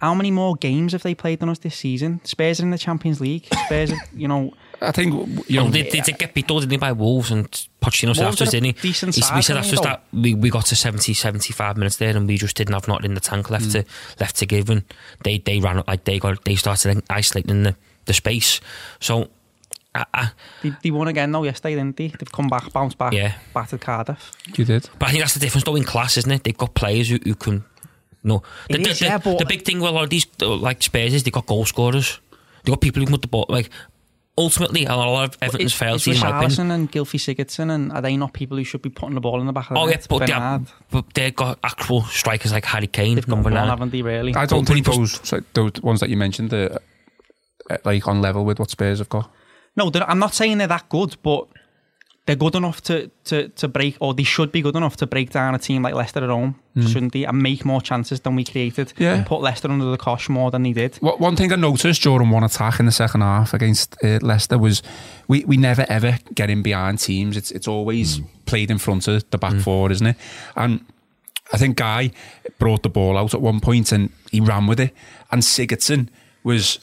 how 0.01 0.13
many 0.13 0.31
more 0.31 0.55
games 0.55 0.91
have 0.93 1.03
they 1.03 1.15
played 1.15 1.39
than 1.39 1.49
us 1.49 1.59
this 1.59 1.75
season? 1.75 2.21
Spurs 2.23 2.59
are 2.59 2.63
in 2.63 2.71
the 2.71 2.77
Champions 2.77 3.21
League. 3.21 3.45
Spurs, 3.65 3.91
are, 3.91 3.97
you 4.15 4.27
know, 4.27 4.53
I 4.81 4.91
think 4.91 5.13
you 5.49 5.57
know 5.57 5.63
Well, 5.63 5.71
they, 5.71 5.83
they 5.83 6.01
did 6.01 6.17
get 6.17 6.33
beat 6.33 6.47
though, 6.47 6.59
didn't 6.59 6.71
they, 6.71 6.77
by 6.77 6.91
Wolves 6.91 7.31
and 7.31 7.49
Pochettino 7.81 8.15
said 8.15 8.23
Wolves 8.23 8.41
after, 8.41 8.43
are 8.43 8.51
didn't 8.51 8.65
he? 8.65 8.71
decent 8.81 9.15
He- 9.15 9.21
side, 9.21 9.35
we 9.35 9.41
said 9.41 9.55
aren't 9.55 9.65
after 9.67 9.77
they, 9.77 9.83
that 9.83 10.03
we, 10.11 10.33
we 10.33 10.49
got 10.49 10.65
to 10.67 10.75
70, 10.75 11.13
75 11.13 11.77
minutes 11.77 11.97
there 11.97 12.15
and 12.15 12.27
we 12.27 12.37
just 12.37 12.55
didn't 12.57 12.73
have 12.73 12.87
nothing 12.87 13.05
in 13.05 13.13
the 13.13 13.21
tank 13.21 13.49
left 13.49 13.71
to 13.71 13.83
mm. 13.83 14.19
left 14.19 14.35
to 14.37 14.45
give 14.45 14.69
and 14.69 14.83
they, 15.23 15.37
they 15.37 15.59
ran 15.59 15.77
up 15.79 15.87
like 15.87 16.03
they 16.03 16.19
got 16.19 16.43
they 16.45 16.55
started 16.55 17.01
isolating 17.09 17.63
the, 17.63 17.75
the 18.05 18.13
space. 18.13 18.59
So 18.99 19.29
I, 19.95 20.05
I, 20.13 20.31
they, 20.63 20.73
they 20.83 20.91
won 20.91 21.07
again 21.07 21.31
though 21.31 21.43
yesterday, 21.43 21.75
didn't 21.75 21.95
they? 21.97 22.07
They've 22.07 22.31
come 22.31 22.47
back, 22.47 22.73
bounced 22.73 22.97
back, 22.97 23.13
Yeah. 23.13 23.35
battered 23.53 23.81
Cardiff. 23.81 24.31
you 24.57 24.65
did. 24.65 24.89
But 24.99 25.09
I 25.09 25.11
think 25.11 25.21
that's 25.23 25.35
the 25.35 25.39
difference 25.39 25.63
though 25.65 25.75
in 25.75 25.83
class, 25.83 26.17
isn't 26.17 26.31
it? 26.31 26.43
They've 26.43 26.57
got 26.57 26.73
players 26.73 27.09
who, 27.09 27.19
who 27.23 27.35
can 27.35 27.63
no. 28.23 28.41
The, 28.69 28.77
the, 28.77 28.89
is, 28.89 28.99
the, 28.99 29.05
yeah, 29.05 29.17
but- 29.17 29.37
the 29.39 29.45
big 29.45 29.63
thing 29.65 29.79
with 29.79 29.89
a 29.89 29.93
lot 29.93 30.03
of 30.05 30.09
these 30.09 30.25
like 30.39 30.81
Spurs 30.81 31.13
is 31.13 31.23
they've 31.23 31.33
got 31.33 31.45
goal 31.45 31.65
scorers. 31.65 32.19
They've 32.63 32.71
got 32.73 32.81
people 32.81 33.01
who 33.01 33.05
can 33.07 33.13
put 33.13 33.21
the 33.21 33.27
ball 33.27 33.45
like 33.49 33.69
ultimately 34.37 34.85
a 34.85 34.95
lot 34.95 35.25
of 35.25 35.37
Everton's 35.41 35.65
It's, 35.65 35.73
failed 35.73 35.95
it's 35.97 36.07
in 36.07 36.19
my 36.19 36.43
opinion. 36.43 36.71
And 36.71 36.91
Gylfi 36.91 37.19
Sigurdsson, 37.19 37.69
and 37.71 37.91
are 37.91 38.01
they 38.01 38.17
not 38.17 38.33
people 38.33 38.57
who 38.57 38.63
should 38.63 38.81
be 38.81 38.89
putting 38.89 39.13
the 39.15 39.21
ball 39.21 39.39
in 39.39 39.45
the 39.45 39.53
back 39.53 39.69
of 39.69 39.75
the 39.75 39.79
Oh 39.79 39.85
yeah, 39.85 39.91
net? 39.91 40.07
but, 40.09 40.19
they 40.19 40.25
Bernard, 40.27 40.65
but 40.89 41.13
they've 41.13 41.35
got 41.35 41.59
actual 41.63 42.01
strikers 42.03 42.51
like 42.51 42.65
Harry 42.65 42.87
Kane, 42.87 43.15
they've 43.15 43.25
got 43.27 43.35
number 43.35 43.49
one, 43.49 43.53
nine. 43.55 43.67
haven't 43.67 43.91
they? 43.91 44.01
Really? 44.01 44.33
I 44.33 44.45
don't 44.45 44.65
But- 44.65 44.73
think 44.73 44.85
but 44.85 44.93
he 44.95 44.99
those 45.01 45.43
those 45.53 45.71
ones 45.83 45.99
that 45.99 46.09
you 46.09 46.17
mentioned 46.17 46.51
are 46.53 46.79
uh, 47.69 47.77
like 47.85 48.07
on 48.07 48.21
level 48.21 48.43
with 48.45 48.57
what 48.59 48.69
Spurs 48.71 48.99
have 48.99 49.09
got. 49.09 49.29
No, 49.75 49.91
I'm 50.07 50.19
not 50.19 50.33
saying 50.33 50.57
they're 50.59 50.67
that 50.67 50.87
good, 50.89 51.15
but 51.23 51.47
they're 52.25 52.37
good 52.37 52.55
enough 52.55 52.81
to, 52.83 53.11
to, 53.25 53.49
to 53.49 53.67
break, 53.67 53.97
or 53.99 54.13
they 54.13 54.23
should 54.23 54.51
be 54.51 54.61
good 54.61 54.75
enough 54.75 54.95
to 54.97 55.07
break 55.07 55.31
down 55.31 55.55
a 55.55 55.59
team 55.59 55.81
like 55.81 55.93
Leicester 55.93 56.23
at 56.23 56.29
home, 56.29 56.57
mm. 56.75 56.87
shouldn't 56.87 57.11
they? 57.11 57.25
And 57.25 57.41
make 57.43 57.65
more 57.65 57.81
chances 57.81 58.21
than 58.21 58.35
we 58.35 58.45
created. 58.45 58.93
Yeah. 58.97 59.15
And 59.15 59.25
put 59.25 59.41
Leicester 59.41 59.69
under 59.69 59.85
the 59.85 59.97
cosh 59.97 60.29
more 60.29 60.49
than 60.49 60.63
they 60.63 60.71
did. 60.71 60.95
What, 60.97 61.19
one 61.19 61.35
thing 61.35 61.51
I 61.51 61.57
noticed 61.57 62.01
during 62.01 62.29
one 62.29 62.43
attack 62.43 62.79
in 62.79 62.85
the 62.85 62.93
second 62.93 63.21
half 63.21 63.53
against 63.53 64.01
uh, 64.03 64.19
Leicester 64.21 64.57
was 64.57 64.81
we, 65.27 65.43
we 65.43 65.57
never 65.57 65.85
ever 65.89 66.17
get 66.33 66.49
in 66.49 66.63
behind 66.63 66.99
teams. 66.99 67.35
It's 67.35 67.51
it's 67.51 67.67
always 67.67 68.19
mm. 68.19 68.27
played 68.45 68.71
in 68.71 68.77
front 68.77 69.09
of 69.09 69.29
the 69.31 69.37
back 69.37 69.53
mm. 69.53 69.61
four, 69.61 69.91
isn't 69.91 70.07
it? 70.07 70.15
And 70.55 70.85
I 71.51 71.57
think 71.57 71.75
Guy 71.75 72.11
brought 72.57 72.83
the 72.83 72.89
ball 72.89 73.17
out 73.17 73.33
at 73.33 73.41
one 73.41 73.59
point 73.59 73.91
and 73.91 74.11
he 74.31 74.39
ran 74.39 74.65
with 74.65 74.79
it. 74.79 74.93
And 75.29 75.41
Sigurdsson 75.41 76.07
was 76.43 76.79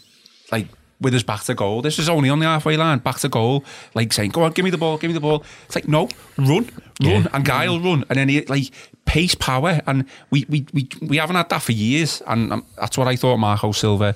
like 0.52 0.66
with 1.00 1.12
his 1.12 1.22
back 1.22 1.42
to 1.44 1.54
goal. 1.54 1.80
This 1.82 1.96
was 1.98 2.08
only 2.08 2.28
on 2.28 2.38
the 2.40 2.46
halfway 2.46 2.76
line, 2.76 2.98
back 2.98 3.18
to 3.20 3.28
goal, 3.28 3.64
like 3.94 4.12
saying, 4.12 4.30
"Go 4.32 4.42
on, 4.42 4.52
give 4.52 4.64
me 4.64 4.70
the 4.70 4.78
ball, 4.78 4.98
give 4.98 5.08
me 5.08 5.14
the 5.14 5.20
ball." 5.20 5.44
It's 5.66 5.74
like, 5.74 5.88
no, 5.88 6.08
run, 6.36 6.48
run, 6.48 6.66
Yeah. 7.00 7.26
and 7.32 7.44
Guy 7.44 7.68
will 7.68 7.80
run, 7.80 8.04
and 8.10 8.18
then 8.18 8.28
he 8.28 8.42
like 8.46 8.70
pace, 9.06 9.34
power, 9.34 9.80
and 9.86 10.04
we 10.30 10.44
we 10.48 10.66
we, 10.72 10.88
we 11.00 11.16
haven't 11.16 11.36
had 11.36 11.48
that 11.50 11.62
for 11.62 11.72
years, 11.72 12.22
and 12.26 12.52
um, 12.52 12.64
that's 12.76 12.98
what 12.98 13.08
I 13.08 13.16
thought 13.16 13.38
Marco 13.38 13.72
Silva 13.72 14.14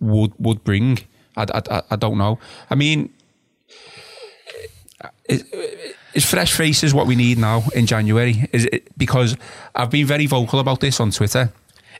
would 0.00 0.32
would 0.38 0.64
bring. 0.64 0.98
I, 1.36 1.42
I, 1.54 1.62
I- 1.70 1.82
I 1.92 1.96
don't 1.96 2.18
know. 2.18 2.38
I 2.70 2.74
mean, 2.74 3.10
is, 5.28 5.44
is 6.14 6.24
fresh 6.24 6.52
faces 6.52 6.92
what 6.94 7.06
we 7.06 7.14
need 7.14 7.38
now 7.38 7.62
in 7.74 7.86
January? 7.86 8.48
Is 8.52 8.64
it 8.66 8.88
because 8.98 9.36
I've 9.74 9.90
been 9.90 10.06
very 10.06 10.26
vocal 10.26 10.58
about 10.58 10.80
this 10.80 11.00
on 11.00 11.10
Twitter. 11.10 11.52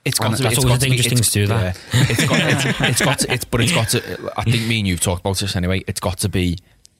It's 0.08 0.18
got 0.18 0.28
And 0.28 0.36
to, 0.36 0.42
that's 0.42 0.56
it's 0.56 0.64
always 0.64 0.78
got 0.78 0.82
a 0.82 0.86
to 0.86 0.90
be, 0.90 0.96
dangerous 1.02 1.30
thing 1.30 1.44
to 1.44 1.46
do, 1.46 1.46
that. 1.48 1.76
yeah. 1.92 2.06
it's 2.08 2.26
got, 2.26 2.40
it's, 2.40 2.80
it's 2.80 3.02
got 3.02 3.18
to, 3.20 3.32
it's, 3.32 3.44
but 3.44 3.60
it's 3.60 3.72
got 3.72 3.88
to, 3.90 4.32
I 4.36 4.42
think 4.44 4.66
me 4.66 4.78
and 4.80 4.88
you've 4.88 5.00
talked 5.00 5.20
about 5.20 5.38
this 5.38 5.54
anyway, 5.54 5.84
it's 5.86 6.00
got 6.00 6.18
to 6.18 6.28
be 6.28 6.58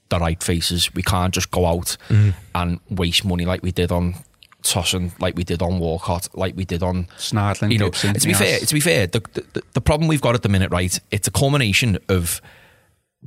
the 0.09 0.19
right 0.19 0.41
faces. 0.41 0.93
We 0.93 1.03
can't 1.03 1.33
just 1.33 1.51
go 1.51 1.65
out 1.65 1.97
mm. 2.07 2.33
and 2.55 2.79
waste 2.89 3.25
money 3.25 3.45
like 3.45 3.61
we 3.63 3.71
did 3.71 3.91
on 3.91 4.15
Tosun, 4.63 5.11
like 5.19 5.35
we 5.35 5.43
did 5.43 5.61
on 5.61 5.79
Walcott, 5.79 6.27
like 6.33 6.55
we 6.55 6.65
did 6.65 6.83
on 6.83 7.05
Schneiderlin, 7.17 7.71
You 7.71 7.77
know, 7.79 7.85
Gibson, 7.85 8.13
to 8.13 8.25
be 8.25 8.31
yes. 8.31 8.39
fair, 8.39 8.59
to 8.59 8.73
be 8.73 8.79
fair, 8.79 9.07
the, 9.07 9.21
the, 9.53 9.63
the 9.73 9.81
problem 9.81 10.07
we've 10.07 10.21
got 10.21 10.35
at 10.35 10.41
the 10.43 10.49
minute, 10.49 10.71
right, 10.71 10.99
it's 11.11 11.27
a 11.27 11.31
culmination 11.31 11.97
of 12.09 12.41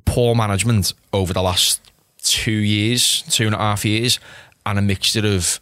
poor 0.04 0.34
management 0.34 0.92
over 1.12 1.32
the 1.32 1.42
last 1.42 1.80
two 2.22 2.52
years, 2.52 3.22
two 3.22 3.46
and 3.46 3.54
a 3.54 3.58
half 3.58 3.84
years, 3.84 4.18
and 4.66 4.78
a 4.78 4.82
mixture 4.82 5.26
of 5.26 5.60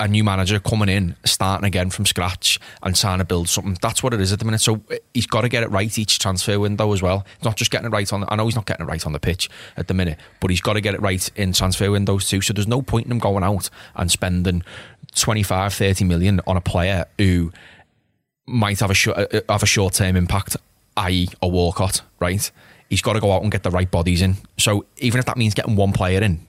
a 0.00 0.08
new 0.08 0.24
manager 0.24 0.58
coming 0.58 0.88
in, 0.88 1.14
starting 1.24 1.66
again 1.66 1.90
from 1.90 2.06
scratch 2.06 2.58
and 2.82 2.96
trying 2.96 3.18
to 3.18 3.24
build 3.24 3.48
something. 3.48 3.76
That's 3.82 4.02
what 4.02 4.14
it 4.14 4.20
is 4.20 4.32
at 4.32 4.38
the 4.38 4.46
minute. 4.46 4.62
So 4.62 4.80
he's 5.12 5.26
got 5.26 5.42
to 5.42 5.48
get 5.48 5.62
it 5.62 5.70
right 5.70 5.96
each 5.98 6.18
transfer 6.18 6.58
window 6.58 6.92
as 6.92 7.02
well. 7.02 7.26
Not 7.44 7.56
just 7.56 7.70
getting 7.70 7.86
it 7.86 7.90
right 7.90 8.10
on. 8.10 8.20
The, 8.20 8.32
I 8.32 8.36
know 8.36 8.46
he's 8.46 8.56
not 8.56 8.64
getting 8.64 8.86
it 8.86 8.88
right 8.88 9.04
on 9.06 9.12
the 9.12 9.20
pitch 9.20 9.50
at 9.76 9.88
the 9.88 9.94
minute, 9.94 10.18
but 10.40 10.50
he's 10.50 10.62
got 10.62 10.72
to 10.72 10.80
get 10.80 10.94
it 10.94 11.02
right 11.02 11.30
in 11.36 11.52
transfer 11.52 11.90
windows 11.90 12.28
too. 12.28 12.40
So 12.40 12.54
there's 12.54 12.66
no 12.66 12.80
point 12.80 13.06
in 13.06 13.12
him 13.12 13.18
going 13.18 13.44
out 13.44 13.68
and 13.94 14.10
spending 14.10 14.62
25, 15.14 15.74
30 15.74 16.04
million 16.06 16.40
on 16.46 16.56
a 16.56 16.62
player 16.62 17.04
who 17.18 17.52
might 18.46 18.80
have 18.80 18.90
a 18.90 18.94
short, 18.94 19.18
uh, 19.18 19.40
have 19.50 19.62
a 19.62 19.66
short 19.66 19.92
term 19.92 20.16
impact, 20.16 20.56
i.e., 20.96 21.28
a 21.42 21.46
Walcott. 21.46 22.00
Right? 22.18 22.50
He's 22.88 23.02
got 23.02 23.12
to 23.12 23.20
go 23.20 23.32
out 23.32 23.42
and 23.42 23.52
get 23.52 23.64
the 23.64 23.70
right 23.70 23.90
bodies 23.90 24.22
in. 24.22 24.36
So 24.56 24.86
even 24.96 25.18
if 25.18 25.26
that 25.26 25.36
means 25.36 25.52
getting 25.52 25.76
one 25.76 25.92
player 25.92 26.22
in, 26.22 26.44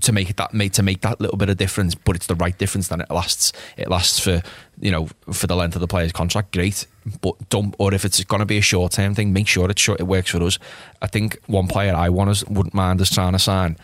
to 0.00 0.12
make 0.12 0.34
that 0.36 0.52
made 0.52 0.74
to 0.74 0.82
make 0.82 1.02
that 1.02 1.20
little 1.20 1.36
bit 1.36 1.48
of 1.48 1.56
difference, 1.56 1.94
but 1.94 2.16
it's 2.16 2.26
the 2.26 2.34
right 2.34 2.56
difference. 2.58 2.88
Then 2.88 3.00
it 3.00 3.10
lasts. 3.10 3.52
It 3.76 3.88
lasts 3.88 4.18
for 4.18 4.42
you 4.80 4.90
know 4.90 5.08
for 5.32 5.46
the 5.46 5.56
length 5.56 5.76
of 5.76 5.80
the 5.80 5.86
player's 5.86 6.12
contract. 6.12 6.52
Great, 6.52 6.86
but 7.20 7.48
don't. 7.48 7.74
Or 7.78 7.94
if 7.94 8.04
it's 8.04 8.22
going 8.24 8.40
to 8.40 8.46
be 8.46 8.58
a 8.58 8.62
short 8.62 8.92
term 8.92 9.14
thing, 9.14 9.32
make 9.32 9.46
sure 9.46 9.70
it's 9.70 9.80
short. 9.80 10.00
It 10.00 10.04
works 10.04 10.30
for 10.30 10.42
us. 10.42 10.58
I 11.00 11.06
think 11.06 11.38
one 11.46 11.68
player 11.68 11.94
I 11.94 12.08
want 12.08 12.30
us 12.30 12.44
wouldn't 12.46 12.74
mind 12.74 13.00
us 13.00 13.10
trying 13.10 13.32
to 13.32 13.38
sign 13.38 13.76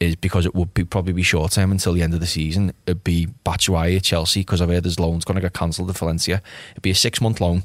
is 0.00 0.16
because 0.16 0.44
it 0.46 0.54
would 0.54 0.74
be 0.74 0.84
probably 0.84 1.12
be 1.12 1.22
short 1.22 1.52
term 1.52 1.70
until 1.70 1.92
the 1.92 2.02
end 2.02 2.12
of 2.12 2.20
the 2.20 2.26
season. 2.26 2.72
It'd 2.86 3.04
be 3.04 3.28
Batshuayi 3.46 3.96
at 3.96 4.02
Chelsea 4.02 4.40
because 4.40 4.60
I've 4.60 4.68
heard 4.68 4.84
his 4.84 4.98
loan's 4.98 5.24
going 5.24 5.36
to 5.36 5.40
get 5.40 5.52
cancelled 5.52 5.90
at 5.90 5.98
Valencia. 5.98 6.42
It'd 6.72 6.82
be 6.82 6.90
a 6.90 6.94
six 6.94 7.20
month 7.20 7.40
loan. 7.40 7.62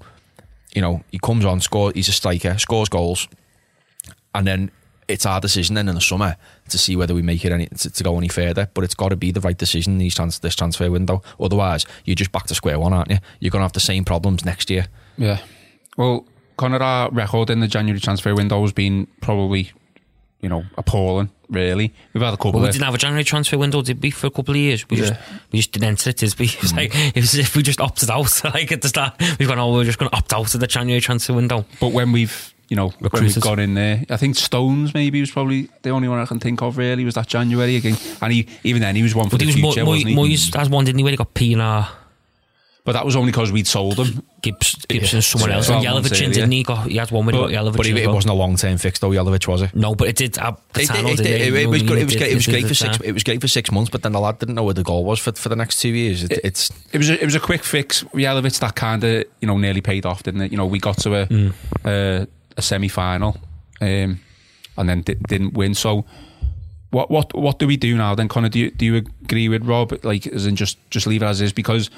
You 0.75 0.81
know, 0.81 1.03
he 1.11 1.17
comes 1.17 1.45
on, 1.45 1.61
score. 1.61 1.91
He's 1.95 2.09
a 2.09 2.11
striker, 2.11 2.59
scores 2.59 2.89
goals, 2.89 3.27
and 4.35 4.45
then 4.45 4.69
it's 5.07 5.25
our 5.25 5.39
decision 5.39 5.75
then 5.75 5.87
in 5.87 5.95
the 5.95 6.01
summer 6.01 6.35
to 6.69 6.77
see 6.77 6.95
whether 6.95 7.15
we 7.15 7.21
make 7.21 7.45
it 7.45 7.51
any 7.51 7.67
to, 7.67 7.89
to 7.89 8.03
go 8.03 8.17
any 8.17 8.27
further. 8.27 8.69
But 8.73 8.83
it's 8.83 8.95
got 8.95 9.09
to 9.09 9.15
be 9.15 9.31
the 9.31 9.41
right 9.41 9.57
decision 9.57 9.93
in 9.93 9.99
these 9.99 10.15
trans, 10.15 10.39
this 10.39 10.55
transfer 10.55 10.91
window. 10.91 11.21
Otherwise, 11.39 11.85
you're 12.05 12.15
just 12.15 12.31
back 12.31 12.47
to 12.47 12.55
square 12.55 12.79
one, 12.79 12.93
aren't 12.93 13.11
you? 13.11 13.17
You're 13.39 13.51
going 13.51 13.61
to 13.61 13.65
have 13.65 13.73
the 13.73 13.79
same 13.79 14.03
problems 14.05 14.43
next 14.43 14.69
year. 14.69 14.87
Yeah. 15.17 15.39
Well, 15.97 16.25
Connor, 16.57 16.81
our 16.81 17.09
record 17.11 17.49
in 17.49 17.59
the 17.59 17.67
January 17.67 17.99
transfer 17.99 18.35
window 18.35 18.61
has 18.61 18.73
been 18.73 19.07
probably, 19.21 19.71
you 20.41 20.49
know, 20.49 20.63
appalling. 20.77 21.31
Really, 21.49 21.93
we've 22.11 22.21
had 22.21 22.33
a 22.33 22.37
couple 22.37 22.53
Well, 22.53 22.63
we 22.63 22.71
didn't 22.71 22.83
have 22.83 22.93
a 22.93 22.97
January 22.97 23.23
transfer 23.23 23.57
window, 23.57 23.81
did 23.81 24.03
we, 24.03 24.11
for 24.11 24.27
a 24.27 24.29
couple 24.29 24.53
of 24.53 24.57
years? 24.57 24.89
We 24.89 24.97
just 24.97 25.13
we 25.53 25.59
just 25.59 25.71
didn't 25.71 25.87
enter 25.87 26.09
it. 26.09 26.17
Did 26.17 26.37
we? 26.37 26.45
It 26.57 26.61
was 26.61 26.73
mm. 26.73 26.77
like 26.77 26.91
it 26.93 27.15
was 27.15 27.33
as 27.35 27.39
if 27.39 27.55
we 27.55 27.63
just 27.63 27.79
opted 27.79 28.09
out. 28.09 28.41
Like 28.53 28.69
at 28.73 28.81
the 28.81 28.89
start, 28.89 29.13
we've 29.39 29.47
gone, 29.47 29.57
oh, 29.57 29.71
we're 29.71 29.85
just 29.85 29.97
going 29.97 30.11
to 30.11 30.17
opt 30.17 30.33
out 30.33 30.53
of 30.53 30.59
the 30.59 30.67
January 30.67 30.99
transfer 30.99 31.33
window. 31.33 31.63
But 31.79 31.93
when 31.93 32.11
we've, 32.11 32.53
you 32.69 32.75
know, 32.75 32.87
when 32.87 32.95
we've 33.01 33.11
Recruited. 33.13 33.43
got 33.43 33.59
in 33.59 33.73
there, 33.75 34.03
I 34.09 34.17
think 34.17 34.35
Stones 34.35 34.93
maybe 34.93 35.19
was 35.21 35.31
probably 35.31 35.69
the 35.83 35.89
only 35.91 36.07
one 36.07 36.19
I 36.19 36.25
can 36.25 36.39
think 36.39 36.61
of. 36.61 36.77
Really, 36.77 37.05
was 37.05 37.15
that 37.15 37.27
January 37.27 37.75
again, 37.77 37.95
and 38.21 38.33
he 38.33 38.47
even 38.63 38.81
then 38.81 38.95
he 38.95 39.03
was 39.03 39.15
one 39.15 39.25
for 39.27 39.37
But 39.37 39.39
the 39.39 39.45
he 39.45 39.61
was 39.63 39.73
future, 39.75 39.85
Mo- 39.85 39.91
wasn't 39.91 40.09
he? 40.09 40.15
Mo- 40.15 40.23
Moyes 40.25 40.55
has 40.55 40.69
one, 40.69 40.85
didn't 40.85 40.99
he? 40.99 41.03
Where 41.03 41.11
he 41.11 41.17
got 41.17 41.33
Pienaar, 41.33 41.87
But 42.83 42.93
that 42.93 43.05
was 43.05 43.15
only 43.15 43.31
because 43.31 43.51
we'd 43.51 43.67
sold 43.67 43.97
him. 43.99 44.23
Gibbs, 44.41 44.75
Gibson, 44.87 45.21
someone 45.21 45.51
else, 45.51 45.67
and 45.69 45.81
didn't 45.83 46.51
he? 46.51 46.63
Got, 46.63 46.87
he 46.87 46.95
had 46.97 47.11
one 47.11 47.25
he 47.25 47.31
But-. 47.31 47.47
But 47.75 47.85
it, 47.87 47.95
as 47.95 48.01
it 48.01 48.07
wasn't 48.07 48.31
a 48.31 48.35
long 48.35 48.55
term 48.55 48.77
fix 48.77 48.99
though. 48.99 49.09
Jelavic 49.09 49.45
was 49.47 49.61
it? 49.63 49.75
No, 49.75 49.93
but 49.95 50.07
it 50.07 50.15
did. 50.15 50.37
It, 50.37 50.43
it, 50.43 50.87
didn't 50.87 51.07
it, 51.25 51.53
it 51.53 51.67
was 51.67 51.83
what 51.83 51.83
I 51.83 51.85
good. 51.85 51.89
mean? 51.89 51.97
It 51.97 52.03
was 52.05 52.15
great. 52.15 52.31
It 52.31 52.35
was 52.35 52.45
great 52.47 52.67
for 52.67 52.73
six. 52.75 52.97
It 53.01 53.11
was 53.11 53.23
great 53.23 53.41
for 53.41 53.47
six 53.49 53.71
months. 53.71 53.89
But 53.89 54.03
then 54.03 54.11
the 54.13 54.19
lad 54.21 54.39
didn't 54.39 54.55
know 54.55 54.63
where 54.63 54.73
the 54.73 54.83
goal 54.83 55.03
was 55.03 55.19
for 55.19 55.31
for 55.33 55.49
the 55.49 55.55
next 55.57 55.81
two 55.81 55.89
years. 55.89 56.23
It, 56.23 56.39
it's 56.45 56.69
It 56.93 56.97
was 56.99 57.09
a, 57.09 57.21
it 57.21 57.25
was 57.25 57.35
a 57.35 57.39
quick 57.41 57.63
fix. 57.63 58.03
Jelavic 58.13 58.59
that 58.59 58.75
kind 58.75 59.03
of 59.03 59.23
you 59.41 59.47
know 59.47 59.57
nearly 59.57 59.81
paid 59.81 60.05
off, 60.05 60.23
didn't 60.23 60.41
it? 60.41 60.51
You 60.51 60.57
know, 60.57 60.65
we 60.65 60.79
got 60.79 60.97
to 60.99 61.13
a 61.15 61.25
Mm. 61.27 61.53
uh, 61.83 62.25
a 62.57 62.61
semi 62.61 62.87
final, 62.87 63.37
um, 63.81 64.19
and 64.77 64.89
then 64.89 65.01
di- 65.01 65.15
didn't 65.27 65.53
win. 65.53 65.73
So. 65.73 66.05
What 66.89 67.11
what 67.11 67.33
what 67.35 67.59
do 67.59 67.67
we 67.67 67.75
do 67.75 67.97
now 67.97 68.15
then, 68.15 68.29
Connor? 68.29 68.47
Do 68.47 68.59
you 68.59 68.71
do 68.71 68.85
you 68.85 68.95
agree 68.95 69.49
with 69.49 69.65
Rob? 69.65 70.05
Like, 70.05 70.25
as 70.25 70.47
in 70.47 70.55
just 70.55 70.77
just 70.89 71.05
leave 71.05 71.21
it 71.21 71.25
as 71.25 71.41
is 71.41 71.51
because 71.51 71.89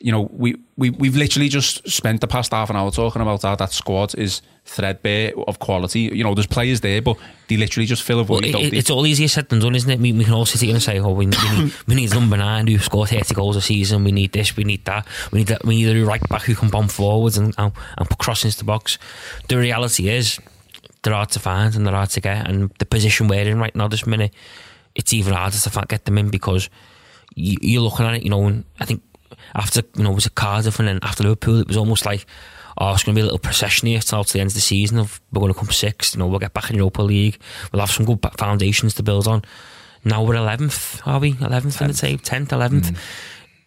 you 0.00 0.12
know 0.12 0.28
we 0.32 0.54
we 0.76 0.90
we've 0.90 1.16
literally 1.16 1.48
just 1.48 1.88
spent 1.88 2.20
the 2.20 2.28
past 2.28 2.52
half 2.52 2.70
an 2.70 2.76
hour 2.76 2.90
talking 2.90 3.20
about 3.20 3.42
how 3.42 3.56
that 3.56 3.72
squad 3.72 4.14
is 4.16 4.42
threadbare 4.64 5.32
of 5.48 5.58
quality. 5.58 6.02
You 6.02 6.22
know, 6.22 6.34
there's 6.34 6.46
players 6.46 6.80
there, 6.82 7.02
but 7.02 7.16
they 7.48 7.56
literally 7.56 7.86
just 7.86 8.02
fill 8.02 8.20
a 8.20 8.24
void. 8.24 8.42
Well, 8.42 8.48
it, 8.48 8.52
don't 8.52 8.64
it- 8.66 8.70
they? 8.70 8.76
it's 8.78 8.90
all 8.90 9.06
easier 9.06 9.26
said 9.26 9.48
than 9.48 9.58
done, 9.58 9.74
isn't 9.74 9.90
it? 9.90 9.98
We, 9.98 10.12
we 10.12 10.24
can 10.24 10.34
all 10.34 10.46
sit 10.46 10.60
here 10.60 10.74
and 10.74 10.82
say, 10.82 11.00
"Oh, 11.00 11.12
we, 11.12 11.26
we 11.26 11.30
need 11.58 11.72
we 11.88 11.94
need 11.96 12.14
number 12.14 12.36
nine 12.36 12.66
who 12.68 12.78
score 12.78 13.06
thirty 13.06 13.34
goals 13.34 13.56
a 13.56 13.60
season. 13.60 14.04
We 14.04 14.12
need 14.12 14.32
this, 14.32 14.56
we 14.56 14.64
need 14.64 14.84
that. 14.84 15.06
We 15.32 15.40
need 15.40 15.48
that. 15.48 15.64
We 15.64 15.76
need 15.82 15.96
a 15.96 16.04
right 16.04 16.22
back 16.28 16.42
who 16.42 16.54
can 16.54 16.68
bomb 16.68 16.88
forwards 16.88 17.36
and 17.38 17.54
and, 17.58 17.72
and 17.96 18.08
put 18.08 18.18
crosses 18.18 18.44
into 18.46 18.58
the 18.58 18.64
box." 18.64 18.98
The 19.48 19.58
reality 19.58 20.08
is, 20.10 20.38
they're 21.02 21.14
hard 21.14 21.30
to 21.30 21.40
find 21.40 21.74
and 21.74 21.84
they're 21.86 21.94
hard 21.94 22.10
to 22.10 22.20
get. 22.20 22.48
And 22.48 22.70
the 22.78 22.86
position 22.86 23.26
we're 23.26 23.48
in 23.48 23.58
right 23.58 23.74
now, 23.74 23.88
this 23.88 24.06
minute, 24.06 24.32
it's 24.94 25.12
even 25.12 25.32
harder 25.34 25.56
to 25.56 25.86
get 25.88 26.04
them 26.04 26.18
in 26.18 26.28
because 26.30 26.70
you, 27.34 27.56
you're 27.62 27.82
looking 27.82 28.06
at 28.06 28.14
it. 28.14 28.22
You 28.22 28.30
know, 28.30 28.44
and 28.46 28.64
I 28.78 28.84
think 28.84 29.02
after 29.54 29.82
you 29.96 30.04
know 30.04 30.12
it 30.12 30.16
was 30.16 30.26
a 30.26 30.30
Cardiff 30.30 30.78
and 30.78 30.88
then 30.88 30.98
after 31.02 31.22
Liverpool, 31.22 31.60
it 31.60 31.68
was 31.68 31.76
almost 31.76 32.06
like. 32.06 32.26
Oh, 32.80 32.94
it's 32.94 33.02
going 33.02 33.16
to 33.16 33.18
be 33.18 33.22
a 33.22 33.24
little 33.24 33.40
procession 33.40 33.88
here 33.88 33.98
till 33.98 34.22
to 34.22 34.32
the 34.32 34.38
end 34.38 34.50
of 34.50 34.54
the 34.54 34.60
season. 34.60 35.00
Of 35.00 35.20
we're 35.32 35.40
going 35.40 35.52
to 35.52 35.58
come 35.58 35.68
sixth. 35.72 36.14
You 36.14 36.20
know, 36.20 36.28
we'll 36.28 36.38
get 36.38 36.54
back 36.54 36.70
in 36.70 36.74
the 36.74 36.76
Europa 36.76 37.02
League. 37.02 37.36
We'll 37.72 37.80
have 37.80 37.90
some 37.90 38.06
good 38.06 38.20
foundations 38.38 38.94
to 38.94 39.02
build 39.02 39.26
on. 39.26 39.42
Now 40.04 40.22
we're 40.22 40.36
eleventh, 40.36 41.02
are 41.04 41.18
we? 41.18 41.34
Eleventh 41.40 41.80
in 41.80 41.88
the 41.88 41.94
table, 41.94 42.22
tenth, 42.22 42.52
eleventh. 42.52 42.92
Mm. 42.92 42.98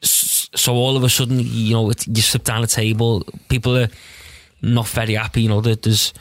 S- 0.01 0.49
so 0.55 0.73
all 0.75 0.95
of 0.95 1.03
a 1.03 1.09
sudden, 1.09 1.41
you 1.41 1.73
know, 1.73 1.89
it, 1.89 2.07
you 2.07 2.21
slip 2.21 2.45
down 2.45 2.61
the 2.61 2.67
table. 2.67 3.25
People 3.49 3.77
are 3.77 3.89
not 4.61 4.87
very 4.87 5.15
happy. 5.15 5.41
You 5.41 5.49
know, 5.49 5.59
that 5.59 5.81
there's 5.81 6.13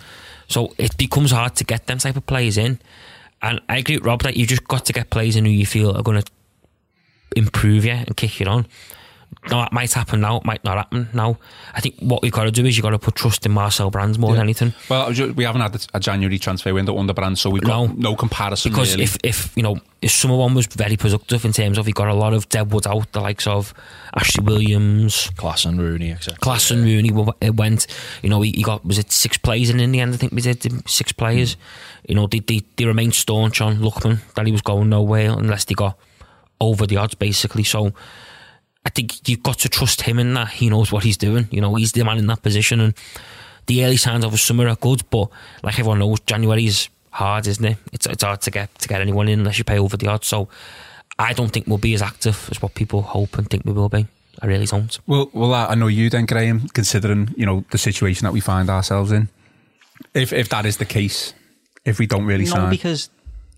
so 0.48 0.74
it 0.76 0.96
becomes 0.96 1.30
hard 1.30 1.54
to 1.56 1.64
get 1.64 1.86
them 1.86 1.98
type 1.98 2.16
of 2.16 2.26
players 2.26 2.58
in. 2.58 2.80
And 3.40 3.60
I 3.68 3.78
agree 3.78 3.98
with 3.98 4.04
Rob 4.04 4.22
that 4.22 4.36
you've 4.36 4.48
just 4.48 4.66
got 4.66 4.84
to 4.86 4.92
get 4.92 5.10
players 5.10 5.36
in 5.36 5.44
who 5.44 5.52
you 5.52 5.64
feel 5.64 5.96
are 5.96 6.02
going 6.02 6.20
to 6.20 6.30
improve 7.36 7.84
you 7.84 7.92
and 7.92 8.16
kick 8.16 8.40
you 8.40 8.46
on. 8.46 8.66
Now, 9.48 9.64
it 9.64 9.72
might 9.72 9.92
happen 9.92 10.20
now, 10.20 10.36
it 10.36 10.44
might 10.44 10.62
not 10.64 10.76
happen 10.76 11.08
now. 11.14 11.38
I 11.72 11.80
think 11.80 11.96
what 12.00 12.20
we've 12.20 12.32
got 12.32 12.44
to 12.44 12.50
do 12.50 12.66
is 12.66 12.76
you've 12.76 12.82
got 12.82 12.90
to 12.90 12.98
put 12.98 13.14
trust 13.14 13.46
in 13.46 13.52
Marcel 13.52 13.90
Brands 13.90 14.18
more 14.18 14.32
than 14.32 14.42
anything. 14.42 14.74
Well, 14.88 15.12
we 15.34 15.44
haven't 15.44 15.62
had 15.62 15.86
a 15.94 16.00
January 16.00 16.38
transfer 16.38 16.74
window 16.74 16.98
under 16.98 17.14
Brands, 17.14 17.40
so 17.40 17.48
we've 17.48 17.62
got 17.62 17.88
no, 17.88 18.10
no 18.10 18.16
comparison. 18.16 18.70
Because 18.70 18.92
really. 18.92 19.04
if, 19.04 19.16
if, 19.24 19.56
you 19.56 19.62
know, 19.62 19.78
if 20.02 20.10
someone 20.10 20.54
was 20.54 20.66
very 20.66 20.96
productive 20.96 21.44
in 21.44 21.52
terms 21.52 21.78
of 21.78 21.86
he 21.86 21.92
got 21.92 22.08
a 22.08 22.14
lot 22.14 22.34
of 22.34 22.48
Deadwood 22.50 22.86
out, 22.86 23.10
the 23.12 23.20
likes 23.20 23.46
of 23.46 23.72
Ashley 24.14 24.44
Williams, 24.44 25.30
Klaassen 25.36 25.70
and 25.70 25.80
Rooney, 25.80 26.12
etc. 26.12 26.38
Klaassen 26.38 26.78
and 26.78 26.84
Rooney 26.84 27.10
went, 27.50 27.86
you 28.22 28.28
know, 28.28 28.42
he, 28.42 28.52
he, 28.52 28.62
got, 28.62 28.84
was 28.84 28.98
it 28.98 29.10
six 29.10 29.38
players 29.38 29.70
in, 29.70 29.80
in 29.80 29.90
the 29.92 30.00
end? 30.00 30.12
I 30.12 30.18
think 30.18 30.32
we 30.32 30.42
did 30.42 30.88
six 30.88 31.12
players. 31.12 31.54
Mm. 31.54 31.58
You 32.08 32.14
know, 32.16 32.26
they, 32.26 32.40
they, 32.40 32.60
they 32.76 32.84
remained 32.84 33.14
staunch 33.14 33.60
on 33.60 33.76
Lookman 33.76 34.20
that 34.34 34.46
he 34.46 34.52
was 34.52 34.62
going 34.62 34.90
nowhere 34.90 35.30
unless 35.30 35.64
they 35.64 35.74
got 35.74 35.98
over 36.60 36.86
the 36.86 36.98
odds, 36.98 37.14
basically. 37.14 37.64
So, 37.64 37.92
I 38.84 38.90
think 38.90 39.28
you've 39.28 39.42
got 39.42 39.58
to 39.58 39.68
trust 39.68 40.02
him 40.02 40.18
in 40.18 40.34
that. 40.34 40.48
He 40.48 40.70
knows 40.70 40.90
what 40.90 41.04
he's 41.04 41.16
doing. 41.16 41.48
You 41.50 41.60
know, 41.60 41.74
he's 41.74 41.92
the 41.92 42.04
man 42.04 42.18
in 42.18 42.26
that 42.28 42.42
position. 42.42 42.80
And 42.80 42.94
the 43.66 43.84
early 43.84 43.96
signs 43.96 44.24
of 44.24 44.32
a 44.32 44.38
summer 44.38 44.68
are 44.68 44.76
good, 44.76 45.02
but 45.10 45.28
like 45.62 45.78
everyone 45.78 45.98
knows, 45.98 46.20
January 46.20 46.66
is 46.66 46.88
hard, 47.10 47.46
isn't 47.46 47.64
it? 47.64 47.76
It's 47.92 48.06
it's 48.06 48.22
hard 48.22 48.40
to 48.42 48.50
get 48.50 48.74
to 48.78 48.88
get 48.88 49.00
anyone 49.00 49.28
in 49.28 49.40
unless 49.40 49.58
you 49.58 49.64
pay 49.64 49.78
over 49.78 49.96
the 49.96 50.08
odds. 50.08 50.26
So 50.26 50.48
I 51.18 51.32
don't 51.34 51.50
think 51.50 51.66
we'll 51.66 51.78
be 51.78 51.94
as 51.94 52.02
active 52.02 52.48
as 52.50 52.62
what 52.62 52.74
people 52.74 53.02
hope 53.02 53.36
and 53.36 53.48
think 53.48 53.64
we 53.64 53.72
will 53.72 53.88
be. 53.88 54.06
I 54.42 54.46
really 54.46 54.66
don't. 54.66 54.98
Well, 55.06 55.28
well, 55.34 55.52
I 55.52 55.74
know 55.74 55.88
you 55.88 56.08
then, 56.08 56.24
Graham. 56.24 56.68
Considering 56.68 57.34
you 57.36 57.44
know 57.44 57.64
the 57.70 57.78
situation 57.78 58.24
that 58.24 58.32
we 58.32 58.40
find 58.40 58.70
ourselves 58.70 59.12
in, 59.12 59.28
if 60.14 60.32
if 60.32 60.48
that 60.48 60.64
is 60.64 60.78
the 60.78 60.86
case, 60.86 61.34
if 61.84 61.98
we 61.98 62.06
don't 62.06 62.24
really 62.24 62.44
no, 62.44 62.52
sign, 62.52 62.70
because 62.70 63.10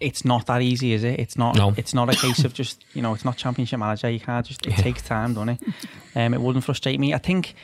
it's 0.03 0.25
not 0.25 0.47
that 0.47 0.63
easy, 0.63 0.93
is 0.93 1.05
it? 1.05 1.19
It's 1.21 1.37
not. 1.37 1.57
No. 1.57 1.75
It's 1.77 1.95
not 1.95 2.13
a 2.13 2.17
case 2.17 2.45
of 2.45 2.53
just 2.55 2.85
you 2.95 3.03
know. 3.03 3.15
It's 3.15 3.25
not 3.25 3.37
championship 3.37 3.79
manager. 3.79 4.11
You 4.11 4.21
can't 4.21 4.45
just. 4.45 4.67
It 4.67 4.71
yeah. 4.71 4.77
takes 4.77 5.03
time, 5.03 5.35
doesn't 5.35 5.51
it? 5.51 5.63
Um, 6.15 6.35
it 6.35 6.41
wouldn't 6.41 6.65
frustrate 6.65 6.99
me. 7.01 7.15
I 7.15 7.19
think 7.19 7.55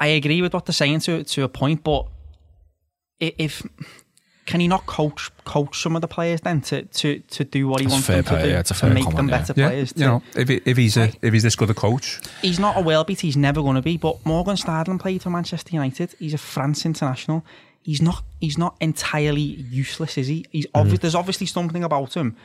I 0.00 0.08
agree 0.08 0.42
with 0.42 0.54
what 0.54 0.66
they're 0.66 0.72
saying 0.72 1.00
to 1.00 1.24
to 1.24 1.42
a 1.42 1.48
point, 1.48 1.82
but 1.82 2.06
if 3.20 3.62
can 4.46 4.60
he 4.60 4.68
not 4.68 4.86
coach 4.86 5.30
coach 5.44 5.82
some 5.82 5.94
of 5.94 6.00
the 6.00 6.08
players 6.08 6.40
then 6.40 6.60
to 6.62 6.82
to, 6.82 7.18
to 7.18 7.44
do 7.44 7.68
what 7.68 7.80
he 7.80 7.86
That's 7.86 7.92
wants 7.92 8.06
them 8.06 8.24
to 8.24 8.42
do 8.42 8.48
yeah, 8.48 8.62
to 8.62 8.90
make 8.90 9.04
comment, 9.04 9.16
them 9.16 9.26
better 9.26 9.54
yeah. 9.56 9.68
players? 9.68 9.92
Yeah, 9.94 10.04
you 10.04 10.10
know, 10.10 10.22
if, 10.34 10.50
if 10.50 10.76
he's 10.76 10.96
a, 10.96 11.12
if 11.20 11.32
he's 11.32 11.42
this 11.42 11.56
good 11.56 11.70
a 11.70 11.74
coach, 11.74 12.20
he's 12.40 12.58
not 12.58 12.78
a 12.78 12.80
well 12.80 13.04
beat. 13.04 13.20
He's 13.20 13.36
never 13.36 13.60
going 13.60 13.76
to 13.76 13.82
be. 13.82 13.96
But 13.96 14.24
Morgan 14.24 14.56
Schneiderlin 14.56 15.00
played 15.00 15.22
for 15.22 15.30
Manchester 15.30 15.70
United. 15.72 16.14
He's 16.18 16.34
a 16.34 16.38
France 16.38 16.86
international 16.86 17.44
he's 17.88 18.02
not 18.02 18.22
he's 18.38 18.58
not 18.58 18.76
entirely 18.80 19.40
useless, 19.40 20.18
is 20.18 20.26
he? 20.26 20.44
He's 20.50 20.66
mm. 20.66 21.00
there's 21.00 21.14
obviously 21.14 21.46
something 21.46 21.82
about 21.82 22.14
him 22.14 22.36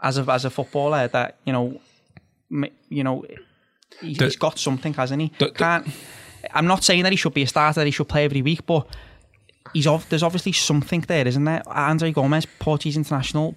as 0.00 0.16
a 0.16 0.22
as 0.32 0.46
a 0.46 0.50
footballer 0.50 1.06
that 1.08 1.36
you 1.44 1.52
know, 1.52 1.78
you 2.88 3.04
know, 3.04 3.26
he's 4.00 4.16
the, 4.16 4.34
got 4.38 4.58
something, 4.58 4.94
hasn't 4.94 5.20
he? 5.20 5.32
The, 5.38 5.50
Can't. 5.50 5.86
I'm 6.54 6.66
not 6.66 6.82
saying 6.82 7.02
that 7.02 7.12
he 7.12 7.16
should 7.16 7.34
be 7.34 7.42
a 7.42 7.46
starter, 7.46 7.80
that 7.80 7.86
he 7.86 7.90
should 7.90 8.08
play 8.08 8.24
every 8.24 8.40
week, 8.40 8.64
but 8.64 8.86
he's 9.74 9.86
ov- 9.86 10.08
there's 10.08 10.22
obviously 10.22 10.52
something 10.52 11.02
there, 11.02 11.28
isn't 11.28 11.44
there? 11.44 11.62
Andre 11.66 12.10
Gomes, 12.10 12.46
Portuguese 12.58 12.96
international, 12.96 13.54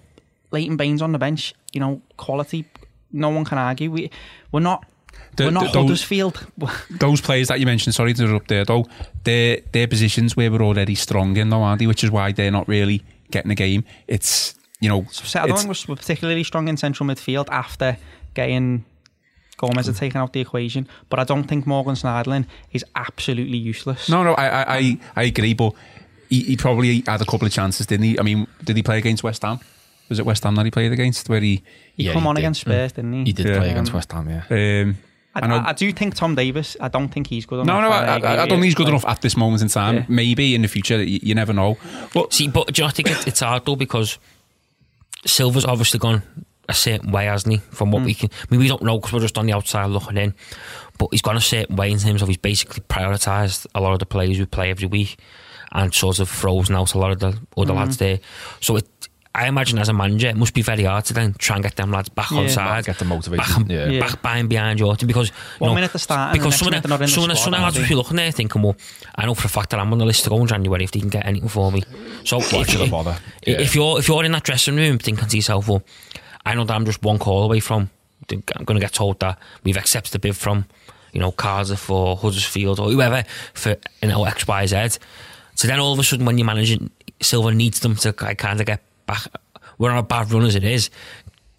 Leighton 0.50 0.76
Baines 0.76 1.00
on 1.00 1.12
the 1.12 1.18
bench, 1.18 1.54
you 1.72 1.80
know, 1.80 2.02
quality. 2.18 2.66
No 3.12 3.30
one 3.30 3.46
can 3.46 3.56
argue. 3.56 3.90
We 3.90 4.10
we're 4.52 4.60
not 4.60 4.84
the, 5.40 5.44
we're 5.46 5.50
not 5.50 5.72
the, 5.72 5.80
Huddersfield. 5.80 6.46
those 6.90 7.20
players 7.20 7.48
that 7.48 7.60
you 7.60 7.66
mentioned, 7.66 7.94
sorry 7.94 8.14
to 8.14 8.22
interrupt 8.24 8.48
there 8.48 8.64
though, 8.64 8.86
their 9.24 9.60
their 9.72 9.86
positions 9.86 10.36
where 10.36 10.50
we're 10.50 10.62
already 10.62 10.94
strong 10.94 11.36
in 11.36 11.50
though, 11.50 11.62
aren't 11.62 11.80
they? 11.80 11.86
Which 11.86 12.04
is 12.04 12.10
why 12.10 12.32
they're 12.32 12.50
not 12.50 12.68
really 12.68 13.02
getting 13.30 13.50
a 13.50 13.54
game. 13.54 13.84
It's 14.06 14.54
you 14.80 14.88
know, 14.88 15.06
so 15.10 15.40
I 15.40 15.46
don't 15.46 15.58
think 15.58 15.88
we're 15.88 15.96
particularly 15.96 16.44
strong 16.44 16.68
in 16.68 16.76
central 16.76 17.06
midfield 17.08 17.48
after 17.50 17.96
getting 18.34 18.84
Gomes 19.60 19.86
had 19.86 19.96
taken 19.96 20.20
out 20.20 20.32
the 20.32 20.40
equation. 20.40 20.88
But 21.10 21.18
I 21.18 21.24
don't 21.24 21.44
think 21.44 21.66
Morgan 21.66 21.94
Schneiderlin 21.94 22.46
is 22.72 22.84
absolutely 22.94 23.58
useless. 23.58 24.08
No, 24.08 24.22
no, 24.22 24.32
I 24.34 24.76
I, 24.78 24.98
I 25.16 25.22
agree, 25.24 25.54
but 25.54 25.74
he, 26.30 26.42
he, 26.44 26.56
probably 26.56 27.02
had 27.06 27.20
a 27.20 27.24
couple 27.24 27.46
of 27.46 27.52
chances, 27.52 27.86
didn't 27.86 28.06
he? 28.06 28.18
I 28.18 28.22
mean, 28.22 28.46
did 28.64 28.76
he 28.76 28.82
play 28.82 28.98
against 28.98 29.22
West 29.22 29.42
Ham? 29.42 29.60
Was 30.08 30.18
it 30.18 30.24
West 30.24 30.44
Ham 30.44 30.54
that 30.54 30.64
he 30.64 30.70
played 30.70 30.92
against? 30.92 31.28
Where 31.28 31.40
he 31.40 31.62
he 31.94 32.04
yeah, 32.04 32.12
come 32.14 32.22
he 32.22 32.28
on 32.28 32.34
did. 32.36 32.40
against 32.40 32.62
Spurs, 32.62 32.92
didn't 32.92 33.12
he? 33.12 33.24
He 33.24 33.32
did 33.32 33.46
yeah. 33.46 33.58
play 33.58 33.70
against 33.70 33.92
West 33.92 34.10
Ham, 34.12 34.28
yeah. 34.30 34.44
Um, 34.82 34.96
I, 35.34 35.46
I, 35.46 35.68
I, 35.68 35.72
do 35.72 35.92
think 35.92 36.16
Tom 36.16 36.34
Davies. 36.34 36.76
I 36.80 36.88
don't 36.88 37.08
think 37.08 37.28
he's 37.28 37.46
good 37.46 37.60
enough. 37.60 37.66
No, 37.66 37.80
no, 37.80 37.90
I, 37.90 38.16
I, 38.16 38.36
don't 38.36 38.48
think 38.48 38.64
he's 38.64 38.74
good 38.74 38.88
enough 38.88 39.04
at 39.06 39.22
this 39.22 39.36
moment 39.36 39.62
in 39.62 39.68
time. 39.68 39.96
Yeah. 39.96 40.06
Maybe 40.08 40.56
in 40.56 40.62
the 40.62 40.68
future, 40.68 41.00
you, 41.02 41.20
you, 41.22 41.34
never 41.36 41.52
know. 41.52 41.78
But 42.12 42.32
see, 42.32 42.48
but 42.48 42.66
do 42.72 42.80
you 42.80 42.84
know, 42.84 42.88
I 42.88 42.90
think 42.90 43.10
it, 43.10 43.28
it's 43.28 43.40
hard 43.40 43.64
though 43.64 43.76
because 43.76 44.18
Silva's 45.24 45.64
obviously 45.64 46.00
gone 46.00 46.22
a 46.68 46.74
certain 46.74 47.12
way, 47.12 47.26
hasn't 47.26 47.54
he? 47.54 47.58
From 47.58 47.92
what 47.92 48.02
mm. 48.02 48.06
we 48.06 48.14
can, 48.14 48.30
I 48.32 48.46
mean, 48.50 48.60
we 48.60 48.68
don't 48.68 48.82
know 48.82 48.98
because 48.98 49.12
we're 49.12 49.20
just 49.20 49.38
on 49.38 49.46
the 49.46 49.52
outside 49.52 49.86
looking 49.86 50.16
in. 50.16 50.34
But 50.98 51.08
he's 51.12 51.22
gone 51.22 51.36
a 51.36 51.40
certain 51.40 51.76
way 51.76 51.92
in 51.92 51.98
terms 51.98 52.22
of 52.22 52.28
he's 52.28 52.36
basically 52.36 52.82
prioritised 52.88 53.66
a 53.74 53.80
lot 53.80 53.92
of 53.92 54.00
the 54.00 54.06
players 54.06 54.36
who 54.36 54.46
play 54.46 54.70
every 54.70 54.88
week 54.88 55.18
and 55.72 55.94
sort 55.94 56.18
of 56.18 56.28
frozen 56.28 56.74
out 56.74 56.94
a 56.94 56.98
lot 56.98 57.12
of 57.12 57.20
the 57.20 57.38
other 57.56 57.72
mm. 57.72 57.76
lads 57.76 57.98
there. 57.98 58.18
So 58.60 58.76
it 58.76 59.08
I 59.32 59.46
imagine 59.46 59.78
as 59.78 59.88
a 59.88 59.92
manager, 59.92 60.26
it 60.26 60.36
must 60.36 60.54
be 60.54 60.62
very 60.62 60.82
hard 60.82 61.04
to 61.04 61.14
then 61.14 61.34
try 61.34 61.54
and 61.54 61.62
get 61.62 61.76
them 61.76 61.92
lads 61.92 62.08
back 62.08 62.32
yeah. 62.32 62.38
on 62.38 62.48
side, 62.48 62.84
get 62.84 62.98
them 62.98 63.08
motivated, 63.08 63.46
back, 63.46 63.68
yeah. 63.68 63.88
yeah. 63.88 64.00
back 64.00 64.20
behind 64.20 64.48
behind 64.48 64.80
your 64.80 64.96
team 64.96 65.06
because 65.06 65.30
one 65.58 65.70
know, 65.70 65.74
minute 65.76 65.92
to 65.92 66.00
start, 66.00 66.32
because 66.32 66.56
some 66.56 66.74
of 66.74 66.82
the, 66.82 66.88
some 67.06 67.22
of 67.22 67.28
the, 67.28 67.36
some 67.36 67.54
of 67.54 67.60
the 67.60 67.62
lads 67.62 67.78
will 67.78 67.86
be 67.86 67.94
looking 67.94 68.16
there 68.16 68.32
thinking, 68.32 68.60
well, 68.60 68.76
I 69.14 69.26
know 69.26 69.34
for 69.34 69.46
a 69.46 69.48
fact 69.48 69.70
that 69.70 69.78
I'm 69.78 69.92
on 69.92 69.98
the 69.98 70.04
list 70.04 70.24
to 70.24 70.30
go 70.30 70.40
in 70.40 70.48
January 70.48 70.82
if 70.82 70.90
they 70.90 70.98
can 70.98 71.10
get 71.10 71.26
anything 71.26 71.48
for 71.48 71.70
me. 71.70 71.84
So 72.24 72.40
Why 72.40 72.62
if, 72.62 72.74
if, 72.74 72.90
bother? 72.90 73.16
if 73.42 73.76
you're 73.76 74.00
if 74.00 74.08
you're 74.08 74.24
in 74.24 74.32
that 74.32 74.42
dressing 74.42 74.74
room 74.74 74.98
thinking 74.98 75.28
to 75.28 75.36
yourself, 75.36 75.68
well, 75.68 75.84
I 76.44 76.54
know 76.54 76.64
that 76.64 76.74
I'm 76.74 76.84
just 76.84 77.00
one 77.04 77.20
call 77.20 77.44
away 77.44 77.60
from, 77.60 77.88
I'm 78.32 78.64
going 78.64 78.80
to 78.80 78.84
get 78.84 78.92
told 78.92 79.20
that 79.20 79.38
we've 79.62 79.76
accepted 79.76 80.12
a 80.16 80.18
bid 80.18 80.36
from, 80.36 80.66
you 81.12 81.20
know, 81.20 81.30
Cardiff 81.30 81.88
or 81.88 82.16
Huddersfield 82.16 82.80
or 82.80 82.90
whoever 82.90 83.24
for 83.54 83.76
you 84.02 84.08
know 84.08 84.24
X 84.24 84.48
Y 84.48 84.66
Z. 84.66 84.98
So 85.54 85.68
then 85.68 85.78
all 85.78 85.92
of 85.92 86.00
a 86.00 86.02
sudden, 86.02 86.26
when 86.26 86.36
you're 86.36 86.46
managing, 86.46 86.90
Silva 87.20 87.52
needs 87.52 87.78
them 87.78 87.94
to 87.96 88.12
kind 88.12 88.60
of 88.60 88.66
get 88.66 88.82
back 89.12 89.26
we're 89.80 89.90
on 89.90 89.96
a 89.96 90.02
bad 90.02 90.30
run 90.30 90.44
as 90.44 90.54
it 90.54 90.62
is. 90.62 90.90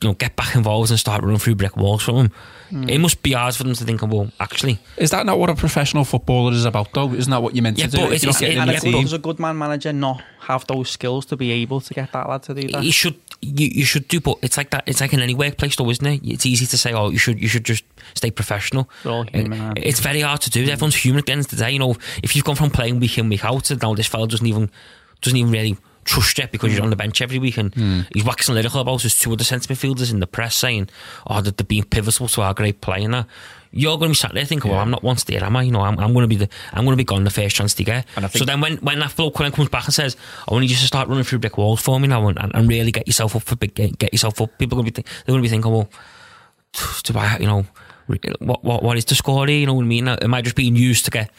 You 0.01 0.09
know, 0.09 0.13
get 0.13 0.35
back 0.35 0.55
involved 0.55 0.89
and 0.89 0.99
start 0.99 1.23
running 1.23 1.37
through 1.39 1.55
brick 1.55 1.75
walls 1.75 2.03
from 2.03 2.15
them. 2.15 2.31
Mm. 2.71 2.89
It 2.89 2.99
must 2.99 3.21
be 3.21 3.33
hard 3.33 3.53
for 3.55 3.63
them 3.63 3.73
to 3.73 3.83
think, 3.83 4.01
well, 4.01 4.31
actually. 4.39 4.79
Is 4.97 5.09
that 5.11 5.25
not 5.25 5.37
what 5.37 5.49
a 5.49 5.55
professional 5.55 6.05
footballer 6.05 6.53
is 6.53 6.65
about, 6.65 6.93
though? 6.93 7.13
Isn't 7.13 7.29
that 7.29 7.43
what 7.43 7.55
you 7.55 7.61
meant 7.61 7.77
yeah, 7.77 7.87
to 7.87 7.97
but 7.97 8.07
do? 8.07 8.13
It's, 8.13 8.23
it's, 8.23 8.41
it, 8.41 8.57
and 8.57 8.71
yeah, 8.71 8.79
does 8.79 9.13
a 9.13 9.19
good 9.19 9.39
man 9.39 9.57
manager 9.57 9.91
not 9.91 10.23
have 10.39 10.65
those 10.67 10.89
skills 10.89 11.25
to 11.27 11.37
be 11.37 11.51
able 11.51 11.81
to 11.81 11.93
get 11.93 12.11
that 12.13 12.29
lad 12.29 12.43
to 12.43 12.53
do 12.53 12.67
that? 12.69 12.83
You 12.83 12.91
should, 12.91 13.19
you, 13.41 13.67
you 13.67 13.85
should 13.85 14.07
do, 14.07 14.19
but 14.21 14.37
it's 14.41 14.57
like 14.57 14.69
that. 14.71 14.83
It's 14.87 15.01
like 15.01 15.13
in 15.13 15.19
any 15.19 15.35
workplace, 15.35 15.75
though, 15.75 15.89
isn't 15.89 16.05
it? 16.05 16.21
It's 16.23 16.45
easy 16.45 16.65
to 16.67 16.77
say, 16.77 16.93
oh, 16.93 17.09
you 17.09 17.19
should, 17.19 17.39
you 17.39 17.47
should 17.47 17.65
just 17.65 17.83
stay 18.13 18.31
professional. 18.31 18.89
It's, 19.03 19.31
Human, 19.31 19.73
it's 19.77 19.99
very 19.99 20.21
hard 20.21 20.41
to 20.41 20.49
do. 20.49 20.63
Everyone's 20.63 20.95
human 20.95 21.19
at 21.19 21.25
the 21.25 21.31
end 21.31 21.41
of 21.41 21.49
the 21.49 21.57
day. 21.57 21.71
You 21.71 21.79
know, 21.79 21.95
if 22.23 22.35
you've 22.35 22.45
gone 22.45 22.55
from 22.55 22.71
playing 22.71 22.99
week 22.99 23.17
in 23.17 23.29
week 23.29 23.45
out, 23.45 23.69
and 23.69 23.81
now 23.81 23.93
this 23.93 24.07
fella 24.07 24.27
doesn't 24.27 24.47
even 24.47 24.71
doesn't 25.21 25.37
even 25.37 25.51
really 25.51 25.77
trust 26.05 26.37
you 26.37 26.47
because 26.51 26.73
you're 26.73 26.83
on 26.83 26.89
the 26.89 26.95
bench 26.95 27.21
every 27.21 27.39
week 27.39 27.57
and 27.57 27.71
mm. 27.73 28.07
he's 28.13 28.23
waxing 28.23 28.55
lyrical 28.55 28.81
about 28.81 29.01
his 29.01 29.17
two 29.17 29.31
other 29.31 29.43
centre 29.43 29.73
midfielders 29.73 30.11
in 30.11 30.19
the 30.19 30.27
press 30.27 30.55
saying, 30.55 30.89
oh, 31.27 31.41
that 31.41 31.57
they're 31.57 31.65
being 31.65 31.83
pivotal 31.83 32.27
to 32.27 32.41
our 32.41 32.53
great 32.53 32.81
play 32.81 33.03
and 33.03 33.13
that. 33.13 33.27
You're 33.73 33.97
going 33.97 34.09
to 34.09 34.11
be 34.11 34.15
sat 34.15 34.33
there 34.33 34.43
thinking, 34.43 34.69
yeah. 34.69 34.75
well, 34.75 34.83
I'm 34.83 34.91
not 34.91 35.01
once 35.01 35.23
there, 35.23 35.41
am 35.41 35.55
I? 35.55 35.63
You 35.63 35.71
know, 35.71 35.79
I'm, 35.79 35.97
I'm 35.97 36.11
going 36.11 36.23
to 36.23 36.27
be 36.27 36.35
the, 36.35 36.49
I'm 36.73 36.83
going 36.83 36.91
to 36.91 36.97
be 36.97 37.05
gone 37.05 37.23
the 37.23 37.29
first 37.29 37.55
chance 37.55 37.73
to 37.75 37.85
get. 37.85 38.05
so 38.31 38.43
then 38.43 38.59
when, 38.59 38.75
when 38.77 38.99
that 38.99 39.15
bloke 39.15 39.35
comes 39.35 39.69
back 39.69 39.85
and 39.85 39.93
says, 39.93 40.17
I 40.45 40.51
want 40.51 40.63
you 40.63 40.69
just 40.69 40.81
to 40.81 40.87
start 40.87 41.07
running 41.07 41.23
through 41.23 41.39
brick 41.39 41.57
walls 41.57 41.81
for 41.81 41.97
me 41.97 42.09
now 42.09 42.27
and, 42.27 42.37
and, 42.37 42.53
and 42.53 42.67
really 42.67 42.91
get 42.91 43.07
yourself 43.07 43.33
up 43.33 43.43
for 43.43 43.55
big, 43.55 43.73
get, 43.73 43.97
get 43.97 44.11
yourself 44.11 44.41
up, 44.41 44.57
people 44.57 44.77
are 44.77 44.81
going 44.81 44.91
to 44.91 45.01
be, 45.01 45.03
th- 45.03 45.23
they're 45.25 45.31
going 45.31 45.41
to 45.41 45.45
be 45.45 45.49
thinking, 45.49 45.71
well, 45.71 45.89
do 47.03 47.17
I, 47.17 47.37
you 47.37 47.47
know, 47.47 47.65
what, 48.39 48.61
what, 48.63 48.83
what 48.83 48.97
is 48.97 49.05
the 49.05 49.15
score 49.15 49.47
here? 49.47 49.59
You 49.59 49.67
know 49.67 49.75
what 49.75 49.83
I 49.83 49.87
mean? 49.87 50.07
Am 50.07 50.33
I 50.33 50.41
just 50.41 50.57
being 50.57 50.75
used 50.75 51.05
to 51.05 51.11
get, 51.11 51.31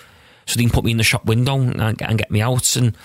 so 0.47 0.57
they 0.57 0.65
can 0.65 0.73
put 0.73 0.85
me 0.85 0.93
in 0.93 0.97
the 0.97 1.05
shop 1.05 1.27
window 1.27 1.61
and, 1.61 2.01
and 2.01 2.19
get 2.19 2.31
me 2.31 2.41
out? 2.41 2.77
And 2.77 2.97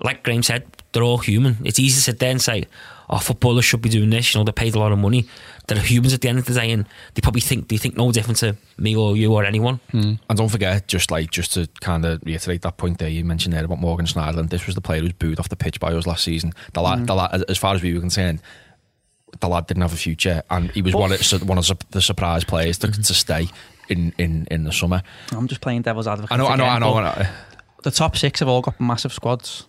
like 0.00 0.22
Graham 0.22 0.42
said, 0.42 0.66
they're 0.92 1.02
all 1.02 1.18
human. 1.18 1.56
It's 1.64 1.78
easy 1.78 1.96
to 1.96 2.00
sit 2.02 2.18
there 2.18 2.30
and 2.30 2.40
say, 2.40 2.64
oh, 3.10 3.18
footballers 3.18 3.64
should 3.64 3.82
be 3.82 3.88
doing 3.88 4.10
this. 4.10 4.32
You 4.32 4.40
know, 4.40 4.44
they're 4.44 4.52
paid 4.52 4.74
a 4.74 4.78
lot 4.78 4.92
of 4.92 4.98
money. 4.98 5.26
They're 5.66 5.78
humans 5.78 6.14
at 6.14 6.20
the 6.20 6.28
end 6.28 6.38
of 6.38 6.46
the 6.46 6.54
day, 6.54 6.70
and 6.70 6.86
they 7.14 7.20
probably 7.20 7.40
think 7.40 7.68
they 7.68 7.76
think 7.76 7.96
no 7.96 8.10
different 8.12 8.38
to 8.38 8.56
me 8.78 8.96
or 8.96 9.16
you 9.16 9.32
or 9.32 9.44
anyone. 9.44 9.80
Mm. 9.92 10.18
And 10.28 10.38
don't 10.38 10.48
forget, 10.48 10.88
just 10.88 11.10
like 11.10 11.30
just 11.30 11.54
to 11.54 11.68
kind 11.80 12.04
of 12.04 12.22
reiterate 12.24 12.62
that 12.62 12.76
point 12.76 12.98
there 12.98 13.08
you 13.08 13.24
mentioned 13.24 13.52
there 13.52 13.64
about 13.64 13.78
Morgan 13.80 14.06
Schneiderlin. 14.06 14.48
This 14.50 14.66
was 14.66 14.74
the 14.74 14.80
player 14.80 15.00
who 15.00 15.06
was 15.06 15.12
booed 15.14 15.38
off 15.38 15.48
the 15.48 15.56
pitch 15.56 15.78
by 15.80 15.92
us 15.92 16.06
last 16.06 16.24
season. 16.24 16.52
The 16.72 16.80
lad, 16.80 17.00
mm. 17.00 17.06
the 17.06 17.14
lad, 17.14 17.44
as 17.48 17.58
far 17.58 17.74
as 17.74 17.82
we 17.82 17.92
were 17.92 18.00
concerned, 18.00 18.40
the 19.40 19.48
lad 19.48 19.66
didn't 19.66 19.82
have 19.82 19.92
a 19.92 19.96
future, 19.96 20.42
and 20.50 20.70
he 20.70 20.80
was 20.80 20.94
one 20.94 21.12
of 21.12 21.48
one 21.48 21.58
of 21.58 21.70
the 21.90 22.00
surprise 22.02 22.44
players 22.44 22.78
to, 22.78 22.90
to 22.90 23.14
stay 23.14 23.48
in, 23.88 24.14
in, 24.16 24.46
in 24.50 24.64
the 24.64 24.72
summer. 24.72 25.02
I'm 25.32 25.48
just 25.48 25.60
playing 25.60 25.82
devil's 25.82 26.06
advocate. 26.06 26.32
I 26.32 26.36
know, 26.36 26.46
I 26.46 26.56
know, 26.56 26.64
I 26.64 26.78
know, 26.78 26.94
I 26.94 27.02
know. 27.02 27.30
The 27.82 27.90
top 27.90 28.16
six 28.16 28.40
have 28.40 28.48
all 28.48 28.62
got 28.62 28.80
massive 28.80 29.12
squads 29.12 29.66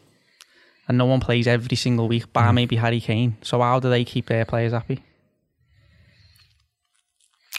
and 0.89 0.97
no 0.97 1.05
one 1.05 1.19
plays 1.19 1.47
every 1.47 1.77
single 1.77 2.07
week, 2.07 2.33
bar 2.33 2.49
mm. 2.49 2.55
maybe 2.55 2.75
Harry 2.75 2.99
Kane. 2.99 3.37
So 3.43 3.61
how 3.61 3.79
do 3.79 3.89
they 3.89 4.03
keep 4.03 4.25
their 4.25 4.43
players 4.43 4.73
happy? 4.73 5.03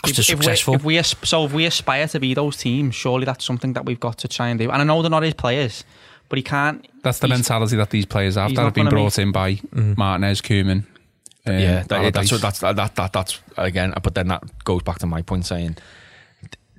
Because 0.03 0.27
they're 0.27 0.35
if 0.35 0.41
we- 0.41 0.45
successful. 0.45 0.75
If 0.75 0.85
we, 0.85 0.99
as- 0.99 1.15
so 1.23 1.45
if 1.45 1.53
we 1.53 1.65
aspire 1.65 2.09
to 2.09 2.19
be 2.19 2.35
those 2.35 2.57
teams, 2.57 2.95
surely 2.95 3.25
that's 3.25 3.45
something 3.45 3.75
that 3.75 3.87
we've 3.87 4.01
got 4.01 4.19
to 4.19 4.29
try 4.29 4.49
and 4.49 4.59
do. 4.59 4.71
And 4.71 4.83
I 4.83 4.85
know 4.85 5.01
they're 5.01 5.11
not 5.11 5.23
his 5.23 5.35
players, 5.35 5.85
but 6.29 6.39
he 6.39 6.43
can't. 6.43 6.87
That's 7.03 7.21
the 7.21 7.29
mentality 7.29 7.77
that 7.77 7.91
these 7.91 8.05
players 8.05 8.35
have 8.35 8.51
that 8.51 8.57
not 8.57 8.65
have 8.65 8.75
been 8.75 8.87
gonna 8.87 8.97
brought 8.97 9.19
in 9.19 9.33
by 9.33 9.61
Martinez, 9.73 10.43
Koeman. 10.43 10.71
um, 10.71 10.85
yeah, 11.47 11.85
that, 11.85 11.89
that's 11.89 11.93
Allardyce. 11.93 12.33
what, 12.33 12.41
that's 12.43 12.59
that, 12.61 12.77
that 12.77 12.97
that 12.97 13.13
that's 13.13 13.41
again. 13.57 13.95
But 14.03 14.15
then 14.15 14.29
that 14.29 14.65
goes 14.65 14.83
back 14.83 14.99
to 14.99 15.07
my 15.07 15.23
point 15.23 15.47
saying 15.47 15.77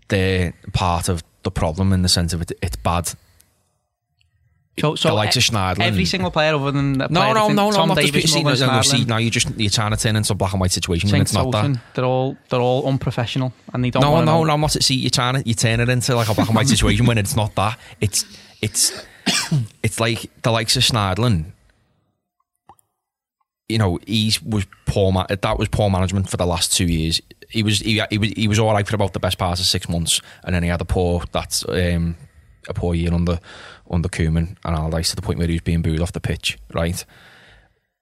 they're 0.09 0.53
part 0.73 1.09
of 1.09 1.23
the 1.43 1.51
problem 1.51 1.93
in 1.93 2.01
the 2.01 2.09
sense 2.09 2.33
of 2.33 2.41
it, 2.41 2.51
it's 2.61 2.75
bad. 2.75 3.13
So, 4.79 4.95
so 4.95 5.09
the 5.09 5.15
likes 5.15 5.35
of 5.35 5.43
e- 5.43 5.47
Schneiderlin. 5.47 5.81
Every 5.81 6.05
single 6.05 6.31
player 6.31 6.55
other 6.55 6.71
than 6.71 6.93
No, 6.93 7.07
player 7.07 7.33
no, 7.33 7.49
no, 7.49 7.69
no. 7.69 7.71
Tom 7.71 7.89
Not 7.89 7.97
Davies, 7.97 8.31
see, 8.31 8.41
no, 8.41 8.53
no, 8.53 8.81
see, 8.81 9.03
now 9.03 9.17
you 9.17 9.29
just 9.29 9.49
you're 9.59 9.69
trying 9.69 9.91
to 9.91 9.97
turn 9.97 10.15
into 10.15 10.31
a 10.31 10.35
black 10.35 10.53
and 10.53 10.61
white 10.61 10.71
situation 10.71 11.09
when 11.11 11.19
Cenk 11.19 11.23
it's 11.23 11.33
not 11.33 11.51
that. 11.51 11.77
They're 11.93 12.05
all 12.05 12.37
they're 12.49 12.61
all 12.61 12.87
unprofessional 12.87 13.53
and 13.73 13.83
they 13.83 13.89
don't. 13.89 14.01
No, 14.01 14.19
no, 14.19 14.25
know. 14.25 14.43
no. 14.45 14.53
I'm 14.53 14.61
not. 14.61 14.71
See, 14.71 14.95
you're 14.95 15.09
trying 15.09 15.41
to 15.43 15.47
you 15.47 15.55
turn 15.55 15.81
it 15.81 15.89
into 15.89 16.15
like 16.15 16.29
a 16.29 16.33
black 16.33 16.47
and 16.47 16.55
white 16.55 16.67
situation 16.67 17.05
when 17.05 17.17
it's 17.17 17.35
not 17.35 17.53
that. 17.55 17.77
It's 17.99 18.25
it's 18.61 19.05
it's 19.83 19.99
like 19.99 20.31
the 20.41 20.51
likes 20.51 20.77
of 20.77 20.83
Schneiderlin. 20.83 21.51
You 23.67 23.77
know, 23.77 23.99
he's 24.07 24.41
was 24.41 24.65
poor. 24.85 25.11
Ma- 25.11 25.27
that 25.29 25.57
was 25.57 25.67
poor 25.67 25.89
management 25.89 26.29
for 26.29 26.37
the 26.37 26.45
last 26.45 26.73
two 26.75 26.85
years. 26.85 27.21
He 27.49 27.61
was 27.63 27.79
he, 27.79 28.01
he 28.09 28.17
was 28.17 28.29
he 28.35 28.47
was 28.47 28.57
all 28.57 28.73
right 28.73 28.87
for 28.87 28.95
about 28.95 29.13
the 29.13 29.19
best 29.19 29.37
part 29.37 29.59
of 29.59 29.65
six 29.65 29.87
months, 29.89 30.21
and 30.43 30.55
then 30.55 30.63
he 30.63 30.69
had 30.69 30.81
a 30.81 30.85
poor 30.85 31.23
that's 31.31 31.67
um, 31.67 32.15
a 32.67 32.73
poor 32.73 32.95
year 32.95 33.13
under 33.13 33.39
under 33.91 34.09
Koeman 34.09 34.55
and 34.63 34.75
Allardyce 34.75 35.09
to 35.11 35.15
the 35.15 35.21
point 35.21 35.37
where 35.39 35.47
he 35.47 35.53
was 35.55 35.61
being 35.61 35.81
booed 35.81 35.99
off 36.01 36.11
the 36.13 36.19
pitch. 36.19 36.57
Right. 36.73 37.03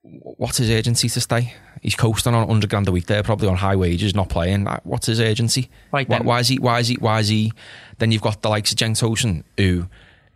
What's 0.02 0.58
his 0.58 0.70
urgency 0.70 1.10
to 1.10 1.20
stay? 1.22 1.54
He's 1.82 1.96
coasting 1.96 2.34
on 2.34 2.42
100 2.48 2.70
grand 2.70 2.88
a 2.88 2.92
week 2.92 3.06
there, 3.08 3.22
probably 3.22 3.48
on 3.48 3.58
high 3.58 3.76
wages, 3.76 4.16
not 4.16 4.30
playing. 4.30 4.66
What's 4.84 5.08
his 5.08 5.20
urgency? 5.20 5.70
Right 5.92 6.08
why, 6.08 6.20
why 6.20 6.40
is 6.40 6.48
he? 6.48 6.58
Why 6.60 6.80
is 6.80 6.88
he? 6.88 6.96
Why 6.96 7.20
is 7.20 7.28
he? 7.28 7.52
Then 7.98 8.12
you've 8.12 8.22
got 8.22 8.42
the 8.42 8.50
likes 8.50 8.72
of 8.72 8.78
Cenk 8.78 8.98
Tosun, 9.00 9.44
who 9.58 9.88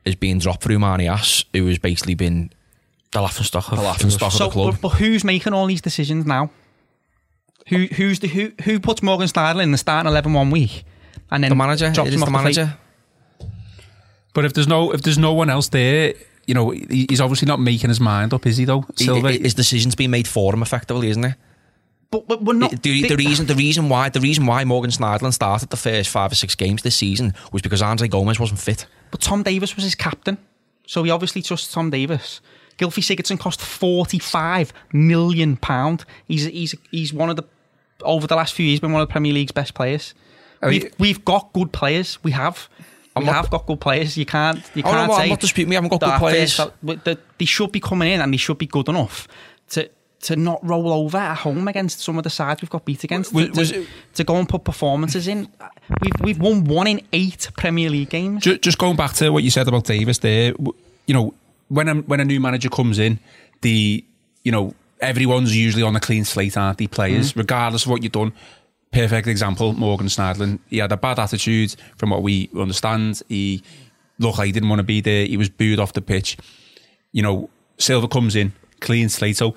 is 0.05 0.15
being 0.15 0.39
dropped 0.39 0.63
through 0.63 0.79
Manias, 0.79 1.45
who 1.53 1.65
has 1.67 1.79
basically 1.79 2.13
been 2.15 2.51
The 3.11 3.21
laughing 3.21 3.45
stock 3.45 3.71
of 3.71 3.77
the 3.77 3.83
laughing 3.83 4.09
stock 4.09 4.31
So, 4.33 4.45
of 4.47 4.51
the 4.51 4.53
club. 4.53 4.73
but, 4.75 4.81
but 4.89 4.97
who's 4.97 5.23
making 5.23 5.53
all 5.53 5.65
these 5.65 5.81
decisions 5.81 6.25
now? 6.25 6.51
Who 7.69 7.85
who's 7.85 8.19
the 8.19 8.27
who 8.27 8.51
who 8.63 8.79
puts 8.81 9.01
Morgan 9.01 9.27
Schneiderlin 9.27 9.63
in 9.63 9.71
the 9.71 9.77
starting 9.77 10.09
eleven 10.09 10.33
one 10.33 10.51
week, 10.51 10.83
and 11.31 11.41
then 11.43 11.49
the 11.49 11.55
manager, 11.55 11.91
drops 11.91 12.09
it 12.09 12.13
him 12.13 12.17
is 12.17 12.21
off 12.23 12.27
the 12.27 12.31
plate? 12.33 12.43
manager. 12.57 12.77
But 14.33 14.45
if 14.45 14.53
there's 14.53 14.67
no 14.67 14.91
if 14.91 15.01
there's 15.03 15.17
no 15.17 15.33
one 15.33 15.49
else 15.49 15.69
there, 15.69 16.13
you 16.47 16.53
know, 16.53 16.71
he's 16.71 17.21
obviously 17.21 17.45
not 17.45 17.59
making 17.59 17.89
his 17.89 17.99
mind 17.99 18.33
up, 18.33 18.45
is 18.45 18.57
he? 18.57 18.65
Though 18.65 18.81
He- 18.97 19.05
Silva, 19.05 19.31
his 19.31 19.53
decisions 19.53 19.95
being 19.95 20.09
made 20.11 20.27
for 20.27 20.53
him 20.53 20.61
effectively, 20.61 21.09
isn't 21.09 21.23
it? 21.23 21.35
But, 22.11 22.27
but 22.27 22.43
we're 22.43 22.53
not. 22.53 22.69
the, 22.71 22.77
the 22.77 23.07
they- 23.07 23.15
reason 23.15 23.45
the 23.47 23.55
reason 23.55 23.89
why 23.89 24.09
the 24.09 24.19
reason 24.19 24.45
why 24.45 24.63
Morgan 24.65 24.91
Schneiderlin 24.91 25.33
started 25.33 25.69
the 25.69 25.77
first 25.77 26.09
five 26.09 26.31
or 26.31 26.35
six 26.35 26.55
games 26.55 26.81
this 26.83 26.95
season 26.95 27.33
was 27.51 27.61
because 27.61 27.81
Andre 27.81 28.07
Gomes 28.07 28.39
wasn't 28.39 28.59
fit. 28.59 28.85
But 29.11 29.21
Tom 29.21 29.43
Davies 29.43 29.75
was 29.75 29.83
his 29.83 29.95
captain, 29.95 30.37
so 30.87 31.03
he 31.03 31.09
obviously 31.11 31.41
trusts 31.41 31.71
Tom 31.73 31.89
Davies. 31.89 32.41
Gylfi 32.77 33.03
Sigurdsson 33.03 33.39
cost 33.39 33.61
forty 33.61 34.17
five 34.19 34.73
million 34.91 35.57
pound. 35.57 36.05
He's 36.27 36.45
he's 36.45 36.73
he's 36.91 37.13
one 37.13 37.29
of 37.29 37.35
the 37.35 37.43
over 38.03 38.25
the 38.27 38.35
last 38.35 38.53
few 38.55 38.65
years 38.65 38.79
been 38.79 38.91
one 38.91 39.01
of 39.01 39.07
the 39.07 39.11
Premier 39.11 39.31
League's 39.33 39.51
best 39.51 39.73
players. 39.75 40.13
We've, 40.61 40.83
you- 40.85 40.91
we've 40.97 41.23
got 41.25 41.53
good 41.53 41.71
players. 41.71 42.17
We 42.23 42.31
have. 42.31 42.67
We 43.15 43.19
I'm 43.21 43.25
not- 43.25 43.35
have 43.35 43.49
got 43.49 43.65
good 43.65 43.79
players. 43.79 44.17
You 44.17 44.25
can't. 44.25 44.57
You 44.75 44.83
Oh, 44.85 44.91
no, 44.91 44.97
can't 44.97 45.11
I'm 45.11 45.17
say 45.21 45.29
not 45.29 45.39
disputing 45.39 45.69
we 45.69 45.75
haven't 45.75 45.89
got 45.89 45.99
good 46.01 46.17
players. 46.19 46.55
first- 46.55 47.17
they 47.37 47.45
should 47.45 47.71
be 47.71 47.79
coming 47.79 48.11
in 48.11 48.21
and 48.21 48.33
they 48.33 48.37
should 48.37 48.57
be 48.57 48.65
good 48.67 48.89
enough 48.89 49.27
to 49.71 49.89
to 50.21 50.37
not 50.37 50.65
roll 50.65 50.93
over 50.93 51.17
at 51.17 51.39
home 51.39 51.67
against 51.67 51.99
some 51.99 52.17
of 52.17 52.23
the 52.23 52.29
sides 52.29 52.61
we've 52.61 52.69
got 52.69 52.85
beat 52.85 53.03
against. 53.03 53.33
Was- 53.33 53.49
to, 53.49 53.59
was 53.59 53.71
it- 53.71 53.87
to 54.13 54.23
go 54.23 54.37
and 54.37 54.47
put 54.47 54.63
performances 54.63 55.27
in. 55.27 55.47
We've 56.01 56.13
we've 56.21 56.39
won 56.39 56.63
one 56.63 56.87
in 56.87 57.01
eight 57.11 57.49
Premier 57.57 57.89
League 57.89 58.09
games. 58.09 58.41
Ju- 58.43 58.57
just 58.57 58.77
going 58.77 58.95
back 58.95 59.13
to 59.15 59.29
what 59.31 59.43
you 59.43 59.49
said 59.49 59.67
about 59.67 59.83
Davies 59.83 60.19
there, 60.19 60.53
you 61.05 61.13
know, 61.13 61.33
when 61.67 61.89
a, 61.89 61.95
when 61.95 62.19
a 62.19 62.25
new 62.25 62.39
manager 62.39 62.69
comes 62.69 62.99
in, 62.99 63.19
the 63.61 64.03
you 64.43 64.51
know 64.51 64.73
everyone's 65.01 65.55
usually 65.55 65.83
on 65.83 65.95
a 65.95 65.99
clean 65.99 66.23
slate, 66.23 66.55
aren't 66.55 66.77
they? 66.77 66.87
Players, 66.87 67.31
mm-hmm. 67.31 67.39
regardless 67.41 67.83
of 67.85 67.91
what 67.91 68.01
you've 68.01 68.13
done. 68.13 68.31
Perfect 68.93 69.27
example, 69.27 69.73
Morgan 69.73 70.05
Schneiderlin. 70.05 70.59
He 70.69 70.77
had 70.77 70.91
a 70.91 70.97
bad 70.97 71.17
attitude, 71.17 71.75
from 71.97 72.11
what 72.11 72.21
we 72.21 72.47
understand. 72.55 73.23
He 73.27 73.63
looked 74.19 74.37
like 74.37 74.45
he 74.45 74.51
didn't 74.51 74.69
want 74.69 74.79
to 74.79 74.83
be 74.83 75.01
there. 75.01 75.25
He 75.25 75.35
was 75.35 75.49
booed 75.49 75.79
off 75.79 75.93
the 75.93 76.01
pitch. 76.01 76.37
You 77.11 77.23
know, 77.23 77.49
Silva 77.79 78.07
comes 78.07 78.35
in, 78.35 78.53
clean 78.81 79.09
slate. 79.09 79.35
So 79.35 79.55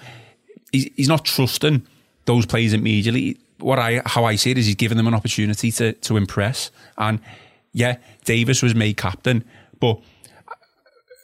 he's, 0.73 0.89
he's 0.97 1.09
not 1.09 1.27
trusting 1.27 1.87
those 2.25 2.47
players 2.47 2.73
immediately. 2.73 3.39
What 3.59 3.79
I 3.79 4.01
how 4.07 4.25
I 4.25 4.37
see 4.37 4.53
it 4.53 4.59
is 4.59 4.67
he's 4.67 4.75
giving 4.75 4.97
them 4.97 5.07
an 5.07 5.15
opportunity 5.15 5.71
to 5.73 5.93
to 5.93 6.17
impress. 6.17 6.71
And 6.97 7.21
yeah, 7.73 7.99
Davies 8.25 8.63
was 8.63 8.75
made 8.75 8.97
captain, 8.97 9.45
but 9.81 10.01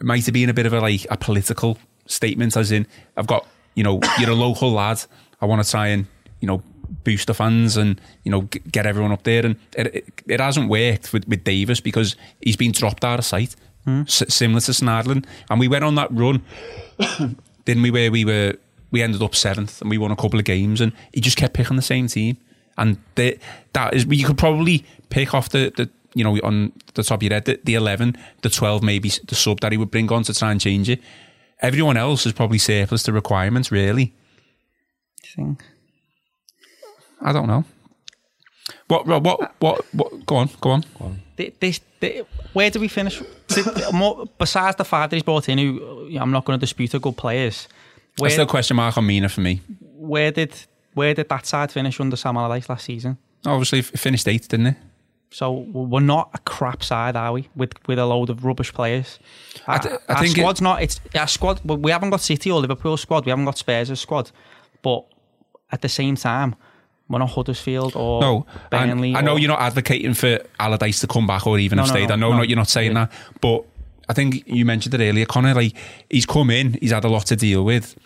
it 0.01 0.05
might 0.05 0.27
have 0.27 0.35
been 0.35 0.51
a 0.51 0.55
bit 0.55 0.67
of 0.67 0.75
a 0.75 0.81
like 0.81 1.07
a 1.11 1.17
political 1.17 1.79
statement, 2.07 2.59
as 2.59 2.73
in 2.73 2.87
I've 3.17 3.27
got 3.27 3.47
you 3.75 3.85
know 3.85 4.01
you're 4.19 4.31
a 4.31 4.35
local 4.35 4.71
lad. 4.71 5.03
I 5.41 5.47
want 5.47 5.65
to 5.65 5.71
try 5.71 5.89
and 5.89 6.07
you 6.41 6.47
know 6.47 6.63
boost 7.05 7.27
the 7.27 7.35
fans 7.35 7.77
and 7.77 8.01
you 8.25 8.31
know 8.31 8.43
g- 8.43 8.61
get 8.71 8.87
everyone 8.87 9.13
up 9.13 9.23
there. 9.25 9.45
And 9.45 9.57
it, 9.77 9.95
it, 9.95 10.05
it 10.27 10.41
hasn't 10.41 10.69
worked 10.69 11.13
with, 11.13 11.27
with 11.29 11.45
Davies 11.45 11.81
because 11.81 12.17
he's 12.41 12.57
been 12.57 12.73
dropped 12.73 13.05
out 13.05 13.19
of 13.19 13.25
sight, 13.25 13.57
hmm. 13.85 14.03
S- 14.03 14.35
similar 14.35 14.61
to 14.61 14.73
Schneiderlin. 14.73 15.25
And 15.51 15.61
we 15.61 15.69
went 15.69 15.85
on 15.85 15.95
that 15.97 16.13
run, 16.13 16.43
didn't 17.65 17.83
we? 17.83 17.91
Where 17.91 18.11
we 18.11 18.25
were 18.25 18.55
we 18.91 19.03
ended 19.03 19.23
up 19.23 19.35
seventh 19.35 19.81
and 19.81 19.91
we 19.91 19.99
won 19.99 20.11
a 20.11 20.17
couple 20.17 20.39
of 20.39 20.45
games, 20.45 20.81
and 20.81 20.93
he 21.13 21.21
just 21.21 21.37
kept 21.37 21.55
picking 21.55 21.77
the 21.77 21.83
same 21.83 22.07
team. 22.07 22.37
And 22.79 22.99
the, 23.17 23.39
that 23.75 23.95
is 23.95 24.07
you 24.07 24.25
could 24.25 24.39
probably 24.39 24.85
pick 25.11 25.35
off 25.35 25.49
the 25.51 25.73
the 25.77 25.91
you 26.15 26.25
know 26.25 26.39
on 26.43 26.73
the 26.95 27.03
top 27.03 27.19
of 27.19 27.23
your 27.23 27.33
head 27.33 27.45
the, 27.47 27.61
the 27.65 27.75
eleven, 27.75 28.17
the 28.43 28.51
twelve, 28.51 28.83
maybe 28.83 29.11
the 29.27 29.35
sub 29.35 29.61
that 29.61 29.73
he 29.73 29.79
would 29.79 29.91
bring 29.91 30.11
on 30.13 30.23
to 30.25 30.35
try 30.35 30.53
and 30.53 30.61
change 30.61 30.89
it. 30.89 31.01
Everyone 31.61 31.97
else 31.97 32.27
is 32.27 32.33
probably 32.33 32.59
surplus 32.59 33.05
to 33.05 33.13
requirements, 33.13 33.71
really. 33.71 34.13
thing. 35.37 35.61
I 37.23 37.33
don't 37.33 37.47
know. 37.47 37.65
What, 38.89 39.07
what, 39.07 39.23
what, 39.23 39.55
what, 39.61 39.85
what 39.95 40.27
go 40.27 40.37
on, 40.37 40.51
go 40.61 40.71
on. 40.71 40.85
Th- 41.37 41.55
This, 41.61 41.81
th- 42.01 42.25
where 42.53 42.71
do 42.71 42.81
we 42.81 42.89
finish? 42.89 43.23
More- 43.93 44.27
Besides 44.39 44.77
the 44.77 44.85
five 44.85 45.11
that 45.11 45.17
he's 45.17 45.23
brought 45.23 45.49
in, 45.49 45.59
who 45.59 46.09
I'm 46.19 46.31
not 46.31 46.45
going 46.45 46.59
to 46.59 46.61
dispute 46.61 46.95
are 46.95 46.99
good 46.99 47.17
players. 47.17 47.69
Where, 48.19 48.29
That's 48.29 48.35
still 48.35 48.47
question 48.47 48.77
mark 48.77 48.97
on 48.99 49.07
Mina 49.07 49.29
for 49.29 49.41
me. 49.41 49.61
where 49.81 50.31
did 50.31 50.53
where 50.95 51.15
did 51.15 51.29
that 51.31 51.47
side 51.47 51.73
finish 51.73 51.99
under 52.01 52.17
Sam 52.17 52.37
Allardyce 52.37 52.69
last 52.69 52.85
season? 52.85 53.17
Obviously, 53.47 53.79
it 53.79 53.87
finished 53.99 54.29
eighth, 54.29 54.49
didn't 54.49 54.67
it? 54.67 54.77
So 55.31 55.51
we're 55.53 56.01
not 56.01 56.29
a 56.35 56.39
crap 56.41 56.85
side, 56.85 57.17
are 57.17 57.33
we? 57.33 57.49
With 57.57 57.73
with 57.89 57.99
a 57.99 58.05
load 58.05 58.29
of 58.29 58.45
rubbish 58.45 58.73
players. 58.75 59.19
I 59.67 59.79
th- 59.79 59.95
I 60.09 60.13
our 60.13 60.21
think 60.21 60.37
it- 60.37 60.41
squad's 60.41 60.61
not. 60.61 60.83
It's 60.83 61.01
our 61.15 61.27
squad. 61.27 61.61
We 61.65 61.91
haven't 61.91 62.11
got 62.11 62.21
City 62.21 62.51
or 62.51 62.61
Liverpool 62.61 62.97
squad. 62.99 63.25
We 63.25 63.31
haven't 63.31 63.47
got 63.47 63.57
Spurs' 63.57 63.99
squad. 63.99 64.31
But 64.83 65.05
at 65.71 65.81
the 65.81 65.89
same 65.89 66.17
time, 66.17 66.55
we're 67.13 67.19
not 67.19 67.31
Huddersfield 67.31 67.95
or 67.95 68.21
No, 68.21 68.47
Burnley. 68.71 69.15
I 69.15 69.21
know 69.21 69.35
or- 69.35 69.39
you're 69.39 69.49
not 69.49 69.61
advocating 69.61 70.15
for 70.15 70.41
Allardyce 70.59 71.01
to 71.01 71.07
come 71.07 71.27
back 71.27 71.47
or 71.47 71.59
even 71.59 71.77
No, 71.77 71.83
have 71.85 71.91
no, 71.91 71.95
stayed. 71.95 72.09
no, 72.09 72.15
I 72.15 72.17
know 72.17 72.31
no. 72.31 72.37
not, 72.39 72.49
you're 72.49 72.57
not 72.57 72.69
saying 72.69 72.95
that, 72.95 73.13
but 73.41 73.65
I 74.09 74.15
think 74.15 74.43
you 74.47 74.65
mentioned 74.65 74.95
it 74.95 75.01
earlier, 75.09 75.27
Connor. 75.27 75.55
Like 75.55 75.75
he's 76.11 76.27
come 76.27 76.51
in, 76.51 76.77
he's 76.81 76.91
had 76.93 77.05
a 77.05 77.09
lot 77.09 77.27
to 77.27 77.37
deal 77.37 77.65
with, 77.65 77.97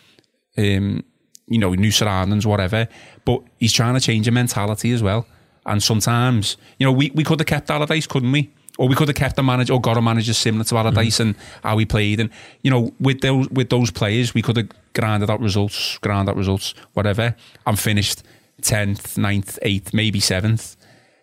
um, 0.59 1.03
you 1.47 1.59
know, 1.59 1.73
new 1.75 1.91
surroundings, 1.91 2.47
whatever. 2.47 2.89
But 3.25 3.43
he's 3.59 3.73
trying 3.73 3.95
to 3.95 4.01
change 4.01 4.29
a 4.29 4.31
mentality 4.31 4.93
as 4.93 5.03
well. 5.03 5.27
And 5.65 5.83
sometimes, 5.83 6.57
you 6.79 6.87
know, 6.87 6.93
we, 6.93 7.11
we 7.15 7.25
could 7.25 7.41
have 7.41 7.47
kept 7.47 7.71
Allardyce, 7.71 8.07
couldn't 8.07 8.31
we? 8.31 8.51
Or 8.79 8.89
we 8.89 8.95
could 8.95 9.09
have 9.09 9.17
kept 9.17 9.39
a 9.39 9.43
manager 9.43 9.73
or 9.73 9.81
got 9.81 9.97
a 9.97 10.03
manager 10.03 10.35
similar 10.35 10.65
to 10.65 10.77
Allardyce 10.77 11.19
and 11.19 11.35
how 11.63 11.79
he 11.79 11.87
played. 11.87 12.21
And 12.21 12.29
you 12.63 12.71
know, 12.71 12.93
with 13.01 13.23
those 13.23 13.49
with 13.49 13.71
those 13.71 13.91
players, 13.91 14.35
we 14.35 14.43
could 14.43 14.57
have 14.59 14.69
grinded 14.93 15.31
out 15.31 15.41
results, 15.41 15.97
ground 15.99 16.29
out 16.29 16.37
results, 16.37 16.75
whatever, 16.93 17.35
and 17.67 17.79
finished 17.79 18.23
tenth, 18.63 19.17
9th, 19.17 19.59
eighth, 19.63 19.93
maybe 19.95 20.21
seventh. 20.21 20.77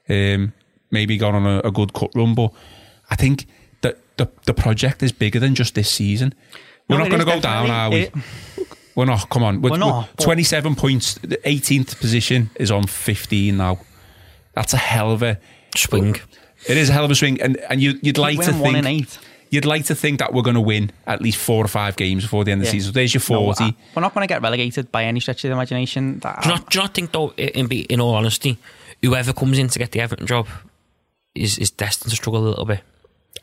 Um, 0.10 0.54
maybe 0.92 1.18
got 1.18 1.34
on 1.34 1.46
a, 1.46 1.60
a 1.66 1.72
good 1.72 1.94
cut 1.94 2.12
run. 2.16 2.36
But 2.36 2.52
I 3.10 3.16
think 3.16 3.46
that 3.82 3.98
the 4.18 4.30
the 4.46 4.54
project 4.54 5.02
is 5.04 5.12
bigger 5.12 5.40
than 5.40 5.56
just 5.56 5.76
this 5.76 5.90
season. 5.90 6.34
We're 6.90 6.98
No, 6.98 7.04
not 7.04 7.10
going 7.12 7.26
to 7.26 7.32
go 7.34 7.40
down, 7.40 7.70
are 7.72 7.90
we? 7.90 7.96
it- 8.02 8.14
We're 8.96 9.06
not. 9.06 9.28
Come 9.30 9.42
on. 9.44 9.62
We're, 9.62 9.72
We're 9.72 9.78
not, 9.78 10.10
but- 10.18 10.24
27 10.24 10.76
points. 10.76 11.16
The 11.16 11.38
18th 11.46 12.00
position 12.00 12.50
is 12.58 12.70
on 12.70 12.86
15 12.86 13.58
now. 13.58 13.80
That's 14.54 14.74
a 14.74 14.78
hell 14.78 15.12
of 15.12 15.24
a 15.24 15.40
Swing. 15.76 16.16
It 16.70 16.78
is 16.78 16.90
a 16.90 16.94
hell 16.94 17.04
of 17.04 17.10
a 17.12 17.16
swing, 17.16 17.42
and 17.42 17.58
and 17.70 17.82
you, 17.82 17.98
you'd 18.04 18.18
like 18.20 18.40
to 18.40 18.46
winning 18.52 18.60
one 18.62 18.74
think 18.74 18.86
eight. 18.86 19.20
You'd 19.54 19.66
like 19.66 19.86
to 19.86 19.96
think 19.96 20.20
that 20.20 20.34
we're 20.34 20.42
going 20.42 20.56
to 20.56 20.62
win 20.62 20.92
at 21.06 21.22
least 21.22 21.38
four 21.38 21.64
or 21.64 21.68
five 21.68 21.96
games 21.96 22.24
before 22.24 22.44
the 22.44 22.52
end 22.52 22.62
of 22.62 22.66
the 22.66 22.72
season. 22.72 22.92
So 22.92 22.94
there's 22.94 23.14
your 23.14 23.22
No, 23.22 23.54
40. 23.54 23.64
I- 23.64 23.76
we're 23.96 24.02
not 24.02 24.14
going 24.14 24.28
to 24.28 24.32
get 24.34 24.42
relegated 24.42 24.92
by 24.92 25.04
any 25.06 25.20
stretch 25.20 25.44
of 25.44 25.50
the 25.50 25.54
imagination. 25.54 26.20
That, 26.20 26.42
Do 26.42 26.50
you, 26.50 26.56
not, 26.56 26.70
do 26.70 26.78
you 26.80 26.84
not 26.84 26.94
think, 26.94 27.12
though, 27.12 27.32
in, 27.38 27.70
in 27.72 28.02
all 28.02 28.16
honesty, 28.16 28.58
whoever 29.02 29.32
comes 29.34 29.60
in 29.60 29.68
to 29.68 29.80
get 29.80 29.92
the 29.92 30.00
Everton 30.02 30.26
job 30.28 30.48
is, 31.36 31.58
is 31.60 31.70
destined 31.72 32.10
to 32.10 32.16
struggle 32.16 32.48
a 32.48 32.50
little 32.50 32.66
bit? 32.66 32.82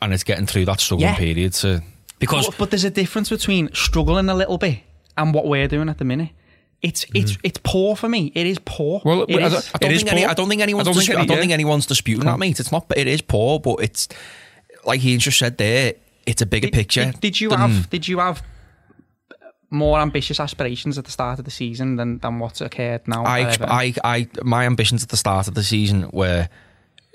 and 0.01 0.13
it's 0.13 0.23
getting 0.23 0.45
through 0.47 0.65
that 0.65 0.79
struggling 0.79 1.09
Yeah. 1.09 1.15
period. 1.15 1.53
To 1.53 1.81
Because 2.17 2.47
but, 2.47 2.57
but 2.57 2.69
there's 2.71 2.85
a 2.85 2.89
difference 2.89 3.29
between 3.29 3.69
struggling 3.73 4.29
a 4.29 4.33
little 4.35 4.57
bit 4.57 4.79
and 5.17 5.33
what 5.33 5.45
we're 5.47 5.67
doing 5.67 5.89
at 5.89 5.97
the 5.99 6.05
minute. 6.05 6.29
It's 6.81 7.05
mm. 7.05 7.21
it's 7.21 7.37
it's 7.43 7.59
poor 7.63 7.95
for 7.95 8.09
me. 8.09 8.31
It 8.33 8.47
is 8.47 8.57
poor. 8.65 9.01
Well, 9.05 9.23
It 9.27 9.35
I 9.41 9.45
is. 9.47 9.53
don't- 9.53 9.71
I 9.75 9.77
don't 9.77 9.91
It 9.91 9.95
is 9.95 10.01
think 10.03 10.13
any. 10.13 10.25
I 10.25 10.33
don't 10.33 10.49
think 10.49 10.61
anyone's. 10.61 10.87
I 10.87 10.91
don't 10.91 10.97
dis- 10.97 11.07
think 11.07 11.19
I 11.19 11.25
don't 11.25 11.35
yeah. 11.37 11.41
think 11.41 11.51
anyone's 11.51 11.85
disputing 11.85 12.25
that, 12.25 12.39
mate. 12.39 12.59
It's 12.59 12.71
not. 12.71 12.85
It 12.95 13.07
is 13.07 13.21
poor, 13.21 13.59
but 13.59 13.75
it's 13.83 14.07
like 14.85 15.01
he 15.01 15.15
just 15.17 15.37
said 15.37 15.57
there. 15.59 15.93
It's 16.25 16.41
a 16.41 16.45
bigger 16.45 16.67
Did- 16.67 16.73
picture. 16.73 17.05
Did, 17.05 17.19
did 17.21 17.41
you 17.41 17.49
than- 17.49 17.59
have 17.59 17.89
did 17.89 18.07
you 18.07 18.19
have 18.19 18.43
uh, 19.31 19.35
more 19.69 19.99
ambitious 19.99 20.39
aspirations 20.39 20.97
at 20.97 21.05
the 21.05 21.11
start 21.11 21.39
of 21.39 21.45
the 21.45 21.51
season 21.51 21.95
than, 21.95 22.19
than 22.19 22.39
what's 22.39 22.61
occurred 22.61 23.07
now? 23.07 23.23
I, 23.23 23.41
at 23.41 23.47
exp- 23.47 23.53
Everton? 23.63 23.69
I, 23.71 23.95
I, 24.03 24.27
my 24.43 24.65
ambitions 24.65 25.03
at 25.03 25.09
the 25.09 25.17
start 25.17 25.47
of 25.47 25.55
the 25.55 25.63
season 25.63 26.09
were 26.11 26.47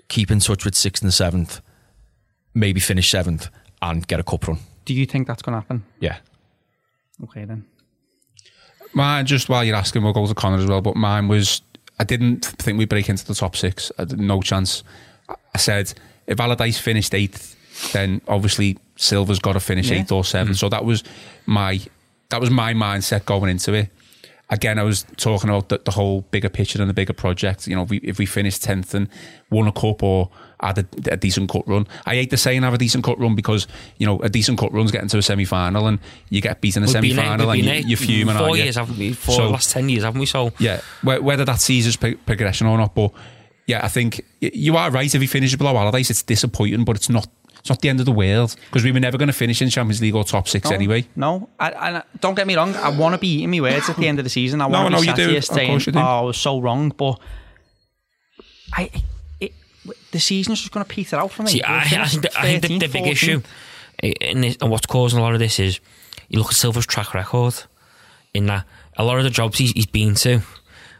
keep 0.09 0.31
in 0.31 0.41
touch 0.41 0.65
with 0.65 0.75
sixth 0.75 1.03
and 1.03 1.13
seventh, 1.15 1.61
maybe 2.55 2.81
finish 2.81 3.11
seventh, 3.11 3.49
and 3.83 4.07
get 4.07 4.21
a 4.21 4.23
cup 4.25 4.47
run. 4.49 4.59
Do 4.85 4.95
you 4.95 5.07
think 5.07 5.27
that's 5.27 5.43
going 5.43 5.55
to 5.55 5.61
happen? 5.61 5.85
Yeah. 6.01 6.19
Okay 7.25 7.45
then. 7.45 7.65
Mine, 8.93 9.27
just 9.27 9.49
while 9.49 9.65
you're 9.65 9.77
asking, 9.77 10.03
we'll 10.03 10.13
go 10.13 10.27
to 10.27 10.35
Connor 10.35 10.59
as 10.59 10.67
well. 10.67 10.81
But 10.81 10.97
mine 10.97 11.29
was, 11.29 11.61
I 11.99 12.05
didn't 12.05 12.45
think 12.47 12.79
we'd 12.79 12.89
break 12.89 13.09
into 13.09 13.27
the 13.27 13.35
top 13.35 13.57
six. 13.57 13.91
I 13.99 14.05
no 14.17 14.41
chance. 14.43 14.85
I 15.29 15.59
said 15.59 15.93
if 16.27 16.39
Allardyce 16.39 16.79
finished 16.79 17.15
eighth, 17.15 17.56
then 17.93 18.21
obviously 18.29 18.79
Silva's 18.97 19.39
got 19.39 19.53
to 19.55 19.61
finish 19.61 19.91
Yeah. 19.91 19.99
eighth 20.01 20.13
or 20.13 20.25
seventh. 20.25 20.57
So 20.59 20.69
that 20.69 20.85
was 20.85 21.03
my 21.47 21.81
that 22.31 22.41
was 22.41 22.51
my 22.51 22.75
mindset 22.75 23.25
going 23.25 23.51
into 23.51 23.73
it. 23.75 23.91
Again, 24.49 24.79
I 24.79 24.85
was 24.85 25.05
talking 25.17 25.51
about 25.51 25.69
the, 25.71 25.79
the 25.85 25.91
whole 25.91 26.21
bigger 26.31 26.49
picture 26.49 26.81
and 26.81 26.89
the 26.89 26.95
bigger 26.95 27.13
project. 27.13 27.67
You 27.67 27.75
know, 27.75 27.83
if 27.83 27.91
we, 27.91 27.97
if 27.99 28.19
we 28.19 28.27
finished 28.27 28.63
tenth 28.63 28.95
and 28.95 29.09
won 29.51 29.67
a 29.67 29.73
cup 29.73 30.05
or 30.05 30.31
had 30.61 30.79
a, 30.79 30.87
a 31.11 31.17
decent 31.17 31.51
cut 31.51 31.67
run, 31.67 31.89
I 32.07 32.15
hate 32.15 32.31
the 32.31 32.37
saying 32.37 32.63
have 32.63 32.73
a 32.73 32.79
decent 32.79 33.03
cut 33.03 33.19
run 33.19 33.35
because 33.35 33.67
you 33.99 34.07
know 34.07 34.21
a 34.21 34.29
decent 34.29 34.59
cut 34.59 34.73
run's 34.73 34.93
getting 34.93 35.09
to 35.09 35.19
a 35.19 35.23
semi 35.23 35.45
final 35.45 35.89
and 35.89 35.99
you 36.31 36.41
get 36.41 36.61
beaten 36.61 36.85
in 36.85 36.89
a 36.89 36.93
semi 36.93 37.13
final 37.13 37.51
and 37.51 37.65
you, 37.65 37.73
you're 37.73 37.97
fuming. 37.97 38.37
Four 38.37 38.45
aren't 38.45 38.59
you? 38.59 38.63
years, 38.65 38.77
haven't 38.77 38.97
we? 38.99 39.13
For 39.15 39.33
So- 39.33 39.45
the 39.47 39.51
last 39.51 39.71
ten 39.73 39.89
years, 39.89 40.05
haven't 40.05 40.21
we? 40.21 40.27
So 40.27 40.53
yeah, 40.61 40.81
whether 41.03 41.45
that 41.45 41.61
sees 41.61 41.97
pro- 41.97 42.15
progression 42.15 42.69
or 42.69 42.79
not, 42.79 42.95
but 42.95 43.13
yeah, 43.67 43.85
I 43.85 43.89
think 43.89 44.25
you 44.41 44.77
are 44.77 44.93
right. 44.93 45.13
If 45.13 45.21
he 45.21 45.27
finishes 45.27 45.57
below 45.57 45.77
Allardyce, 45.77 46.11
it's 46.11 46.23
disappointing, 46.23 46.85
but 46.85 46.95
it's 46.97 47.09
not. 47.09 47.27
It's 47.67 47.71
not 47.71 47.81
the 47.81 47.89
end 47.89 47.99
of 48.01 48.07
the 48.07 48.13
world 48.13 48.55
because 48.67 48.85
we 48.85 48.93
were 48.93 49.01
never 49.01 49.19
going 49.19 49.27
to 49.27 49.33
finish 49.33 49.61
in 49.61 49.69
Champions 49.71 50.01
League 50.01 50.15
or 50.15 50.23
top 50.25 50.47
six 50.49 50.71
No, 50.71 50.77
anyway. 50.77 51.07
No, 51.17 51.49
I, 51.59 51.73
I, 51.73 52.03
don't 52.21 52.37
get 52.37 52.47
me 52.47 52.55
wrong. 52.55 52.75
I 52.77 52.91
want 52.97 53.15
to 53.15 53.19
be 53.19 53.29
eating 53.29 53.51
my 53.51 53.61
words 53.61 53.89
at 53.91 53.97
the 53.97 54.07
end 54.07 54.19
of 54.21 54.25
the 54.25 54.31
season. 54.31 54.61
I 54.61 54.69
No, 54.69 54.83
want 54.83 54.93
no, 54.93 54.99
to 54.99 55.03
be 55.03 55.07
you 55.09 55.13
sat 55.13 55.17
do. 55.17 55.29
here 55.29 55.39
Of 55.39 55.45
saying, 55.45 55.71
course 55.71 55.87
you 55.87 55.93
do. 55.93 55.99
"Oh, 55.99 56.03
I 56.03 56.21
was 56.21 56.37
so 56.37 56.61
wrong," 56.61 56.91
but 56.97 57.19
I, 58.73 58.91
it, 59.41 59.53
the 60.13 60.21
season's 60.21 60.61
just 60.61 60.73
going 60.73 60.85
to 60.85 60.89
peter 60.89 61.17
out 61.17 61.31
for 61.33 61.43
me. 61.43 61.51
See, 61.51 61.63
I, 61.63 61.81
I 61.81 62.07
think 62.09 62.23
the, 62.23 62.39
I 62.41 62.59
think 62.59 62.81
the, 62.81 62.87
the 62.87 62.93
big 62.93 63.05
14th. 63.05 63.11
issue 63.11 63.41
in 64.03 64.41
this, 64.43 64.57
and 64.61 64.71
what's 64.71 64.87
causing 64.87 65.19
a 65.19 65.23
lot 65.23 65.33
of 65.35 65.39
this 65.39 65.59
is 65.59 65.81
you 66.29 66.39
look 66.39 66.49
at 66.49 66.55
Silva's 66.55 66.87
track 66.87 67.15
record 67.15 67.55
in 68.35 68.47
that 68.47 68.65
a 68.97 69.05
lot 69.05 69.19
of 69.19 69.25
the 69.25 69.31
jobs 69.31 69.59
he's, 69.59 69.73
he's 69.73 69.87
been 69.87 70.15
to, 70.17 70.41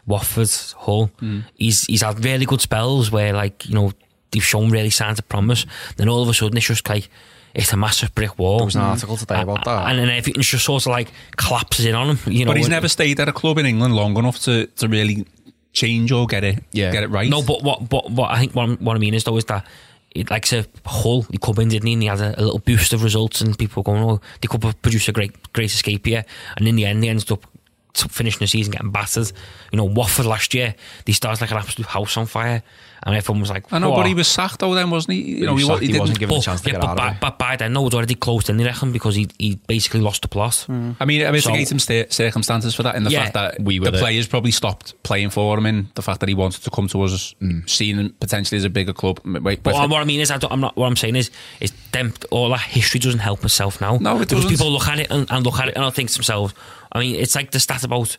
Watford, 0.05 0.49
Hull, 0.77 1.07
Hmm. 1.19 1.41
he's 1.55 1.85
he's 1.85 2.01
had 2.01 2.23
really 2.23 2.45
good 2.45 2.61
spells 2.61 3.11
where 3.11 3.33
like 3.33 3.67
you 3.67 3.75
know 3.75 3.91
they've 4.31 4.43
shown 4.43 4.69
really 4.69 4.89
signs 4.89 5.19
of 5.19 5.27
promise. 5.29 5.65
Then 5.97 6.09
all 6.09 6.21
of 6.21 6.29
a 6.29 6.33
sudden 6.33 6.57
it's 6.57 6.67
just 6.67 6.87
like 6.87 7.09
it's 7.53 7.73
a 7.73 7.77
massive 7.77 8.13
brick 8.13 8.37
wall. 8.37 8.57
There 8.59 8.65
was 8.65 8.75
an 8.75 8.81
mhm. 8.81 8.89
article 8.89 9.17
today 9.17 9.41
about 9.41 9.65
that. 9.65 9.89
and 9.89 9.99
ah, 9.99 10.01
then 10.05 10.09
everything's 10.09 10.47
just 10.47 10.65
sort 10.65 10.83
of 10.85 10.91
like 10.91 11.11
collapses 11.37 11.85
in 11.85 11.95
on 11.95 12.15
him. 12.15 12.33
You 12.33 12.45
know, 12.45 12.51
But 12.51 12.57
he's 12.57 12.69
never 12.69 12.87
stayed 12.87 13.19
at 13.19 13.27
a 13.27 13.33
club 13.33 13.57
in 13.57 13.65
England 13.65 13.95
long 13.95 14.15
enough 14.17 14.39
to, 14.41 14.67
to 14.67 14.87
really 14.87 15.25
change 15.73 16.11
or 16.11 16.27
get 16.27 16.43
it 16.43 16.63
Yeah. 16.71 16.91
get 16.91 17.03
it 17.03 17.09
right. 17.09 17.29
No, 17.29 17.41
but 17.41 17.63
what, 17.63 17.91
what, 17.91 18.11
what 18.11 18.31
I 18.31 18.39
think 18.39 18.53
what, 18.53 18.63
I'm- 18.69 18.77
what 18.79 18.95
I 18.95 18.99
mean 18.99 19.13
is 19.13 19.23
though 19.23 19.37
is 19.37 19.45
that 19.45 19.65
it, 20.11 20.31
like 20.31 20.45
say 20.45 20.65
Hull, 20.85 21.23
he 21.23 21.37
come 21.37 21.59
in, 21.59 21.69
didn't 21.69 21.87
he? 21.87 21.93
And 21.93 22.01
he 22.01 22.07
had 22.07 22.21
a, 22.21 22.39
a 22.39 22.43
little 22.43 22.59
boost 22.59 22.93
of 22.93 23.03
results, 23.03 23.41
and 23.41 23.57
people 23.57 23.83
were 23.83 23.93
going, 23.93 24.03
"Oh, 24.03 24.21
they 24.41 24.47
could 24.47 24.63
have 24.63 24.81
produced 24.81 25.07
a 25.09 25.11
great, 25.11 25.53
great 25.53 25.71
escape 25.71 26.05
here." 26.05 26.25
And 26.55 26.67
in 26.67 26.75
the 26.75 26.85
end, 26.85 27.03
they 27.03 27.09
ended 27.09 27.31
up 27.31 27.41
t- 27.41 27.56
finishing 28.03 28.39
the 28.39 28.47
season 28.47 28.71
getting 28.71 28.91
battered. 28.91 29.31
You 29.71 29.77
know, 29.77 29.85
Watford 29.85 30.25
last 30.25 30.53
year, 30.53 30.75
they 31.05 31.13
started 31.13 31.41
like 31.41 31.51
an 31.51 31.57
absolute 31.57 31.87
house 31.87 32.17
on 32.17 32.25
fire, 32.25 32.63
and 33.03 33.15
everyone 33.15 33.41
was 33.41 33.49
like, 33.49 33.71
I 33.71 33.79
know, 33.79 33.89
"Whoa." 33.91 33.97
but 33.97 34.07
he 34.07 34.13
was 34.13 34.27
sacked 34.27 34.59
though. 34.59 34.73
Then 34.73 34.89
wasn't 34.89 35.13
he? 35.15 35.39
You 35.39 35.45
know, 35.45 35.53
was 35.53 35.65
wa- 35.65 35.69
sacked, 35.75 35.81
he 35.81 35.87
didn't- 35.87 35.99
wasn't 36.01 36.19
given 36.19 36.37
a 36.37 36.41
chance 36.41 36.61
to 36.61 36.67
yeah, 36.69 36.73
get 36.73 36.81
but 36.81 36.87
out 36.89 36.97
by, 36.97 37.07
of 37.09 37.13
it. 37.15 37.19
by, 37.21 37.29
by 37.31 37.55
then, 37.55 37.73
no, 37.73 37.81
it 37.81 37.85
was 37.85 37.93
already 37.95 38.15
closed 38.15 38.49
in, 38.49 38.57
they 38.57 38.63
reckon, 38.65 38.91
because 38.91 39.15
he, 39.15 39.27
he 39.37 39.55
basically 39.67 40.01
lost 40.01 40.21
the 40.23 40.27
plot. 40.27 40.55
Hmm. 40.67 40.91
I 40.99 41.05
mean, 41.05 41.25
I 41.25 41.31
mitigate 41.31 41.67
So- 41.67 41.77
some 41.77 42.05
circumstances 42.09 42.73
for 42.75 42.83
that 42.83 42.95
in 42.95 43.03
the 43.03 43.09
Yeah. 43.11 43.23
fact 43.23 43.33
that 43.35 43.59
We 43.59 43.79
were 43.79 43.85
the 43.85 43.91
the- 43.91 43.99
players 43.99 44.27
probably 44.27 44.51
stopped 44.51 44.93
playing 45.03 45.29
for 45.29 45.57
him 45.57 45.65
in 45.65 45.89
the 45.95 46.01
fact 46.01 46.19
that 46.21 46.29
he 46.29 46.35
wanted 46.35 46.63
to 46.63 46.69
come 46.69 46.87
to 46.89 47.01
us, 47.03 47.33
hmm. 47.39 47.59
seen 47.65 47.97
him 47.99 48.15
potentially 48.19 48.57
as 48.57 48.63
a 48.63 48.69
bigger 48.69 48.93
club. 48.93 49.19
Wait, 49.25 49.63
But 49.63 49.73
but 49.73 49.89
what 49.89 50.01
I 50.01 50.05
mean 50.05 50.19
is, 50.19 50.31
I 50.31 50.37
don't, 50.37 50.51
I'm 50.51 50.59
not. 50.61 50.75
What 50.75 50.87
I'm 50.87 50.95
saying 50.95 51.15
is, 51.15 51.29
is 51.59 51.71
them 51.91 52.13
all 52.31 52.49
that 52.49 52.59
history 52.61 52.99
doesn't 52.99 53.19
help 53.19 53.43
itself 53.43 53.79
now. 53.81 53.97
No, 53.99 54.15
it 54.17 54.19
because 54.19 54.43
doesn't. 54.43 54.49
people 54.49 54.71
look 54.71 54.87
at 54.87 54.99
it 54.99 55.07
and, 55.11 55.29
and 55.29 55.45
look 55.45 55.59
at 55.59 55.67
it 55.69 55.75
and 55.75 55.85
I 55.85 55.89
think 55.91 56.09
to 56.09 56.15
themselves. 56.15 56.53
I 56.97 57.01
mean, 57.01 57.15
it's 57.15 57.35
like 57.35 57.51
the 57.51 57.59
stat 57.59 57.83
about 57.83 58.17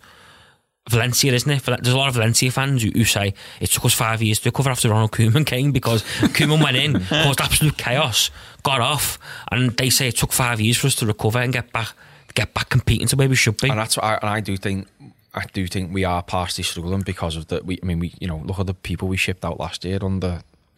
Valencia, 0.89 1.33
isn't 1.33 1.51
it? 1.51 1.65
There's 1.65 1.95
a 1.95 1.97
lot 1.97 2.09
of 2.09 2.15
Valencia 2.15 2.51
fans 2.51 2.83
who, 2.83 2.91
who 2.91 3.05
say 3.05 3.35
it 3.61 3.71
took 3.71 3.85
us 3.85 3.95
five 3.95 4.23
years 4.23 4.41
to 4.41 4.49
recover 4.49 4.71
after 4.71 4.89
Ronald 4.89 5.13
Koeman 5.13 5.45
came 5.45 5.71
because 5.71 6.03
Koeman 6.19 6.63
went 6.63 6.77
in, 6.77 7.01
caused 7.05 7.41
absolute 7.41 7.77
chaos, 7.77 8.31
got 8.63 8.81
off, 8.81 9.19
and 9.53 9.71
they 9.77 9.91
say 9.91 10.09
it 10.09 10.17
took 10.17 10.33
five 10.33 10.61
years 10.61 10.77
for 10.77 10.87
us 10.87 10.95
to 10.97 11.07
recover 11.07 11.41
and 11.41 11.53
get 11.53 11.73
back, 11.73 11.93
get 12.35 12.55
back 12.55 12.71
competing 12.71 13.07
to 13.09 13.17
where 13.17 13.29
we 13.29 13.37
should 13.37 13.57
be. 13.59 13.69
and 13.69 13.79
that's 13.79 13.97
what 13.97 14.05
I, 14.05 14.15
and 14.15 14.31
I 14.31 14.41
do 14.41 14.57
think 14.57 14.89
I 15.35 15.45
do 15.53 15.67
think 15.67 15.93
we 15.93 16.05
are 16.05 16.23
partially 16.23 16.65
struggling 16.65 17.03
because 17.03 17.37
of 17.37 17.49
the 17.49 17.63
we 17.63 17.79
I 17.83 17.87
mean 17.87 17.99
we 17.99 18.15
you 18.19 18.27
know 18.27 18.39
look 18.39 18.59
at 18.59 18.67
the 18.67 18.75
people 18.75 19.09
we 19.09 19.17
shipped 19.17 19.45
out 19.45 19.61
last 19.61 19.85
year 19.85 19.99
on 20.03 20.21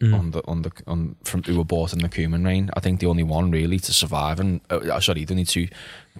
the 0.01 0.17
on 0.17 0.31
the 0.31 0.47
on 0.47 0.61
the 0.63 0.71
on 0.87 1.15
from 1.23 1.43
who 1.43 1.57
were 1.57 1.63
bought 1.63 1.93
in 1.93 1.99
the 1.99 2.09
Koeman 2.09 2.45
reign. 2.45 2.69
I 2.75 2.79
think 2.79 2.99
the 2.99 3.07
only 3.07 3.23
one 3.23 3.51
really 3.51 3.79
to 3.79 3.93
survive 3.93 4.39
and 4.39 4.61
uh, 4.69 4.99
sorry, 4.99 5.25
the 5.25 5.33
only 5.33 5.45
two 5.45 5.67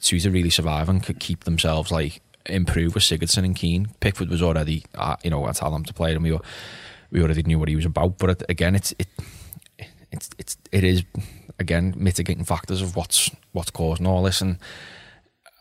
two 0.01 0.19
to 0.19 0.29
really 0.29 0.49
survive 0.49 0.89
and 0.89 1.03
could 1.03 1.19
keep 1.19 1.43
themselves 1.43 1.91
like 1.91 2.21
improve 2.47 2.95
was 2.95 3.03
Sigurdsson 3.03 3.45
and 3.45 3.55
Keane. 3.55 3.89
Pickford 3.99 4.29
was 4.29 4.41
already 4.41 4.83
uh, 4.95 5.15
you 5.23 5.29
know 5.29 5.45
I 5.45 5.51
tell 5.51 5.71
them 5.71 5.85
to 5.85 5.93
play 5.93 6.13
and 6.13 6.23
we 6.23 6.31
were, 6.31 6.41
we 7.11 7.21
already 7.21 7.43
knew 7.43 7.59
what 7.59 7.69
he 7.69 7.75
was 7.75 7.85
about. 7.85 8.17
But 8.17 8.29
it, 8.29 8.43
again, 8.49 8.75
it's 8.75 8.93
it 8.99 9.07
it's 10.11 10.29
it's 10.37 10.57
it 10.71 10.83
is 10.83 11.03
again 11.59 11.93
mitigating 11.97 12.43
factors 12.43 12.81
of 12.81 12.95
what's 12.95 13.29
what's 13.51 13.71
causing 13.71 14.07
all 14.07 14.23
this 14.23 14.41
and 14.41 14.57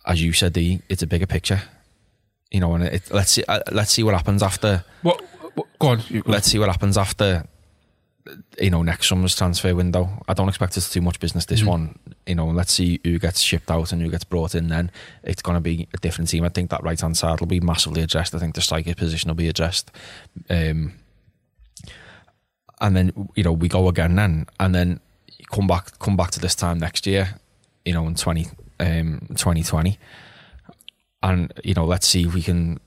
as 0.07 0.23
you 0.23 0.33
said, 0.33 0.55
the 0.55 0.81
it's 0.89 1.03
a 1.03 1.07
bigger 1.07 1.27
picture. 1.27 1.63
You 2.51 2.61
know, 2.61 2.75
and 2.75 2.85
it, 2.85 3.11
let's 3.13 3.31
see. 3.31 3.45
Uh, 3.47 3.61
let's 3.71 3.93
see 3.93 4.03
what 4.03 4.15
happens 4.15 4.43
after. 4.43 4.85
what, 5.03 5.21
what, 5.55 5.67
go 5.79 5.89
on. 5.89 6.03
Let's 6.27 6.49
see 6.49 6.59
what 6.59 6.69
happens 6.69 6.99
after. 6.99 7.45
You 8.61 8.71
know, 8.71 8.83
next 8.83 9.09
summer's 9.09 9.35
transfer 9.35 9.75
window. 9.75 10.09
I 10.29 10.35
don't 10.35 10.49
expect 10.49 10.77
us 10.77 10.89
to 10.89 11.01
do 11.01 11.05
much 11.05 11.21
business 11.21 11.47
this 11.47 11.65
one. 11.65 11.99
You 12.27 12.35
know, 12.35 12.47
let's 12.47 12.73
see 12.73 13.01
who 13.05 13.19
gets 13.19 13.41
shipped 13.41 13.71
out 13.71 13.93
and 13.93 14.01
who 14.03 14.11
gets 14.11 14.25
brought 14.25 14.55
in. 14.55 14.69
Then 14.69 14.91
it's 15.23 15.43
going 15.43 15.57
to 15.57 15.61
be 15.61 15.89
a 15.95 15.99
different 15.99 16.31
team. 16.31 16.45
I 16.45 16.49
think 16.49 16.71
that 16.71 16.83
right 16.83 17.01
hand 17.01 17.17
side 17.17 17.41
will 17.41 17.47
be 17.47 17.61
massively 17.61 18.03
addressed. 18.03 18.35
I 18.35 18.39
think 18.39 18.55
the 18.55 18.61
striker 18.61 18.95
position 18.95 19.29
will 19.29 19.37
be 19.37 19.49
addressed. 19.49 19.91
Um, 20.49 20.95
and 22.81 22.97
then 22.97 23.29
you 23.35 23.45
know 23.45 23.53
we 23.53 23.69
go 23.69 23.89
again 23.89 24.17
then, 24.17 24.47
and 24.59 24.75
then 24.75 25.01
come 25.53 25.67
back 25.67 25.99
come 25.99 26.17
back 26.17 26.31
to 26.33 26.41
this 26.41 26.55
time 26.55 26.79
next 26.79 27.07
year. 27.07 27.35
You 27.85 27.95
know, 27.95 28.07
in 28.07 28.15
twenty 28.15 28.49
um, 28.79 29.27
twenty 29.37 29.63
twenty 29.63 29.99
and 31.23 31.53
you 31.65 31.75
know 31.75 31.85
let's 31.85 32.07
see 32.07 32.25
if 32.25 32.35
we 32.35 32.43
can 32.43 32.81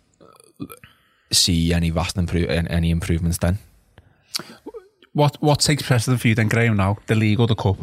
see 1.31 1.73
any 1.73 1.89
vast 1.89 2.17
improve 2.17 2.49
any 2.49 2.91
improvements 2.91 3.37
then 3.39 3.57
What 5.13 5.41
what 5.41 5.59
takes 5.59 5.83
precedent 5.83 6.21
for 6.21 6.27
you 6.27 6.35
then, 6.35 6.49
Graham? 6.49 6.77
Now 6.77 6.97
the 7.07 7.15
league 7.15 7.39
or 7.39 7.47
the 7.47 7.55
cup? 7.55 7.77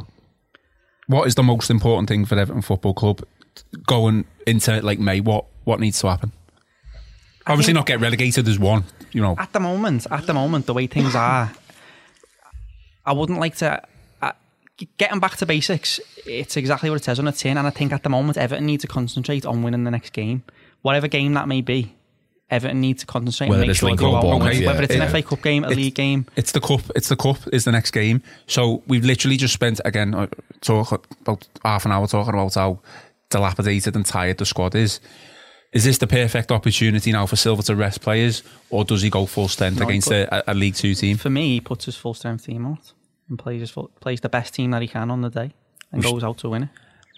What 1.07 1.27
is 1.27 1.35
the 1.35 1.43
most 1.43 1.71
important 1.71 2.09
thing 2.09 2.25
for 2.25 2.39
Everton 2.39 2.63
Football 2.63 2.95
Club 2.95 3.23
going 3.87 4.25
into 4.47 4.81
like 4.83 4.99
May? 4.99 5.21
What 5.21 5.47
what 5.65 5.81
needs 5.81 6.01
to 6.01 6.09
happen? 6.09 6.33
Obviously, 7.47 7.73
not 7.73 7.87
get 7.87 8.01
relegated 8.01 8.47
as 8.49 8.59
one. 8.59 8.85
You 9.13 9.23
know, 9.23 9.35
At 9.39 9.53
the 9.53 9.61
moment, 9.61 10.07
at 10.11 10.27
the 10.27 10.35
moment, 10.35 10.67
the 10.67 10.75
way 10.75 10.87
things 10.87 11.17
are, 11.17 11.51
I 13.05 13.13
wouldn't 13.13 13.41
like 13.41 13.57
to. 13.57 13.83
Uh, 14.23 14.33
getting 14.99 15.19
back 15.19 15.37
to 15.39 15.47
basics, 15.47 15.99
it's 16.27 16.57
exactly 16.57 16.91
what 16.91 16.97
it 17.01 17.05
says 17.05 17.19
on 17.19 17.25
the 17.25 17.33
tin, 17.33 17.57
and 17.57 17.67
I 17.67 17.71
think 17.71 17.93
at 17.93 18.05
the 18.05 18.09
moment 18.09 18.39
Everton 18.39 18.67
need 18.67 18.81
to 18.81 18.87
concentrate 18.87 19.45
on 19.45 19.63
winning 19.63 19.83
the 19.85 19.91
next 19.91 20.13
game, 20.13 20.45
whatever 20.83 21.09
game 21.09 21.35
that 21.35 21.49
may 21.49 21.61
be. 21.61 21.95
Everton 22.51 22.81
need 22.81 22.99
to 22.99 23.07
concentrate 23.07 23.49
Whether 23.49 23.63
and 23.63 23.69
make 23.69 23.77
sure 23.77 23.87
they 23.89 23.91
Lincoln 23.93 24.07
go 24.11 24.29
or 24.29 24.35
out 24.43 24.49
and 24.51 24.59
yeah. 24.61 24.67
whether 24.67 24.83
it's 24.83 24.95
an 24.95 25.01
Yeah. 25.03 25.09
FA 25.09 25.23
Cup 25.23 25.43
game, 25.43 25.63
a 25.65 25.69
It's- 25.69 25.77
league 25.77 25.95
game. 25.95 26.27
It's 26.37 26.53
the 26.53 26.61
cup. 26.61 26.81
It's 26.97 27.09
the 27.09 27.17
cup. 27.17 27.39
Is 27.53 27.65
the 27.65 27.73
next 27.73 27.93
game. 27.93 28.23
So 28.47 28.83
we've 28.87 29.05
literally 29.05 29.37
just 29.37 29.55
spent 29.55 29.81
again 29.85 30.15
uh, 30.15 30.27
talk 30.61 31.07
about 31.23 31.47
half 31.65 31.85
an 31.87 31.93
hour 31.93 32.07
talking 32.07 32.35
about 32.35 32.55
how 32.55 32.81
dilapidated 33.31 33.95
and 33.97 34.05
tired 34.05 34.39
the 34.39 34.47
squad 34.47 34.75
is. 34.75 35.01
Is 35.73 35.85
this 35.85 35.99
the 35.99 36.07
perfect 36.09 36.51
opportunity 36.51 37.13
now 37.13 37.27
for 37.27 37.37
Silva 37.37 37.63
to 37.63 37.77
rest 37.77 38.01
players, 38.01 38.43
or 38.71 38.85
does 38.85 39.03
he 39.03 39.11
go 39.11 39.25
full 39.27 39.47
strength 39.47 39.79
No, 39.79 39.87
against 39.87 40.09
put- 40.09 40.29
a, 40.29 40.51
a 40.51 40.55
League 40.55 40.75
Two 40.75 40.95
team? 40.95 41.17
For 41.17 41.31
me, 41.31 41.55
he 41.55 41.61
puts 41.61 41.85
his 41.85 41.95
full 41.97 42.15
strength 42.15 42.45
team 42.47 42.67
out 42.67 42.93
and 43.29 43.39
plays 43.39 43.61
his 43.61 43.71
full, 43.71 43.89
plays 44.01 44.21
the 44.21 44.29
best 44.29 44.55
team 44.55 44.73
that 44.73 44.83
he 44.83 44.89
can 44.89 45.11
on 45.13 45.21
the 45.21 45.31
day 45.31 45.53
and 45.93 46.03
goes 46.03 46.25
out 46.25 46.39
to 46.39 46.49
win 46.49 46.65
it. 46.65 46.69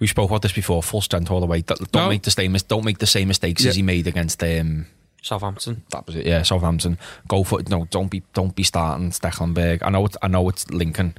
we 0.00 0.06
spoke 0.06 0.28
about 0.28 0.42
this 0.42 0.52
before 0.52 0.82
full 0.82 1.00
strength 1.00 1.30
all 1.30 1.40
the 1.40 1.46
way 1.46 1.62
don't, 1.62 1.78
don't 1.92 2.04
No. 2.04 2.08
make 2.10 2.22
the 2.22 2.30
same 2.30 2.54
don't 2.68 2.84
make 2.84 2.98
the 2.98 3.06
same 3.06 3.28
mistakes 3.28 3.62
Yeah. 3.62 3.70
as 3.70 3.76
he 3.76 3.82
made 3.82 4.06
against 4.06 4.42
um 4.42 4.86
Southampton. 5.22 5.84
that 5.90 6.06
was 6.06 6.16
it 6.16 6.26
yeah 6.26 6.42
Southampton 6.42 6.98
go 7.28 7.44
for 7.44 7.60
it 7.60 7.68
no 7.68 7.86
don't 7.90 8.10
be 8.10 8.22
don't 8.34 8.54
be 8.54 8.62
starting 8.62 9.10
Stekelenburg 9.10 9.78
I 9.82 9.88
know 9.88 10.04
it's 10.04 10.16
I 10.20 10.28
know 10.28 10.48
it's 10.48 10.68
Lincoln 10.70 11.14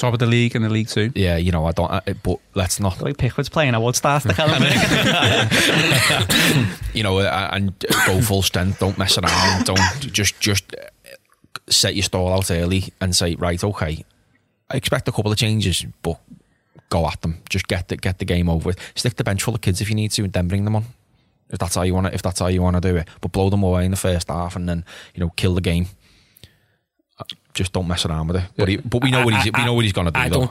top 0.00 0.14
of 0.14 0.18
the 0.18 0.26
league 0.26 0.56
and 0.56 0.64
the 0.64 0.68
league 0.68 0.88
two. 0.88 1.12
Yeah, 1.14 1.36
you 1.36 1.52
know, 1.52 1.66
I 1.66 1.72
don't. 1.72 1.90
I, 1.90 2.00
but 2.22 2.40
let's 2.54 2.80
not. 2.80 2.98
The 2.98 3.04
way 3.04 3.12
Pickford's 3.12 3.48
playing, 3.48 3.74
I 3.74 3.78
would 3.78 3.94
start 3.94 4.22
the 4.22 4.32
kind 4.32 4.64
you 6.94 7.02
know, 7.02 7.18
uh, 7.18 7.50
and 7.52 7.78
go 8.06 8.20
full 8.20 8.42
strength. 8.42 8.80
Don't 8.80 8.96
mess 8.98 9.18
around. 9.18 9.66
Don't 9.66 9.78
just 10.00 10.40
just 10.40 10.74
set 11.68 11.94
your 11.94 12.02
stall 12.02 12.32
out 12.32 12.50
early 12.50 12.92
and 13.00 13.14
say, 13.14 13.34
right, 13.36 13.62
okay, 13.62 14.04
I 14.70 14.76
expect 14.76 15.06
a 15.08 15.12
couple 15.12 15.30
of 15.30 15.38
changes, 15.38 15.84
but 16.02 16.18
go 16.88 17.06
at 17.06 17.20
them. 17.22 17.42
Just 17.48 17.68
get 17.68 17.88
the 17.88 17.96
get 17.96 18.18
the 18.18 18.24
game 18.24 18.48
over 18.48 18.68
with. 18.68 18.78
Stick 18.94 19.16
the 19.16 19.24
bench 19.24 19.42
full 19.42 19.54
of 19.54 19.60
kids 19.60 19.80
if 19.80 19.88
you 19.88 19.94
need 19.94 20.10
to, 20.12 20.24
and 20.24 20.32
then 20.32 20.48
bring 20.48 20.64
them 20.64 20.76
on. 20.76 20.84
If 21.52 21.58
that's 21.58 21.74
how 21.74 21.82
you 21.82 21.94
want 21.94 22.06
to, 22.06 22.14
if 22.14 22.22
that's 22.22 22.38
how 22.40 22.46
you 22.46 22.62
want 22.62 22.76
to 22.76 22.80
do 22.80 22.96
it, 22.96 23.08
but 23.20 23.32
blow 23.32 23.50
them 23.50 23.62
away 23.62 23.84
in 23.84 23.90
the 23.90 23.96
first 23.96 24.28
half 24.28 24.56
and 24.56 24.68
then 24.68 24.84
you 25.14 25.20
know 25.20 25.30
kill 25.36 25.54
the 25.54 25.60
game. 25.60 25.86
Uh, 27.18 27.24
Just 27.54 27.72
don't 27.72 27.88
mess 27.88 28.06
around 28.06 28.28
with 28.28 28.36
it. 28.36 28.44
But, 28.56 28.68
he, 28.68 28.76
but 28.76 29.02
we 29.02 29.10
know 29.10 29.24
what 29.24 29.34
he's 29.34 29.52
we 29.52 29.64
know 29.64 29.74
what 29.74 29.84
he's 29.84 29.92
going 29.92 30.06
to 30.06 30.12
do. 30.12 30.18
I 30.18 30.28
though. 30.28 30.38
don't. 30.46 30.50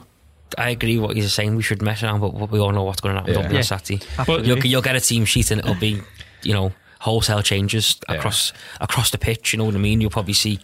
I 0.58 0.70
agree 0.72 0.98
what 0.98 1.16
he's 1.16 1.32
saying. 1.34 1.56
We 1.56 1.62
should 1.64 1.82
mess 1.82 2.02
around, 2.04 2.22
but 2.22 2.34
we 2.52 2.60
all 2.60 2.72
know 2.72 2.84
what's 2.84 3.02
going 3.02 3.14
to 3.16 3.22
happen 3.22 3.36
Yeah. 3.36 3.48
on 3.48 3.54
Yeah. 3.54 3.62
Saturday. 3.62 4.04
Absolutely. 4.18 4.48
You'll, 4.48 4.66
you'll 4.66 4.82
get 4.82 4.96
a 4.96 5.00
team 5.00 5.24
sheet 5.26 5.52
and 5.52 5.60
it'll 5.62 5.76
be, 5.76 6.02
you 6.42 6.54
know, 6.54 6.72
wholesale 7.00 7.42
changes 7.44 8.00
Yeah. 8.10 8.16
across 8.16 8.52
across 8.82 9.12
the 9.12 9.18
pitch. 9.20 9.54
You 9.54 9.58
know 9.60 9.66
what 9.66 9.76
I 9.76 9.78
mean? 9.78 10.02
You'll 10.02 10.10
probably 10.10 10.34
see 10.34 10.60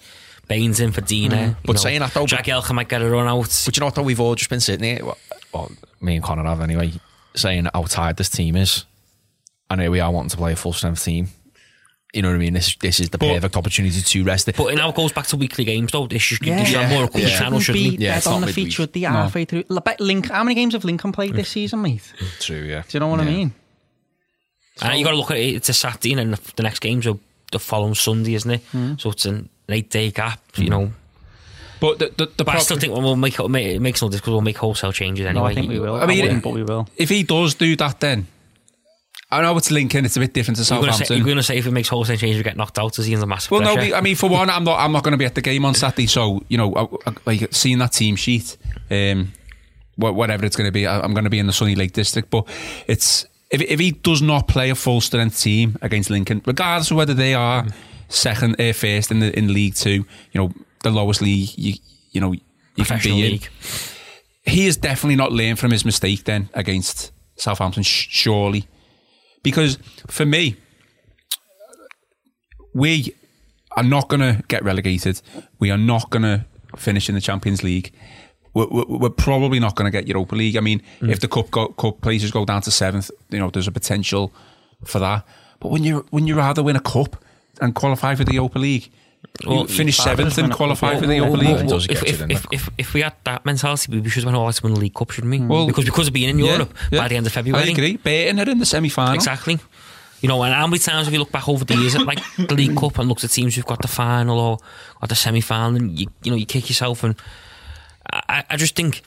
Baines 0.47 0.79
in 0.79 0.91
for 0.91 1.01
Digne. 1.01 1.29
Mm. 1.29 1.55
But 1.65 1.73
know, 1.73 1.79
saying 1.81 1.99
that 2.01 2.13
though- 2.13 2.25
Jagielka 2.25 2.73
might 2.73 2.89
get 2.89 3.01
a 3.03 3.09
run 3.09 3.27
out. 3.27 3.47
But 3.65 3.77
you 3.77 3.79
know 3.81 3.85
what? 3.87 3.95
Though 3.95 4.01
we've 4.03 4.19
all 4.19 4.33
just 4.35 4.49
been 4.49 4.59
sitting 4.59 4.83
here. 4.83 5.05
Well, 5.05 5.17
well, 5.53 5.71
me 6.01 6.15
and 6.15 6.23
Connor 6.23 6.43
have 6.45 6.61
anyway, 6.61 6.91
saying 7.35 7.67
how 7.73 7.83
tired 7.83 8.17
this 8.17 8.29
team 8.29 8.55
is, 8.55 8.85
and 9.69 9.81
here 9.81 9.91
we 9.91 9.99
are 9.99 10.11
wanting 10.11 10.29
to 10.29 10.37
play 10.37 10.53
a 10.53 10.55
full 10.55 10.73
strength 10.73 11.03
team. 11.03 11.29
You 12.13 12.21
know 12.21 12.29
what 12.29 12.35
I 12.35 12.39
mean? 12.39 12.53
This 12.53 12.75
this 12.77 12.99
is 13.01 13.09
the 13.09 13.17
But- 13.17 13.33
perfect 13.33 13.57
opportunity 13.57 14.01
to 14.01 14.23
rest 14.23 14.47
it. 14.47 14.55
But 14.55 14.67
it 14.67 14.77
now 14.77 14.91
goes 14.93 15.11
back 15.11 15.27
to 15.27 15.35
weekly 15.37 15.65
games, 15.65 15.91
though. 15.91 16.07
This 16.07 16.21
should, 16.21 16.45
Yeah. 16.45 16.59
this 16.59 16.69
should 16.69 16.77
have 16.79 16.89
more 16.89 16.99
Yeah. 17.01 17.05
equal 17.07 17.21
Yeah. 17.21 17.39
channel, 17.39 17.59
shouldn't 17.59 17.83
be 17.83 17.89
we? 17.97 17.97
Yeah, 18.05 18.11
dead 18.11 18.17
it's 18.19 18.27
on 18.27 18.33
not 18.33 18.39
the 18.39 18.45
midweek. 18.47 18.65
feet 18.67 18.73
should 18.73 18.91
be 18.93 19.01
halfway 19.01 19.43
through. 19.45 19.63
Link. 19.99 20.29
How 20.31 20.43
many 20.45 20.55
games 20.55 20.73
have 20.75 20.85
Lincoln 20.85 21.11
played 21.11 21.33
this 21.35 21.49
season, 21.49 21.81
mate? 21.81 22.13
True, 22.39 22.61
yeah. 22.63 22.81
Do 22.83 22.87
you 22.93 22.99
know 23.01 23.07
what 23.07 23.19
I 23.19 23.23
Yeah. 23.25 23.29
mean? 23.31 23.53
And 24.81 24.97
you 24.99 25.05
got 25.05 25.11
to 25.11 25.17
look 25.17 25.31
at 25.31 25.37
it. 25.37 25.55
It's 25.55 25.69
a 25.69 25.73
Saturday, 25.73 26.11
and 26.13 26.19
then 26.19 26.31
the, 26.31 26.39
the 26.57 26.63
next 26.63 26.79
game's 26.79 27.07
are 27.07 27.17
the 27.51 27.59
following 27.59 27.95
Sunday, 27.95 28.33
isn't 28.33 28.51
it? 28.51 28.61
Hmm. 28.71 28.93
So 28.97 29.09
it's 29.11 29.25
an 29.25 29.49
eight 29.69 29.89
day 29.89 30.11
gap. 30.11 30.39
You 30.57 30.69
know, 30.69 30.93
But 31.81 31.99
the 31.99 32.13
the, 32.17 32.31
the 32.37 32.43
but 32.45 32.55
I 32.55 32.59
still 32.59 32.77
think 32.77 32.93
we'll 32.93 33.15
make 33.17 33.37
it, 33.39 33.47
make- 33.49 33.67
it 33.75 33.81
makes 33.81 34.01
no 34.01 34.07
difference 34.07 34.21
because 34.21 34.31
we'll 34.31 34.41
make 34.41 34.57
wholesale 34.57 34.91
changes 34.93 35.25
anyway. 35.25 35.41
No, 35.43 35.47
I 35.49 35.53
think 35.53 35.69
we 35.69 35.79
will. 35.79 35.95
I 35.95 36.01
I 36.03 36.05
mean, 36.05 36.17
mean, 36.17 36.21
wouldn't, 36.25 36.43
but 36.43 36.53
we 36.53 36.63
will. 36.63 36.87
if 36.97 37.09
he 37.09 37.23
does 37.23 37.55
do 37.55 37.75
that, 37.77 37.99
then 37.99 38.27
I 39.35 39.41
know 39.41 39.57
it's 39.57 39.71
Lincoln. 39.71 40.05
It's 40.05 40.17
a 40.17 40.19
bit 40.19 40.33
different 40.33 40.57
to 40.59 40.63
You're 40.73 40.81
going 40.81 40.91
to 40.91 40.93
say, 40.93 40.97
Southampton. 41.05 41.17
you're 41.17 41.25
going 41.25 41.37
to 41.37 41.43
say 41.43 41.57
if 41.57 41.65
it 41.67 41.71
makes 41.71 41.87
wholesale 41.89 42.17
changes, 42.17 42.37
we 42.37 42.43
get 42.43 42.57
knocked 42.57 42.77
out. 42.79 42.97
Is 42.99 43.05
he 43.05 43.13
under 43.15 43.25
massive 43.27 43.51
Well, 43.51 43.61
no, 43.61 43.73
pressure? 43.75 43.89
be- 43.91 43.93
I 43.95 44.01
mean, 44.01 44.15
for 44.15 44.29
one, 44.29 44.49
I'm 44.49 44.63
not. 44.63 44.79
I'm 44.79 44.91
not 44.91 45.03
going 45.03 45.11
to 45.13 45.17
be 45.17 45.25
at 45.25 45.35
the 45.35 45.41
game 45.41 45.65
on 45.65 45.73
Saturday, 45.73 46.07
so 46.07 46.41
you 46.47 46.57
know, 46.57 46.73
I, 46.75 47.09
I, 47.09 47.15
like 47.25 47.53
seeing 47.53 47.77
that 47.79 47.93
team 47.93 48.15
sheet, 48.15 48.57
um, 48.91 49.33
whatever 49.97 50.45
it's 50.45 50.55
going 50.55 50.67
to 50.67 50.71
be, 50.71 50.87
I, 50.87 50.99
I'm 51.01 51.13
going 51.13 51.23
to 51.25 51.29
be 51.29 51.39
in 51.39 51.47
the 51.47 51.53
Sunny 51.53 51.75
Lake 51.75 51.93
District. 51.93 52.29
But 52.29 52.47
it's 52.87 53.25
if 53.51 53.61
if 53.61 53.79
he 53.79 53.91
does 53.91 54.21
not 54.21 54.47
play 54.47 54.69
a 54.69 54.75
full 54.75 55.01
strength 55.01 55.39
team 55.41 55.77
against 55.81 56.09
Lincoln, 56.09 56.41
regardless 56.45 56.91
of 56.91 56.97
whether 56.97 57.13
they 57.13 57.33
are 57.33 57.65
second, 58.09 58.59
uh, 58.59 58.73
first 58.73 59.11
in 59.11 59.19
the 59.19 59.37
in 59.37 59.53
League 59.53 59.75
Two, 59.75 60.05
you 60.31 60.41
know, 60.41 60.51
the 60.83 60.91
lowest 60.91 61.21
league, 61.21 61.49
you 61.57 61.73
you 62.11 62.21
know, 62.21 62.33
you 62.75 62.85
can 62.85 62.99
be 63.01 63.09
in. 63.11 63.31
league. 63.33 63.49
He 64.43 64.67
is 64.67 64.77
definitely 64.77 65.15
not 65.15 65.31
learned 65.31 65.57
from 65.57 65.71
his 65.71 65.83
mistake 65.83 66.23
then 66.25 66.49
against 66.53 67.11
Southampton, 67.35 67.81
surely. 67.83 68.67
Because 69.45 69.77
for 70.07 70.25
me, 70.25 70.57
we 72.73 73.15
are 73.77 73.83
not 73.83 74.09
going 74.09 74.19
to 74.21 74.43
get 74.47 74.63
relegated. 74.63 75.21
We 75.59 75.71
are 75.71 75.77
not 75.77 76.09
going 76.09 76.23
to 76.23 76.45
finish 76.75 77.07
in 77.07 77.15
the 77.15 77.21
Champions 77.21 77.63
League. 77.63 77.93
We're, 78.53 78.67
we're, 78.67 79.09
probably 79.09 79.59
not 79.59 79.75
going 79.75 79.85
to 79.85 79.91
get 79.91 80.07
Europa 80.07 80.35
League. 80.35 80.57
I 80.57 80.61
mean, 80.61 80.81
mm. 80.99 81.11
if 81.11 81.19
the 81.19 81.27
cup 81.27 81.51
go, 81.51 81.67
cup 81.69 82.01
places 82.01 82.31
go 82.31 82.45
down 82.45 82.61
to 82.63 82.71
seventh, 82.71 83.11
you 83.29 83.39
know, 83.39 83.49
there's 83.49 83.67
a 83.67 83.71
potential 83.71 84.33
for 84.83 84.99
that. 84.99 85.25
But 85.59 85.71
when 85.71 85.83
you 85.83 86.05
when 86.09 86.25
you 86.27 86.35
rather 86.35 86.63
win 86.63 86.75
a 86.75 86.81
cup 86.81 87.21
and 87.61 87.75
qualify 87.75 88.15
for 88.15 88.23
the 88.23 88.33
Europa 88.33 88.59
League, 88.59 88.91
Well, 89.45 89.61
you 89.61 89.67
finish 89.67 89.99
I'd 89.99 90.03
seventh 90.03 90.27
just 90.27 90.37
win 90.37 90.45
and 90.45 90.53
a 90.53 90.55
qualify 90.55 90.95
for 90.95 91.01
the 91.01 91.19
Well, 91.19 91.31
Europa 91.31 91.37
League. 91.37 91.55
well, 91.55 91.67
does 91.67 91.87
if, 91.89 92.03
if, 92.03 92.21
if, 92.29 92.45
if, 92.51 92.69
if 92.77 92.93
we 92.93 93.01
had 93.01 93.13
that 93.25 93.45
mentality, 93.45 93.99
we 93.99 94.09
should 94.09 94.23
have 94.23 94.33
won 94.33 94.41
all 94.41 94.51
to 94.51 94.63
win 94.63 94.73
the 94.73 94.79
League 94.79 94.93
Cup, 94.93 95.11
shouldn't 95.11 95.31
we? 95.31 95.39
Well, 95.39 95.67
because 95.67 95.85
because 95.85 96.07
of 96.07 96.13
being 96.13 96.29
in 96.29 96.39
Europe 96.39 96.73
yeah. 96.91 96.99
by 96.99 97.07
the 97.07 97.17
end 97.17 97.27
of 97.27 97.33
February. 97.33 97.67
I 97.67 97.71
agree. 97.71 97.97
Burton 97.97 98.39
are 98.39 98.49
in 98.49 98.59
the 98.59 98.65
semi 98.65 98.89
final. 98.89 99.13
Exactly. 99.13 99.59
You 100.21 100.29
know, 100.29 100.41
and 100.43 100.53
how 100.53 100.65
many 100.65 100.79
times 100.79 101.05
have 101.05 101.13
you 101.13 101.19
looked 101.19 101.33
back 101.33 101.49
over 101.49 101.65
the 101.65 101.75
years 101.75 101.95
at 101.95 102.05
like 102.05 102.19
the 102.37 102.55
League 102.55 102.77
Cup 102.79 102.97
and 102.97 103.09
looked 103.09 103.23
at 103.23 103.31
teams 103.31 103.55
who've 103.55 103.65
got 103.65 103.81
the 103.81 103.87
final 103.87 104.39
or 104.39 104.57
got 105.01 105.09
the 105.09 105.15
semi 105.15 105.41
final, 105.41 105.75
and 105.75 105.99
you 105.99 106.07
you 106.23 106.31
know 106.31 106.37
you 106.37 106.45
kick 106.45 106.69
yourself, 106.69 107.03
and 107.03 107.15
I, 108.11 108.43
I 108.49 108.57
just 108.57 108.75
think 108.75 109.01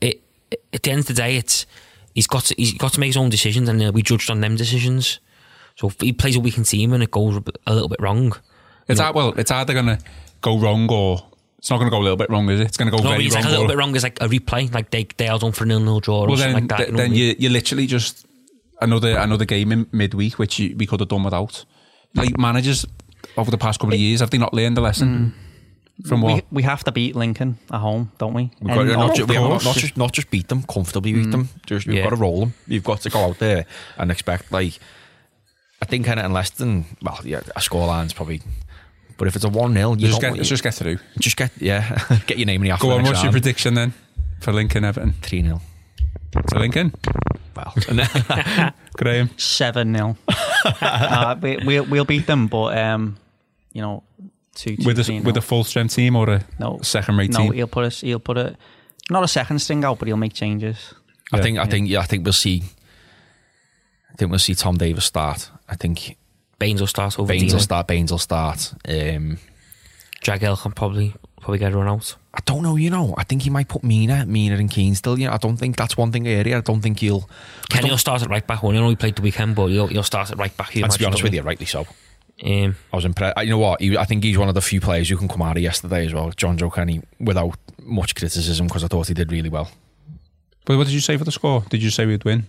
it, 0.00 0.22
at 0.72 0.82
the 0.82 0.90
end 0.90 1.00
of 1.00 1.06
the 1.06 1.14
day, 1.14 1.36
it's 1.36 1.66
he's 2.14 2.26
got 2.26 2.44
to, 2.44 2.54
he's 2.56 2.74
got 2.74 2.92
to 2.92 3.00
make 3.00 3.08
his 3.08 3.16
own 3.16 3.30
decisions, 3.30 3.68
and 3.68 3.82
uh, 3.82 3.90
we 3.92 4.02
judged 4.02 4.30
on 4.30 4.40
them 4.40 4.56
decisions. 4.56 5.20
So 5.76 5.88
if 5.88 6.00
he 6.00 6.12
plays 6.12 6.36
a 6.36 6.40
weakened 6.40 6.66
team 6.66 6.92
and 6.92 7.02
it 7.02 7.10
goes 7.10 7.40
a 7.66 7.72
little 7.72 7.88
bit 7.88 8.00
wrong, 8.00 8.34
It's 8.90 9.00
hard, 9.00 9.14
well, 9.14 9.32
it's 9.36 9.50
either 9.50 9.72
going 9.74 9.86
to 9.86 9.98
go 10.40 10.58
wrong 10.58 10.90
or 10.90 11.26
it's 11.58 11.70
not 11.70 11.76
going 11.78 11.90
to 11.90 11.94
go 11.94 12.00
a 12.00 12.02
little 12.04 12.16
bit 12.16 12.30
wrong, 12.30 12.48
is 12.50 12.60
it? 12.60 12.66
It's 12.68 12.76
going 12.76 12.90
to 12.90 12.96
go 12.96 13.02
no, 13.02 13.10
very 13.10 13.26
it's 13.26 13.34
wrong. 13.34 13.44
like 13.44 13.48
a 13.48 13.52
little 13.52 13.64
or- 13.66 13.68
bit 13.68 13.76
wrong 13.76 13.94
is 13.96 14.02
like 14.02 14.20
a 14.20 14.28
replay, 14.28 14.72
like 14.72 14.90
they 14.90 15.06
they 15.16 15.28
are 15.28 15.38
done 15.38 15.52
for 15.52 15.64
a 15.64 15.66
nil 15.66 15.80
nil 15.80 16.00
draw 16.00 16.20
or 16.22 16.28
Well, 16.28 16.36
something 16.36 16.54
then, 16.54 16.68
like 16.68 16.68
that. 16.68 16.76
th- 16.78 16.88
you 16.88 16.92
know 16.96 17.02
then 17.02 17.14
you, 17.14 17.34
you 17.38 17.48
literally 17.50 17.86
just 17.86 18.26
another 18.80 19.16
another 19.18 19.44
game 19.44 19.72
in 19.72 19.86
midweek, 19.92 20.38
which 20.38 20.58
you, 20.58 20.74
we 20.76 20.86
could 20.86 21.00
have 21.00 21.08
done 21.08 21.22
without. 21.24 21.64
Like 22.14 22.36
managers 22.38 22.86
over 23.36 23.50
the 23.50 23.58
past 23.58 23.78
couple 23.78 23.94
of 23.94 24.00
years, 24.00 24.20
have 24.20 24.30
they 24.30 24.38
not 24.38 24.52
learned 24.54 24.76
the 24.76 24.80
lesson 24.80 25.34
mm. 26.02 26.08
from 26.08 26.22
We, 26.22 26.32
what? 26.34 26.44
we 26.50 26.62
have 26.64 26.82
to 26.84 26.92
beat 26.92 27.14
Lincoln 27.14 27.58
at 27.70 27.78
home, 27.78 28.10
don't 28.18 28.32
we? 28.34 28.50
We've 28.60 28.74
got 28.74 28.82
to 28.82 28.88
not- 28.88 29.06
not, 29.08 29.16
ju- 29.16 29.26
we 29.26 29.34
have 29.36 29.64
not, 29.64 29.76
just 29.76 29.96
not 29.96 30.12
just 30.12 30.30
beat 30.30 30.48
them, 30.48 30.62
comfortably 30.64 31.12
beat 31.12 31.26
mm. 31.26 31.30
them. 31.32 31.48
Just, 31.66 31.86
we've 31.86 31.98
Yeah. 31.98 32.04
got 32.04 32.10
to 32.10 32.16
roll 32.16 32.40
them. 32.40 32.54
You've 32.66 32.82
got 32.84 33.02
to 33.02 33.10
go 33.10 33.20
out 33.26 33.38
there 33.38 33.66
and 33.98 34.10
expect 34.10 34.50
like 34.50 34.78
I 35.82 35.86
think 35.86 36.08
anything 36.08 36.32
less 36.32 36.50
than 36.50 36.84
well, 37.02 37.20
yeah, 37.24 37.40
a 37.54 37.60
scoreline's 37.60 38.12
probably. 38.12 38.40
But 39.20 39.28
if 39.28 39.36
it's 39.36 39.44
a 39.44 39.50
one 39.50 39.74
0 39.74 39.90
you 39.96 40.08
just 40.08 40.18
don't 40.18 40.30
get, 40.30 40.38
let's 40.38 40.48
just 40.48 40.62
get 40.62 40.72
through. 40.72 40.96
just 41.18 41.36
get 41.36 41.50
yeah, 41.58 42.06
get 42.26 42.38
your 42.38 42.46
name 42.46 42.62
in 42.62 42.70
the 42.70 42.76
Go 42.78 42.88
on, 42.88 43.00
alphabet. 43.00 43.12
what's 43.12 43.22
your 43.22 43.32
prediction 43.32 43.74
then 43.74 43.92
for 44.40 44.50
Lincoln 44.50 44.82
Everton? 44.82 45.12
Three 45.20 45.42
0 45.42 45.60
To 46.48 46.58
Lincoln, 46.58 46.94
Well, 47.54 47.74
Graham. 48.96 49.28
7 49.36 49.94
0. 49.94 50.16
uh, 50.80 51.36
we, 51.38 51.58
we'll, 51.58 51.84
we'll 51.84 52.04
beat 52.06 52.26
them, 52.26 52.46
but, 52.46 52.78
um, 52.78 53.18
you 53.74 53.82
know, 53.82 54.02
2 54.54 54.78
2 54.78 54.86
With 54.86 54.98
a, 55.00 55.04
3 55.04 55.20
with 55.20 55.36
a 55.36 55.42
full 55.42 55.64
strength 55.64 55.94
team 55.94 56.16
or 56.16 56.30
a 56.30 56.44
no, 56.58 56.78
second 56.80 57.18
rate 57.18 57.30
no, 57.32 57.40
team? 57.40 57.46
No, 57.48 57.52
he'll 57.52 57.66
put 57.66 57.84
us, 57.84 58.00
he'll 58.00 58.20
put 58.20 58.38
it, 58.38 58.56
not 59.10 59.22
a 59.22 59.28
second 59.28 59.58
string 59.58 59.84
out, 59.84 59.98
but 59.98 60.08
he'll 60.08 60.16
make 60.16 60.32
changes. 60.32 60.94
I 61.30 61.36
Yeah. 61.36 61.42
think 61.42 61.58
I 61.58 61.66
think 61.66 61.90
yeah, 61.90 62.00
I 62.00 62.06
think 62.06 62.24
we'll 62.24 62.32
see. 62.32 62.62
I 64.10 64.16
think 64.16 64.30
we'll 64.30 64.38
see 64.38 64.54
Tom 64.54 64.78
Davies 64.78 65.04
start. 65.04 65.50
I 65.68 65.76
think 65.76 66.16
Baines 66.60 66.80
will 66.80 66.86
start 66.86 67.18
over 67.18 67.26
Baines 67.26 67.52
will 67.52 67.60
start. 67.60 67.86
Baines 67.88 68.12
will 68.12 68.18
start. 68.18 68.74
Um, 68.86 69.38
Jagiel 70.22 70.60
can 70.60 70.72
probably 70.72 71.14
probably 71.40 71.58
get 71.58 71.72
a 71.72 71.76
run 71.76 71.88
out. 71.88 72.14
I 72.34 72.40
don't 72.44 72.62
know. 72.62 72.76
You 72.76 72.90
know, 72.90 73.14
I 73.16 73.24
think 73.24 73.42
he 73.42 73.50
might 73.50 73.66
put 73.66 73.82
Mina, 73.82 74.26
Mina 74.26 74.56
and 74.56 74.70
Keane 74.70 74.94
still. 74.94 75.18
You 75.18 75.26
know, 75.26 75.32
I 75.32 75.38
don't 75.38 75.56
think 75.56 75.76
that's 75.76 75.96
one 75.96 76.12
thing 76.12 76.28
area. 76.28 76.58
I 76.58 76.60
don't 76.60 76.82
think 76.82 77.00
he'll. 77.00 77.28
Kenny 77.70 77.90
will 77.90 77.98
start 77.98 78.22
at 78.22 78.28
right 78.28 78.46
back. 78.46 78.62
Well, 78.62 78.74
you 78.74 78.80
know 78.80 78.90
he 78.90 78.94
played 78.94 79.16
the 79.16 79.22
weekend, 79.22 79.56
but 79.56 79.68
he'll, 79.68 79.86
he'll 79.86 80.02
start 80.02 80.30
at 80.30 80.38
right 80.38 80.54
back. 80.54 80.76
And 80.76 80.90
to 80.90 80.98
be 80.98 81.04
honest 81.06 81.22
with 81.22 81.32
you, 81.32 81.40
rightly 81.42 81.64
so. 81.64 81.86
you, 82.36 82.66
um, 82.66 82.76
I 82.92 82.96
was 82.96 83.06
impressed. 83.06 83.38
You 83.42 83.50
know 83.50 83.58
what? 83.58 83.80
He, 83.80 83.96
I 83.96 84.04
think 84.04 84.22
he's 84.22 84.36
one 84.36 84.48
of 84.50 84.54
the 84.54 84.60
few 84.60 84.82
players 84.82 85.08
who 85.08 85.16
can 85.16 85.28
come 85.28 85.40
out 85.40 85.56
of 85.56 85.62
yesterday 85.62 86.04
as 86.04 86.12
well, 86.12 86.30
Jonjoe 86.30 86.72
Kenny, 86.72 87.00
without 87.18 87.56
much 87.78 88.14
criticism 88.14 88.66
because 88.66 88.84
I 88.84 88.88
thought 88.88 89.08
he 89.08 89.14
did 89.14 89.32
really 89.32 89.48
well. 89.48 89.70
But 90.66 90.76
what 90.76 90.86
did 90.86 90.92
you 90.92 91.00
say 91.00 91.16
for 91.16 91.24
the 91.24 91.32
score? 91.32 91.64
Did 91.70 91.82
you 91.82 91.88
say 91.88 92.04
we'd 92.04 92.24
win 92.24 92.44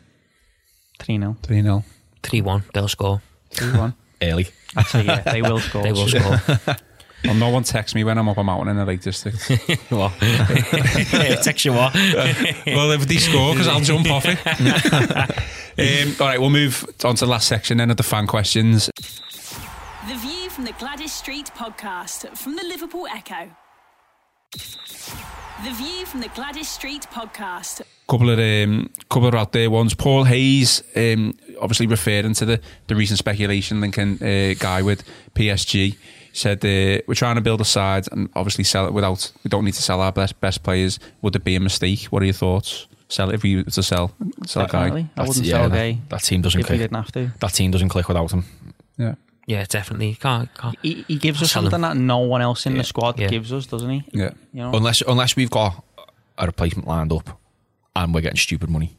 3 1.00 1.18
0. 1.18 1.38
3 1.42 1.62
0? 1.62 1.84
three 2.22 2.42
one, 2.42 2.64
they'll 2.74 2.90
score. 2.90 3.22
3 3.52 3.72
1. 3.78 3.94
Early. 4.22 4.48
Actually, 4.76 5.06
yeah, 5.06 5.22
they 5.22 5.42
will 5.42 5.60
score. 5.68 5.84
They 5.84 5.92
will 5.92 6.08
score. 6.08 6.78
Well, 7.24 7.36
no 7.36 7.50
one 7.50 7.62
texts 7.62 7.94
me 7.94 8.04
when 8.04 8.18
I'm 8.18 8.28
up 8.28 8.38
a 8.38 8.44
mountain 8.44 8.70
in 8.70 8.78
the 8.78 8.86
Lake 8.86 9.02
District. 9.02 9.38
what? 9.90 10.12
Text 11.44 11.66
you 11.66 11.72
what? 11.72 11.94
well, 11.94 12.90
if 12.92 13.08
they 13.08 13.18
score, 13.18 13.54
because 13.54 13.68
I'll 13.68 13.80
jump 13.80 14.10
off 14.10 14.26
it. 14.26 14.40
um, 16.08 16.16
all 16.20 16.28
right, 16.28 16.42
we'll 16.42 16.50
move 16.50 16.84
on 17.04 17.14
to 17.16 17.26
the 17.26 17.30
last 17.30 17.48
section 17.48 17.78
then 17.78 17.92
of 17.92 17.98
the 17.98 18.04
fan 18.04 18.26
questions. 18.26 18.90
The 20.08 20.16
View 20.16 20.50
from 20.50 20.64
the 20.64 20.72
Gwladys 20.74 21.10
Street 21.10 21.52
podcast 21.56 22.36
from 22.36 22.56
the 22.56 22.64
Liverpool 22.64 23.06
Echo. 23.06 23.52
The 25.64 25.72
View 25.74 26.08
from 26.08 26.22
the 26.22 26.30
Gwladys 26.30 26.66
Street 26.66 27.04
podcast. 27.12 27.84
Couple 28.10 28.30
of 28.30 28.40
um, 28.40 28.90
couple 29.10 29.28
of 29.30 29.36
out 29.36 29.52
there 29.54 29.70
ones. 29.70 29.94
Paul 29.94 30.26
Hayes, 30.26 30.84
um, 30.98 31.34
obviously 31.62 31.88
referring 31.88 32.34
to 32.34 32.46
the, 32.46 32.62
the 32.88 32.96
recent 32.96 33.20
speculation 33.20 33.80
linking 33.80 34.16
uh, 34.16 34.54
Gueye 34.56 34.84
with 34.84 35.04
PSG, 35.34 35.96
said 36.34 36.58
uh, 36.66 37.02
we're 37.08 37.14
trying 37.16 37.36
to 37.36 37.42
build 37.42 37.62
a 37.62 37.66
side 37.66 38.08
and 38.12 38.30
obviously 38.36 38.66
sell 38.66 38.86
it 38.86 38.92
without. 38.94 39.32
We 39.46 39.50
don't 39.50 39.64
need 39.64 39.76
to 39.76 39.82
sell 39.82 40.02
our 40.02 40.12
best 40.12 40.40
best 40.42 40.62
players. 40.62 41.00
Would 41.22 41.38
it 41.38 41.44
be 41.46 41.56
a 41.56 41.62
mistake? 41.62 42.04
What 42.06 42.22
are 42.22 42.26
your 42.26 42.34
thoughts? 42.34 42.88
Sell 43.08 43.30
it 43.30 43.36
if 43.36 43.44
we 43.44 43.58
were 43.58 43.64
to 43.64 43.84
sell 43.84 44.12
sell 44.46 44.66
a 44.66 44.68
guy. 44.68 44.80
Definitely. 44.90 45.02
I 45.02 45.06
That's- 45.16 45.28
wouldn't 45.30 45.46
yeah, 45.46 45.56
sell 45.58 45.70
that- 45.70 46.10
that 46.10 46.24
team 46.24 46.42
doesn't 46.42 46.60
if 46.62 46.68
click. 46.68 46.80
didn't 46.80 46.96
have 46.98 47.12
to. 47.14 47.32
That 47.40 47.54
team 47.54 47.72
doesn't 47.72 47.90
click 47.90 48.08
without 48.10 48.32
him. 48.32 48.44
Yeah, 48.98 49.16
Yeah, 49.48 49.64
definitely. 49.70 50.16
Can't, 50.16 50.54
can't. 50.54 50.76
He, 50.82 51.06
he 51.08 51.16
gives 51.16 51.42
us 51.42 51.52
Sell 51.52 51.64
him. 51.66 51.72
something 51.72 51.82
that 51.90 51.98
no 51.98 52.20
one 52.20 52.42
else 52.42 52.66
in 52.66 52.78
the 52.78 52.84
squad 52.84 53.20
Yeah. 53.20 53.28
gives 53.30 53.54
us, 53.54 53.68
doesn't 53.68 53.90
he? 53.90 54.04
yeah. 54.12 54.32
You 54.54 54.62
know? 54.64 54.74
Unless 54.74 55.02
unless 55.08 55.36
we've 55.38 55.50
got 55.50 55.82
a 56.38 56.46
replacement 56.46 56.88
lined 56.88 57.12
up, 57.14 57.38
and 57.96 58.14
we're 58.14 58.22
getting 58.22 58.38
stupid 58.38 58.70
money. 58.70 58.98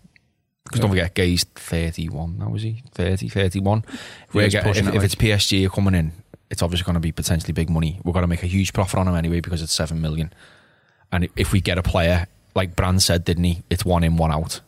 Because 0.64 0.80
don't 0.80 0.90
forget, 0.90 1.14
Gueye's 1.14 1.44
31 1.44 2.38
now, 2.38 2.54
is 2.54 2.62
he? 2.62 2.82
30, 2.92 3.28
31. 3.28 3.84
We're 4.32 4.44
he's 4.44 4.52
getting, 4.52 4.68
pushing 4.70 4.84
if, 4.86 4.94
it, 4.94 4.96
if 4.96 5.02
like- 5.02 5.04
it's 5.04 5.14
PSG 5.48 5.70
coming 5.70 5.94
in, 5.94 6.12
it's 6.50 6.62
obviously 6.62 6.84
going 6.84 6.94
to 6.94 7.00
be 7.00 7.12
potentially 7.12 7.52
big 7.52 7.68
money. 7.70 8.00
We're 8.04 8.12
going 8.12 8.22
to 8.22 8.28
make 8.28 8.42
a 8.42 8.46
huge 8.46 8.72
profit 8.72 8.98
on 8.98 9.08
him 9.08 9.14
anyway 9.14 9.40
because 9.40 9.62
it's 9.62 9.72
7 9.72 10.00
million. 10.00 10.32
And 11.10 11.28
if 11.36 11.52
we 11.52 11.60
get 11.60 11.78
a 11.78 11.82
player, 11.82 12.26
like 12.54 12.76
Brand 12.76 13.02
said, 13.02 13.24
didn't 13.24 13.44
he? 13.44 13.62
It's 13.70 13.84
one 13.84 14.04
in, 14.04 14.16
one 14.16 14.30
out. 14.32 14.60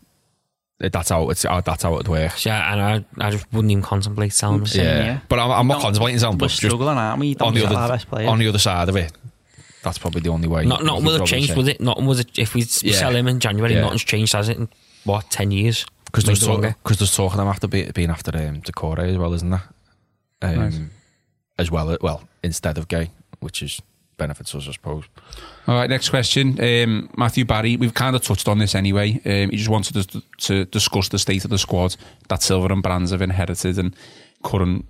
That's 0.79 1.09
how 1.11 1.31
it's. 1.31 1.45
Uh, 1.45 1.61
that's 1.61 1.85
how 1.85 1.97
it 1.99 2.09
works. 2.09 2.43
So, 2.43 2.51
yeah, 2.51 2.73
and 2.73 3.07
I, 3.21 3.27
I 3.27 3.31
just 3.31 3.51
wouldn't 3.53 3.71
even 3.71 3.83
contemplate 3.83 4.33
selling 4.33 4.59
him. 4.61 4.67
Same 4.67 4.85
here. 5.05 5.23
but 5.29 5.39
I'm, 5.39 5.51
I'm 5.51 5.67
not 5.69 5.81
contemplating 5.81 6.19
selling. 6.19 6.37
We're 6.37 6.47
But 6.47 6.51
struggling, 6.51 6.99
aren't 6.99 7.21
we? 7.21 7.35
Don't 7.35 7.49
on 7.49 7.55
the 7.55 7.61
sell 7.61 7.77
our 7.77 7.85
other 7.85 7.95
best 7.95 8.09
players. 8.09 8.29
on 8.29 8.39
the 8.41 8.49
other 8.49 8.59
side 8.59 8.89
of 8.89 8.97
it, 8.97 9.13
that's 9.85 9.99
probably 9.99 10.21
the 10.23 10.31
only 10.31 10.49
way. 10.49 10.65
Not, 10.65 10.81
we 10.81 10.87
not 10.87 10.97
could 10.97 11.05
will 11.07 11.19
have 11.19 11.27
changed 11.29 11.51
say. 11.51 11.55
with 11.57 11.69
it. 11.69 11.81
Nothing 11.81 12.07
was 12.07 12.19
it. 12.21 12.37
If 12.39 12.55
we 12.55 12.65
Yeah. 12.83 12.99
sell 12.99 13.15
him 13.15 13.29
in 13.29 13.39
January, 13.39 13.75
Yeah. 13.75 13.83
nothing's 13.83 14.03
changed, 14.05 14.33
has 14.33 14.49
it? 14.49 14.57
In 14.57 14.69
what 15.05 15.31
ten 15.31 15.51
years? 15.53 15.87
Because 16.07 16.25
there's 16.25 16.41
Maybe 16.41 16.47
talk, 16.47 16.63
longer. 16.63 16.77
because 16.83 16.99
there's 16.99 17.15
talk 17.15 17.33
of 17.33 17.39
them 17.39 17.49
after 17.49 17.69
be, 17.69 17.91
being 17.93 18.11
after 18.11 18.37
um, 18.37 18.61
Decore 18.61 19.01
as 19.01 19.17
well, 19.19 19.33
isn't 19.35 19.51
there? 19.51 19.63
Um, 20.43 20.57
Nice. 20.59 20.81
As 21.59 21.71
well, 21.71 21.97
well, 22.01 22.23
instead 22.43 22.79
of 22.79 22.89
Gueye, 22.89 23.11
which 23.41 23.63
is 23.63 23.81
benefits 24.17 24.55
us, 24.55 24.69
I 24.69 24.73
suppose. 24.73 25.05
All 25.67 25.75
right, 25.75 25.91
next 25.91 26.09
question. 26.11 26.59
Um, 26.63 27.11
Matthew 27.17 27.45
Barry, 27.45 27.77
we've 27.77 27.95
kind 27.95 28.15
of 28.15 28.23
touched 28.23 28.47
on 28.49 28.59
this 28.59 28.75
anyway. 28.75 29.21
Um, 29.25 29.51
he 29.51 29.57
just 29.57 29.69
wanted 29.69 29.97
us 29.97 30.07
to, 30.07 30.23
to 30.39 30.65
discuss 30.67 31.09
the 31.09 31.19
state 31.19 31.45
of 31.45 31.51
the 31.51 31.59
squad 31.59 31.97
that 32.29 32.43
Silva 32.43 32.73
and 32.73 32.83
Brands 32.83 33.11
have 33.11 33.23
inherited 33.23 33.79
and 33.79 33.95
current, 34.45 34.85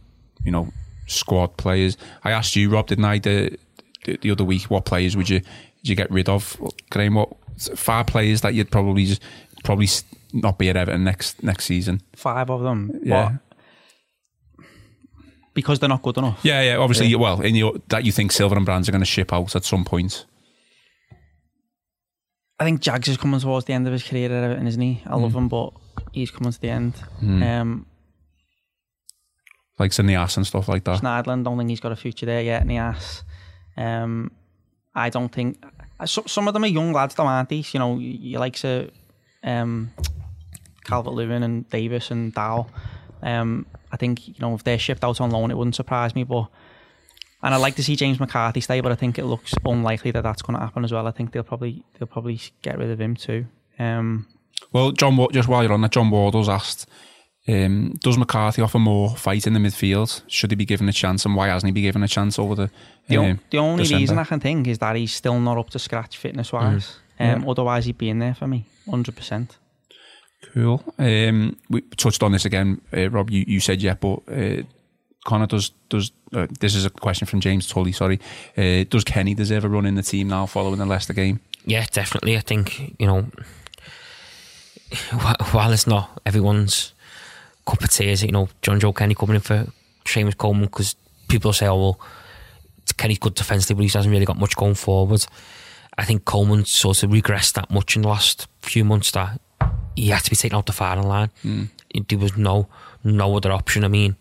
you 0.45 0.53
know, 0.53 0.69
squad 1.07 1.57
players. 1.57 1.97
I 2.23 2.33
asked 2.33 2.55
you, 2.57 2.69
Rob, 2.71 2.87
didn't 2.89 3.05
I, 3.07 3.19
the, 3.19 3.57
the, 4.05 4.17
the 4.19 4.31
other 4.31 4.45
week, 4.45 4.65
what 4.65 4.85
players 4.85 5.17
would 5.17 5.29
you 5.29 5.41
would 5.41 5.89
you 5.89 5.95
get 5.97 6.11
rid 6.11 6.29
of? 6.29 6.57
Graham, 6.91 7.15
what 7.15 7.31
five 7.77 8.07
players 8.07 8.41
that 8.43 8.55
you'd 8.55 8.71
probably 8.71 9.05
just 9.07 9.23
probably 9.65 9.89
not 10.33 10.59
be 10.59 10.69
at 10.71 10.77
Everton 10.77 11.05
next 11.05 11.43
next 11.43 11.65
season? 11.67 12.01
Five 12.15 12.51
of 12.51 12.63
them. 12.63 12.91
Yeah. 13.03 13.25
What? 13.25 13.33
Because 15.55 15.79
they're 15.79 15.89
not 15.89 16.03
good 16.03 16.19
enough. 16.19 16.41
Yeah, 16.43 16.63
yeah. 16.63 16.77
Obviously, 16.79 17.15
well, 17.15 17.41
in 17.41 17.55
your, 17.55 17.75
that 17.89 18.05
you 18.05 18.11
think 18.11 18.33
Silva 18.33 18.57
and 18.57 18.67
Brands 18.67 18.89
are 18.89 18.93
going 18.93 19.03
to 19.03 19.07
ship 19.07 19.33
out 19.33 19.55
at 19.55 19.65
some 19.65 19.85
point. 19.85 20.27
I 22.59 22.65
think 22.65 22.81
Jags 22.81 23.07
is 23.09 23.17
coming 23.17 23.39
towards 23.39 23.67
the 23.67 23.73
end 23.73 23.87
of 23.87 23.93
his 23.93 24.03
career 24.03 24.27
at 24.27 24.45
Everton, 24.45 24.67
isn't 24.67 24.81
he? 24.81 25.03
I 25.07 25.17
love 25.17 25.33
Mm. 25.33 25.37
him, 25.37 25.49
but 25.49 25.73
he's 26.13 26.31
coming 26.33 26.53
to 26.53 26.61
the 26.61 26.71
end. 26.71 26.95
Um, 27.23 27.87
like 29.79 29.91
Sinias 29.93 30.37
and 30.37 30.47
stuff 30.47 30.69
like 30.69 30.83
that. 30.85 31.01
Schneiderlin, 31.01 31.45
don't 31.45 31.59
think 31.59 31.71
he's 31.71 31.81
got 31.81 31.93
a 31.93 31.97
future 31.97 32.27
there 32.27 32.43
yet 32.43 32.63
in 32.63 32.69
the 32.69 32.77
ass. 32.79 33.23
Um, 33.77 34.31
I 34.95 35.11
don't 35.11 35.31
think 35.33 35.65
so, 36.05 36.23
some 36.27 36.49
of 36.49 36.55
them 36.55 36.65
are 36.65 36.69
young 36.69 36.93
lads, 36.93 37.15
though, 37.15 37.27
aren't 37.27 37.49
they? 37.49 37.65
You 37.73 37.81
know, 37.81 37.99
you, 37.99 38.11
you 38.11 38.39
like 38.39 38.55
to 38.57 38.91
um, 39.43 39.91
Calvert 40.85 41.15
Lewin 41.15 41.43
and 41.43 41.69
Davies 41.71 42.11
and 42.11 42.33
Dow. 42.35 42.67
Um, 43.23 43.67
I 43.91 43.97
think 43.97 44.27
you 44.29 44.35
know 44.41 44.55
if 44.55 44.65
they're 44.65 44.79
shipped 44.79 45.05
out 45.05 45.21
on 45.21 45.31
loan, 45.31 45.51
it 45.51 45.57
wouldn't 45.57 45.77
surprise 45.77 46.15
me. 46.15 46.25
But 46.25 46.49
and 47.43 47.55
I'd 47.55 47.59
like 47.59 47.77
to 47.77 47.85
see 47.85 47.97
James 47.97 48.19
McCarthy 48.21 48.61
stay, 48.61 48.81
but 48.81 48.93
I 48.93 48.95
think 48.97 49.19
it 49.19 49.25
looks 49.25 49.55
unlikely 49.65 50.11
that 50.13 50.23
that's 50.23 50.43
going 50.43 50.59
to 50.59 50.65
happen 50.65 50.85
as 50.85 50.93
well. 50.93 51.07
I 51.07 51.11
think 51.11 51.33
they'll 51.33 51.43
probably 51.43 51.85
they'll 51.99 52.09
probably 52.09 52.41
get 52.63 52.79
rid 52.79 52.91
of 52.91 53.01
him 53.01 53.15
too. 53.15 53.47
Um, 53.79 54.27
Well, 54.73 54.93
John, 54.93 55.27
just 55.33 55.49
while 55.49 55.63
you're 55.63 55.73
on 55.73 55.81
that, 55.83 55.93
John 55.93 56.11
Wardle's 56.11 56.49
asked, 56.49 56.89
um, 57.47 57.93
does 58.01 58.17
McCarthy 58.17 58.63
offer 58.63 58.79
more 58.79 59.17
fight 59.17 59.47
in 59.47 59.53
the 59.53 59.61
midfield? 59.61 60.23
Should 60.27 60.51
he 60.51 60.57
be 60.57 60.65
given 60.65 60.89
a 60.89 60.93
chance, 60.93 61.25
and 61.27 61.35
why 61.37 61.49
hasn't 61.49 61.69
he 61.69 61.73
been 61.73 61.83
given 61.83 62.03
a 62.03 62.09
chance 62.09 62.39
over 62.39 62.55
the? 62.55 62.71
The, 63.09 63.19
o- 63.19 63.25
um, 63.25 63.41
the 63.51 63.59
only 63.59 63.83
December? 63.85 64.01
reason 64.01 64.19
I 64.19 64.25
can 64.25 64.41
think 64.41 64.67
is 64.67 64.79
that 64.79 64.97
he's 64.97 65.13
still 65.13 65.39
not 65.41 65.59
up 65.59 65.71
to 65.71 65.79
scratch 65.79 66.17
fitness 66.17 66.53
wise. 66.53 66.97
Um, 67.21 67.43
Yeah. 67.43 67.49
Otherwise, 67.51 67.85
he'd 67.85 67.99
be 67.99 68.09
in 68.09 68.19
there 68.19 68.35
for 68.35 68.47
me, 68.49 68.65
hundred 68.89 69.15
percent. 69.17 69.59
Cool. 70.53 70.83
Um, 70.99 71.57
we 71.71 71.81
touched 71.97 72.23
on 72.23 72.33
this 72.33 72.45
again, 72.45 72.81
uh, 72.97 73.09
Rob. 73.11 73.31
You, 73.31 73.45
you 73.47 73.61
said 73.61 73.81
yeah, 73.83 73.95
but 73.95 74.21
uh, 74.31 74.63
Connor 75.25 75.47
does 75.47 75.71
does. 75.91 76.13
Uh, 76.35 76.47
this 76.61 76.75
is 76.75 76.85
a 76.85 76.91
question 76.91 77.27
from 77.27 77.41
James 77.41 77.67
Tully. 77.69 77.93
Sorry, 77.93 78.19
uh, 78.57 78.85
does 78.91 79.05
Kenny 79.05 79.35
deserve 79.35 79.65
a 79.65 79.69
run 79.69 79.87
in 79.87 79.95
the 79.95 80.03
team 80.03 80.29
now 80.29 80.47
following 80.47 80.79
the 80.79 80.87
Leicester 80.87 81.13
game? 81.13 81.41
Yeah, 81.67 81.85
definitely. 81.93 82.37
I 82.37 82.41
think 82.41 82.95
you 82.99 83.07
know, 83.07 83.27
while 85.53 85.73
it's 85.73 85.87
not 85.87 86.21
everyone's 86.27 86.93
cup 87.67 87.83
of 87.83 87.91
tea, 87.91 88.11
is 88.11 88.23
you 88.23 88.33
know, 88.33 88.49
John 88.63 88.81
Joe 88.81 88.93
Kenny 88.93 89.15
coming 89.15 89.37
in 89.37 89.41
for 89.43 89.67
Seamus 90.05 90.37
Coleman 90.37 90.65
because 90.67 90.97
people 91.29 91.53
say, 91.53 91.67
oh 91.67 91.77
well, 91.77 92.01
Kenny's 92.97 93.19
good 93.19 93.35
defensively, 93.35 93.85
but 93.87 93.91
he 93.93 93.99
hasn't 93.99 94.13
really 94.13 94.27
got 94.27 94.39
much 94.39 94.57
going 94.57 94.75
forward. 94.75 95.25
I 95.97 96.05
think 96.05 96.25
Coleman 96.25 96.65
sort 96.65 97.03
of 97.03 97.11
regressed 97.11 97.55
that 97.55 97.71
much 97.71 97.97
in 97.97 98.03
the 98.03 98.09
last 98.09 98.47
few 98.63 98.85
months 98.85 99.11
that 99.13 99.41
he 99.97 100.09
had 100.09 100.23
to 100.25 100.31
be 100.31 100.37
taken 100.37 100.57
out 100.59 100.67
the 100.67 100.73
firing 100.73 101.07
line. 101.07 101.31
Mm. 101.45 101.69
There 102.09 102.19
was 102.19 102.37
no 102.37 102.69
no 103.05 103.37
other 103.37 103.53
option. 103.53 103.85
I 103.85 103.89
mean, 103.89 104.17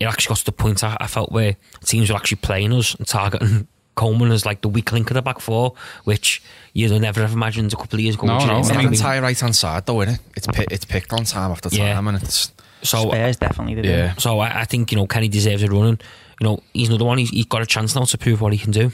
it 0.00 0.04
actually 0.06 0.30
got 0.32 0.38
to 0.38 0.44
the 0.46 0.52
point 0.52 0.82
I, 0.82 0.96
I 1.00 1.06
felt 1.06 1.30
where 1.32 1.56
teams 1.84 2.10
were 2.10 2.16
actually 2.16 2.38
playing 2.38 2.72
us 2.72 2.94
and 2.96 3.06
targeting 3.06 3.68
Coleman 3.94 4.30
as 4.32 4.44
like 4.44 4.60
the 4.62 4.68
weak 4.68 4.90
link 4.92 5.10
of 5.10 5.14
the 5.14 5.22
back 5.22 5.38
four, 5.40 5.74
which 6.04 6.42
you'd 6.74 6.90
have 6.90 7.00
never 7.00 7.20
have 7.22 7.32
imagined 7.32 7.72
a 7.72 7.76
couple 7.76 7.96
of 7.98 8.00
years 8.00 8.16
ago. 8.16 8.26
No, 8.26 8.44
no, 8.44 8.58
It's 8.58 8.74
mean? 8.74 8.88
entire 8.88 9.22
right 9.22 9.38
hand 9.38 9.54
side, 9.56 9.86
though, 9.86 10.02
isn't 10.02 10.14
it? 10.14 10.20
It's 10.36 10.46
pi- 10.48 10.66
it's 10.70 10.84
picked 10.84 11.12
on 11.12 11.24
time 11.24 11.50
after 11.52 11.70
time, 11.70 11.78
Yeah. 11.78 11.98
and 11.98 12.22
it's 12.22 12.52
So 12.86 13.08
Spurs 13.08 13.36
definitely 13.36 13.74
did. 13.76 13.84
yeah. 13.84 14.14
So 14.16 14.38
I, 14.40 14.60
I 14.60 14.64
think 14.64 14.92
you 14.92 14.96
know 14.98 15.06
Kenny 15.06 15.28
deserves 15.28 15.62
a 15.62 15.68
run, 15.68 15.86
and 15.88 16.02
you 16.40 16.46
know 16.46 16.62
he's 16.72 16.88
another 16.88 17.04
one. 17.04 17.18
He's, 17.18 17.30
he's 17.30 17.46
got 17.46 17.62
a 17.62 17.66
chance 17.66 17.94
now 17.94 18.04
to 18.04 18.18
prove 18.18 18.40
what 18.40 18.52
he 18.52 18.58
can 18.58 18.70
do 18.72 18.92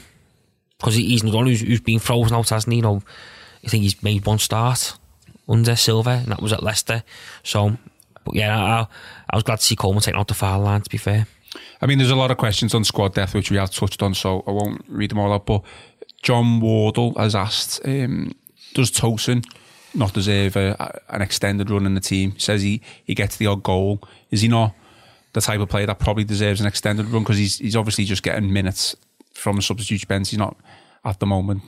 because 0.77 0.95
he, 0.95 1.05
he's 1.07 1.21
another 1.23 1.37
one 1.37 1.47
who's, 1.47 1.61
who's 1.61 1.81
been 1.81 1.99
frozen 1.99 2.35
out, 2.35 2.49
hasn't 2.49 2.71
he? 2.71 2.77
You 2.77 2.83
know, 2.83 3.03
I 3.63 3.69
think 3.69 3.83
he's 3.83 4.01
made 4.03 4.25
one 4.25 4.39
start 4.39 4.97
under 5.47 5.75
Silva, 5.75 6.21
and 6.23 6.27
that 6.27 6.41
was 6.41 6.53
at 6.53 6.63
Leicester. 6.63 7.03
So, 7.43 7.77
but 8.25 8.35
yeah, 8.35 8.57
I, 8.57 8.87
I 9.29 9.35
was 9.35 9.43
glad 9.43 9.59
to 9.59 9.65
see 9.65 9.75
Coleman 9.75 10.01
taking 10.01 10.19
out 10.19 10.27
the 10.27 10.33
foul 10.33 10.61
line. 10.61 10.81
To 10.81 10.89
be 10.89 10.97
fair, 10.97 11.27
I 11.81 11.85
mean, 11.85 11.97
there's 11.97 12.11
a 12.11 12.15
lot 12.15 12.31
of 12.31 12.37
questions 12.37 12.73
on 12.73 12.83
squad 12.83 13.13
depth 13.13 13.33
which 13.33 13.51
we 13.51 13.57
have 13.57 13.71
touched 13.71 14.01
on, 14.01 14.13
so 14.13 14.43
I 14.47 14.51
won't 14.51 14.83
read 14.87 15.11
them 15.11 15.19
all 15.19 15.31
out. 15.33 15.45
But 15.45 15.63
John 16.21 16.59
Wardle 16.59 17.13
has 17.17 17.35
asked, 17.35 17.81
um, 17.85 18.33
does 18.73 18.91
Tosun 18.91 19.45
not 19.95 20.13
deserve 20.13 20.55
a, 20.55 20.75
a- 20.79 21.15
an 21.15 21.21
extended 21.21 21.69
run 21.69 21.85
in 21.85 21.93
the 21.95 22.01
team? 22.01 22.31
He 22.31 22.39
says 22.39 22.61
he, 22.61 22.81
he 23.03 23.13
gets 23.15 23.37
the 23.37 23.47
odd 23.47 23.63
goal. 23.63 24.01
Is 24.31 24.41
he 24.41 24.47
not 24.47 24.73
the 25.33 25.41
type 25.41 25.59
of 25.59 25.69
player 25.69 25.85
that 25.87 25.99
probably 25.99 26.23
deserves 26.23 26.61
an 26.61 26.67
extended 26.67 27.07
run? 27.07 27.23
Because 27.23 27.37
he's, 27.37 27.57
he's 27.59 27.75
obviously 27.75 28.05
just 28.05 28.23
getting 28.23 28.51
minutes 28.51 28.95
from 29.33 29.55
the 29.55 29.61
substitute 29.61 30.07
bench. 30.07 30.29
He's 30.29 30.39
not 30.39 30.55
at 31.05 31.19
the 31.19 31.25
moment 31.25 31.61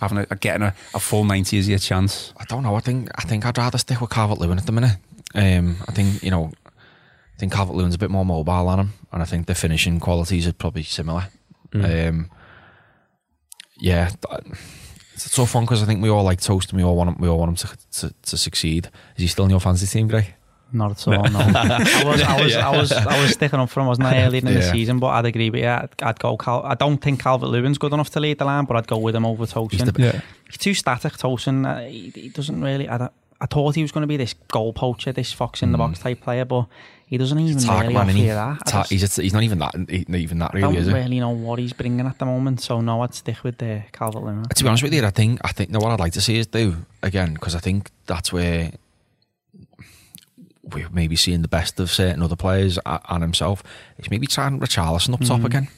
having 0.00 0.18
a, 0.18 0.26
getting 0.36 0.62
a, 0.62 0.74
a 0.94 0.98
full 0.98 1.24
90 1.24 1.56
is 1.58 1.66
he 1.66 1.74
a 1.74 1.78
chance? 1.78 2.32
I 2.36 2.44
don't 2.44 2.64
know. 2.64 2.74
I 2.74 2.80
think 2.80 3.08
I 3.14 3.22
think 3.22 3.46
I'd 3.46 3.56
rather 3.56 3.78
stick 3.78 4.00
with 4.00 4.10
Calvert 4.10 4.38
Lewin 4.38 4.58
at 4.58 4.66
the 4.66 4.72
minute. 4.72 4.96
Um, 5.34 5.76
I 5.88 5.92
think 5.92 6.22
you 6.24 6.30
know, 6.32 6.50
I 6.66 7.38
think 7.38 7.52
Calvert 7.52 7.76
Lewin's 7.76 7.94
a 7.94 7.98
bit 7.98 8.10
more 8.10 8.24
mobile 8.24 8.68
on 8.68 8.80
him, 8.80 8.92
and 9.12 9.22
I 9.22 9.26
think 9.26 9.46
the 9.46 9.54
finishing 9.54 10.00
qualities 10.00 10.46
are 10.48 10.52
probably 10.52 10.82
similar. 10.82 11.28
Um, 11.72 12.30
yeah, 13.78 14.08
th- 14.08 14.56
it's 15.14 15.26
a 15.26 15.30
tough 15.30 15.54
one 15.54 15.64
because 15.64 15.82
I 15.82 15.86
think 15.86 16.02
we 16.02 16.08
all 16.08 16.24
like 16.24 16.40
Tosun 16.40 16.72
we 16.74 16.82
all 16.82 16.96
want 16.96 17.10
him. 17.10 17.16
We 17.18 17.28
all 17.28 17.38
want 17.38 17.50
him 17.50 17.56
to, 17.56 17.76
to, 18.00 18.14
to 18.22 18.36
succeed. 18.36 18.86
Is 19.16 19.22
he 19.22 19.26
still 19.26 19.44
in 19.44 19.50
your 19.50 19.60
fantasy 19.60 19.86
team, 19.86 20.08
Gray? 20.08 20.34
Not 20.74 20.92
at 20.92 21.06
all. 21.06 21.24
No, 21.24 21.38
I 21.38 22.02
was, 22.04 22.22
I 22.22 22.42
was, 22.42 22.56
I 22.56 22.76
was, 22.76 22.92
I 22.92 23.22
was 23.22 23.32
sticking 23.32 23.60
up 23.60 23.68
for 23.68 23.80
him, 23.80 23.86
wasn't 23.86 24.08
I, 24.08 24.24
earlier 24.24 24.38
in 24.38 24.54
the 24.54 24.62
season? 24.62 24.98
But 24.98 25.08
I'd 25.08 25.26
agree 25.26 25.50
with 25.50 25.60
you. 25.60 25.68
I'd, 25.68 25.90
I'd 26.02 26.18
go. 26.18 26.36
Cal- 26.38 26.64
I 26.64 26.74
don't 26.74 26.96
think 26.96 27.20
Calvert 27.20 27.50
Lewin's 27.50 27.76
good 27.76 27.92
enough 27.92 28.08
to 28.10 28.20
lead 28.20 28.38
the 28.38 28.46
line, 28.46 28.64
but 28.64 28.76
I'd 28.76 28.86
go 28.86 28.96
with 28.96 29.14
him 29.14 29.26
over 29.26 29.44
Tosun. 29.44 29.96
He's 29.96 29.98
Yeah. 29.98 30.20
He's 30.46 30.56
too 30.56 30.72
static, 30.72 31.12
Tosun. 31.12 31.66
Uh, 31.66 31.86
he, 31.88 32.10
he 32.14 32.28
doesn't 32.30 32.62
really. 32.62 32.88
I, 32.88 33.10
I 33.40 33.46
thought 33.46 33.74
he 33.74 33.82
was 33.82 33.92
going 33.92 34.02
to 34.02 34.06
be 34.06 34.16
this 34.16 34.34
goal 34.52 34.72
poacher, 34.72 35.12
this 35.12 35.32
fox 35.32 35.62
in 35.62 35.72
the 35.72 35.78
box 35.78 35.98
type 35.98 36.20
player, 36.22 36.44
but 36.44 36.68
he 37.12 37.18
doesn't 37.18 37.38
even 37.38 37.58
Target 37.62 37.82
really 37.82 37.92
man, 37.94 38.00
offer 38.00 38.08
isn't 38.10 38.20
he? 38.22 38.26
you 38.28 38.32
that. 38.32 38.58
I 38.66 38.70
Ta- 38.70 38.78
just 38.84 38.90
he's, 38.90 39.16
he's 39.16 39.32
not 39.34 39.42
even 39.42 39.58
that. 39.58 39.74
he- 39.90 40.06
Not 40.08 40.18
even 40.18 40.38
that 40.38 40.54
really, 40.54 40.64
I 40.64 40.72
don't 40.72 40.80
is 40.80 40.88
it? 40.88 40.94
really 40.94 41.20
know 41.20 41.28
what 41.28 41.58
he's 41.58 41.74
bringing 41.74 42.06
at 42.06 42.18
the 42.18 42.24
moment. 42.24 42.62
So 42.62 42.80
no, 42.80 43.02
I'd 43.02 43.12
stick 43.14 43.44
with 43.44 43.58
the 43.58 43.82
Calvert 43.92 44.22
Lewin. 44.22 44.44
To 44.44 44.64
be 44.64 44.68
honest 44.68 44.82
with 44.82 44.94
you, 44.94 45.04
I 45.04 45.10
think 45.10 45.38
I 45.44 45.52
think 45.52 45.68
no, 45.68 45.78
what 45.78 45.92
I'd 45.92 46.00
like 46.00 46.14
to 46.14 46.22
see 46.22 46.38
is 46.38 46.46
do 46.46 46.86
again 47.02 47.34
because 47.34 47.54
I 47.54 47.58
think 47.58 47.90
that's 48.06 48.32
where 48.32 48.72
we're 50.62 50.88
maybe 50.90 51.16
seeing 51.16 51.42
the 51.42 51.48
best 51.48 51.78
of 51.80 51.90
certain 51.90 52.22
other 52.22 52.36
players 52.36 52.78
and 52.86 53.22
himself. 53.22 53.62
Is 53.98 54.10
maybe 54.10 54.26
trying 54.26 54.58
Richarlison 54.58 55.12
up 55.12 55.20
top 55.20 55.40
mm. 55.40 55.44
again 55.44 55.68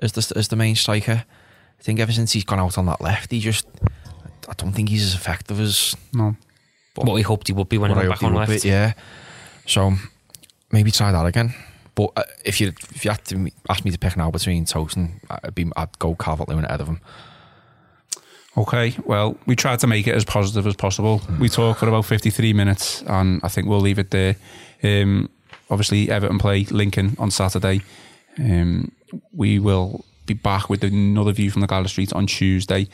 as 0.00 0.12
the 0.12 0.32
as 0.38 0.48
the 0.48 0.56
main 0.56 0.74
striker. 0.74 1.24
I 1.78 1.82
think 1.82 2.00
ever 2.00 2.12
since 2.12 2.32
he's 2.32 2.44
gone 2.44 2.60
out 2.60 2.78
on 2.78 2.86
that 2.86 3.02
left, 3.02 3.30
he 3.30 3.40
just 3.40 3.66
I 4.48 4.54
don't 4.56 4.72
think 4.72 4.88
he's 4.88 5.04
as 5.04 5.14
effective 5.14 5.60
as 5.60 5.94
No. 6.14 6.34
what 6.94 7.12
we 7.14 7.20
hoped 7.20 7.48
he 7.48 7.52
would 7.52 7.68
be 7.68 7.76
when 7.76 7.90
he 7.90 7.94
what 7.96 8.08
went 8.08 8.20
back 8.20 8.26
on 8.26 8.34
left. 8.34 8.62
be, 8.62 8.68
Yeah, 8.68 8.94
so 9.66 9.92
maybe 10.74 10.90
try 10.90 11.10
that 11.12 11.24
again. 11.24 11.54
But 11.94 12.10
uh, 12.16 12.24
if 12.44 12.60
you 12.60 12.68
if 12.68 13.04
you 13.04 13.10
had 13.10 13.24
to 13.26 13.50
ask 13.70 13.84
me 13.84 13.90
to 13.92 13.98
pick 13.98 14.16
now 14.16 14.30
between 14.30 14.66
Tosun 14.66 15.20
I'd 15.30 15.54
be 15.54 15.70
I'd 15.76 15.98
go 15.98 16.14
Calvert 16.16 16.48
Lewin 16.48 16.64
ahead 16.66 16.82
of 16.82 16.88
him. 16.88 17.00
Okay, 18.56 18.96
well, 19.04 19.36
we 19.46 19.56
tried 19.56 19.80
to 19.80 19.88
make 19.88 20.06
it 20.06 20.14
as 20.14 20.24
positive 20.24 20.64
as 20.66 20.76
possible. 20.76 21.20
We 21.40 21.48
talked 21.48 21.80
for 21.80 21.88
about 21.88 22.04
53 22.04 22.52
minutes, 22.52 23.02
and 23.02 23.40
I 23.42 23.48
think 23.48 23.66
we'll 23.66 23.80
leave 23.80 23.98
it 23.98 24.12
there. 24.12 24.36
Um, 24.80 25.28
obviously, 25.70 26.08
Everton 26.08 26.38
play 26.38 26.64
Lincoln 26.70 27.16
on 27.18 27.32
Saturday. 27.32 27.82
Um, 28.38 28.92
we 29.32 29.58
will 29.58 30.04
be 30.26 30.34
back 30.34 30.70
with 30.70 30.84
another 30.84 31.32
view 31.32 31.50
from 31.50 31.62
the 31.62 31.66
Gwladys 31.66 31.88
Street 31.88 32.12
on 32.12 32.28
Tuesday 32.28 32.86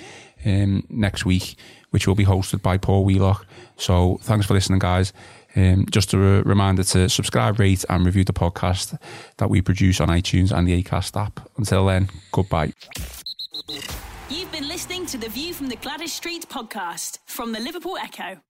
um, 0.47 0.83
next 0.89 1.26
week, 1.26 1.57
which 1.91 2.07
will 2.07 2.14
be 2.14 2.24
hosted 2.24 2.62
by 2.62 2.78
Paul 2.78 3.05
Wheelock. 3.05 3.45
So 3.76 4.18
thanks 4.22 4.47
for 4.47 4.55
listening, 4.55 4.78
guys. 4.78 5.12
Um, 5.57 5.86
just 5.90 6.12
a 6.14 6.18
re- 6.18 6.42
reminder 6.42 6.84
to 6.84 7.09
subscribe, 7.09 7.59
rate, 7.59 7.84
and 7.88 8.07
review 8.07 8.24
the 8.24 8.32
podcast 8.32 8.96
that 9.38 9.51
we 9.51 9.61
produce 9.61 10.01
on 10.01 10.09
iTunes 10.09 10.53
and 10.53 10.66
the 10.66 10.82
Acast 10.82 11.20
app. 11.20 11.48
Until 11.57 11.86
then, 11.86 12.09
goodbye. 12.32 12.72
You've 14.28 14.53
been 14.53 14.68
listening 14.68 15.07
to 15.07 15.18
the 15.18 15.28
View 15.28 15.53
from 15.55 15.68
the 15.68 15.76
Gwladys 15.76 16.11
Street 16.11 16.48
podcast 16.48 17.18
from 17.26 17.53
the 17.53 17.61
Liverpool 17.61 17.96
Echo. 17.96 18.40